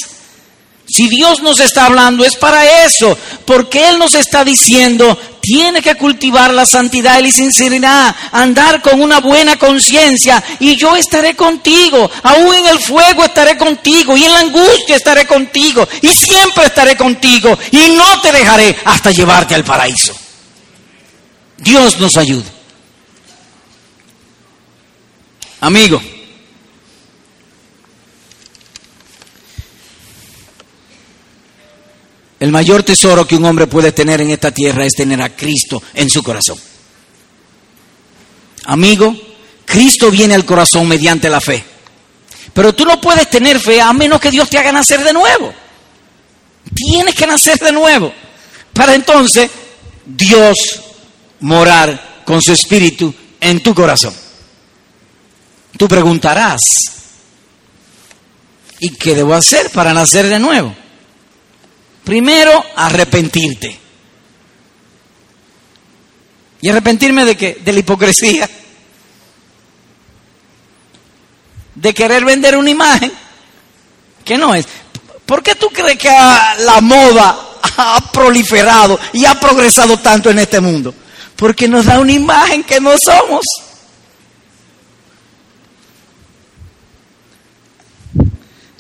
Si 0.89 1.09
Dios 1.09 1.43
nos 1.43 1.59
está 1.59 1.87
hablando 1.87 2.25
es 2.25 2.37
para 2.37 2.85
eso, 2.85 3.19
porque 3.45 3.89
Él 3.89 3.99
nos 3.99 4.15
está 4.15 4.45
diciendo, 4.45 5.19
tiene 5.41 5.83
que 5.83 5.97
cultivar 5.97 6.55
la 6.55 6.65
santidad 6.65 7.19
y 7.19 7.23
la 7.23 7.33
sinceridad, 7.33 8.15
andar 8.33 8.81
con 8.83 9.01
una 9.01 9.21
buena 9.21 9.59
conciencia 9.59 10.43
y 10.61 10.77
yo 10.77 10.95
estaré 10.95 11.35
contigo, 11.35 12.09
aún 12.23 12.55
en 12.55 12.67
el 12.67 12.79
fuego 12.79 13.25
estaré 13.25 13.57
contigo 13.57 14.17
y 14.17 14.25
en 14.25 14.33
la 14.33 14.41
angustia 14.41 14.97
estaré 14.97 15.27
contigo 15.27 15.87
y 16.03 16.09
siempre 16.09 16.67
estaré 16.67 16.97
contigo 16.97 17.59
y 17.73 17.91
no 17.91 18.21
te 18.21 18.31
dejaré 18.31 18.77
hasta 18.85 19.11
llevarte 19.11 19.55
al 19.55 19.65
paraíso. 19.65 20.15
Dios 21.59 21.99
nos 21.99 22.17
ayude. 22.17 22.45
Amigo, 25.61 26.01
El 32.39 32.53
mayor 32.53 32.83
tesoro 32.83 33.27
que 33.27 33.37
un 33.37 33.45
hombre 33.45 33.67
puede 33.67 33.93
tener 33.93 34.21
en 34.21 34.31
esta 34.31 34.51
tierra 34.51 34.85
es 34.85 34.93
tener 34.93 35.21
a 35.23 35.35
Cristo 35.35 35.83
en 35.95 36.11
su 36.11 36.23
corazón. 36.23 36.59
Amigo, 38.67 39.15
Cristo 39.65 40.11
viene 40.11 40.35
al 40.35 40.45
corazón 40.45 40.87
mediante 40.87 41.31
la 41.31 41.41
fe. 41.41 41.65
Pero 42.53 42.75
tú 42.75 42.85
no 42.85 43.01
puedes 43.01 43.29
tener 43.31 43.61
fe 43.61 43.81
a 43.81 43.93
menos 43.93 44.21
que 44.21 44.31
Dios 44.31 44.49
te 44.51 44.59
haga 44.59 44.73
nacer 44.73 45.03
de 45.03 45.13
nuevo. 45.13 45.53
Tienes 46.75 47.15
que 47.15 47.27
nacer 47.27 47.59
de 47.59 47.73
nuevo. 47.73 48.13
Para 48.73 48.95
entonces 48.95 49.51
Dios 50.05 50.57
morar 51.41 52.23
con 52.25 52.43
su 52.43 52.53
espíritu 52.53 53.15
en 53.41 53.63
tu 53.63 53.75
corazón. 53.75 54.15
Tú 55.77 55.89
preguntarás, 55.89 56.63
¿y 58.81 58.91
qué 58.91 59.15
debo 59.15 59.35
hacer 59.35 59.71
para 59.71 59.93
nacer 59.93 60.27
de 60.27 60.39
nuevo? 60.39 60.75
Primero, 62.07 62.65
arrepentirte. 62.77 63.81
¿Y 66.61 66.69
arrepentirme 66.69 67.25
de 67.25 67.37
qué? 67.37 67.59
De 67.65 67.73
la 67.73 67.81
hipocresía. 67.81 68.49
De 71.75 71.93
querer 71.93 72.25
vender 72.25 72.57
una 72.57 72.71
imagen 72.71 73.11
que 74.25 74.39
no 74.39 74.55
es. 74.55 74.69
¿Por 75.27 75.43
qué 75.43 75.57
tú 75.57 75.69
crees 75.71 75.99
que 75.99 76.09
la 76.09 76.81
moda 76.81 77.37
ha 77.77 78.13
proliferado 78.13 79.01
y 79.13 79.25
ha 79.25 79.41
progresado 79.41 79.99
tanto 79.99 80.31
en 80.31 80.39
este 80.39 80.61
mundo? 80.61 80.95
Porque 81.35 81.67
nos 81.67 81.87
da 81.87 81.99
una 81.99 82.13
imagen 82.13 82.63
que 82.63 82.79
no 82.79 82.95
somos. 83.05 83.45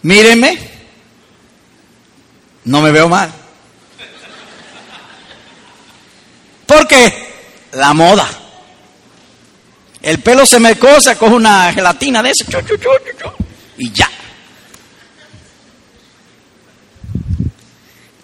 Mírenme, 0.03 0.76
no 2.67 2.81
me 2.83 2.91
veo 2.91 3.09
mal. 3.09 3.33
¿Por 6.67 6.87
qué? 6.87 7.12
La 7.73 7.95
moda. 7.95 8.29
El 10.03 10.19
pelo 10.19 10.45
se 10.45 10.61
me 10.61 10.77
cosa, 10.77 11.17
coge 11.17 11.35
una 11.35 11.73
gelatina 11.73 12.23
de 12.23 12.31
eso, 12.31 12.45
y 13.79 13.91
ya. 13.93 14.09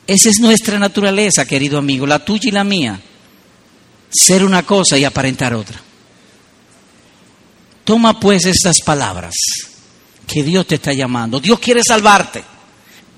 Esa 0.06 0.28
es 0.28 0.40
nuestra 0.40 0.78
naturaleza, 0.78 1.44
querido 1.44 1.78
amigo, 1.78 2.06
la 2.06 2.24
tuya 2.24 2.48
y 2.48 2.52
la 2.52 2.64
mía. 2.64 3.00
Ser 4.10 4.44
una 4.44 4.64
cosa 4.64 4.98
y 4.98 5.04
aparentar 5.04 5.54
otra. 5.54 5.80
Toma 7.84 8.18
pues 8.18 8.44
estas 8.44 8.80
palabras 8.80 9.34
que 10.26 10.42
Dios 10.42 10.66
te 10.66 10.76
está 10.76 10.92
llamando. 10.92 11.40
Dios 11.40 11.58
quiere 11.58 11.82
salvarte. 11.82 12.44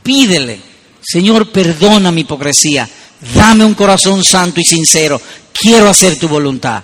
Pídele 0.03 0.74
Señor, 1.05 1.51
perdona 1.51 2.11
mi 2.11 2.23
hipocresía, 2.23 2.89
dame 3.35 3.65
un 3.65 3.75
corazón 3.75 4.25
santo 4.25 4.61
y 4.61 4.65
sincero, 4.65 5.21
quiero 5.53 5.89
hacer 5.89 6.19
tu 6.19 6.29
voluntad, 6.29 6.83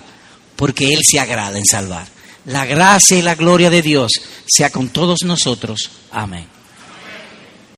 porque 0.55 0.93
Él 0.93 0.99
se 1.03 1.19
agrada 1.19 1.57
en 1.57 1.65
salvar. 1.65 2.07
La 2.45 2.65
gracia 2.65 3.17
y 3.17 3.21
la 3.21 3.35
gloria 3.35 3.69
de 3.69 3.81
Dios 3.81 4.11
sea 4.47 4.69
con 4.69 4.89
todos 4.89 5.23
nosotros. 5.23 5.89
Amén. 6.11 6.60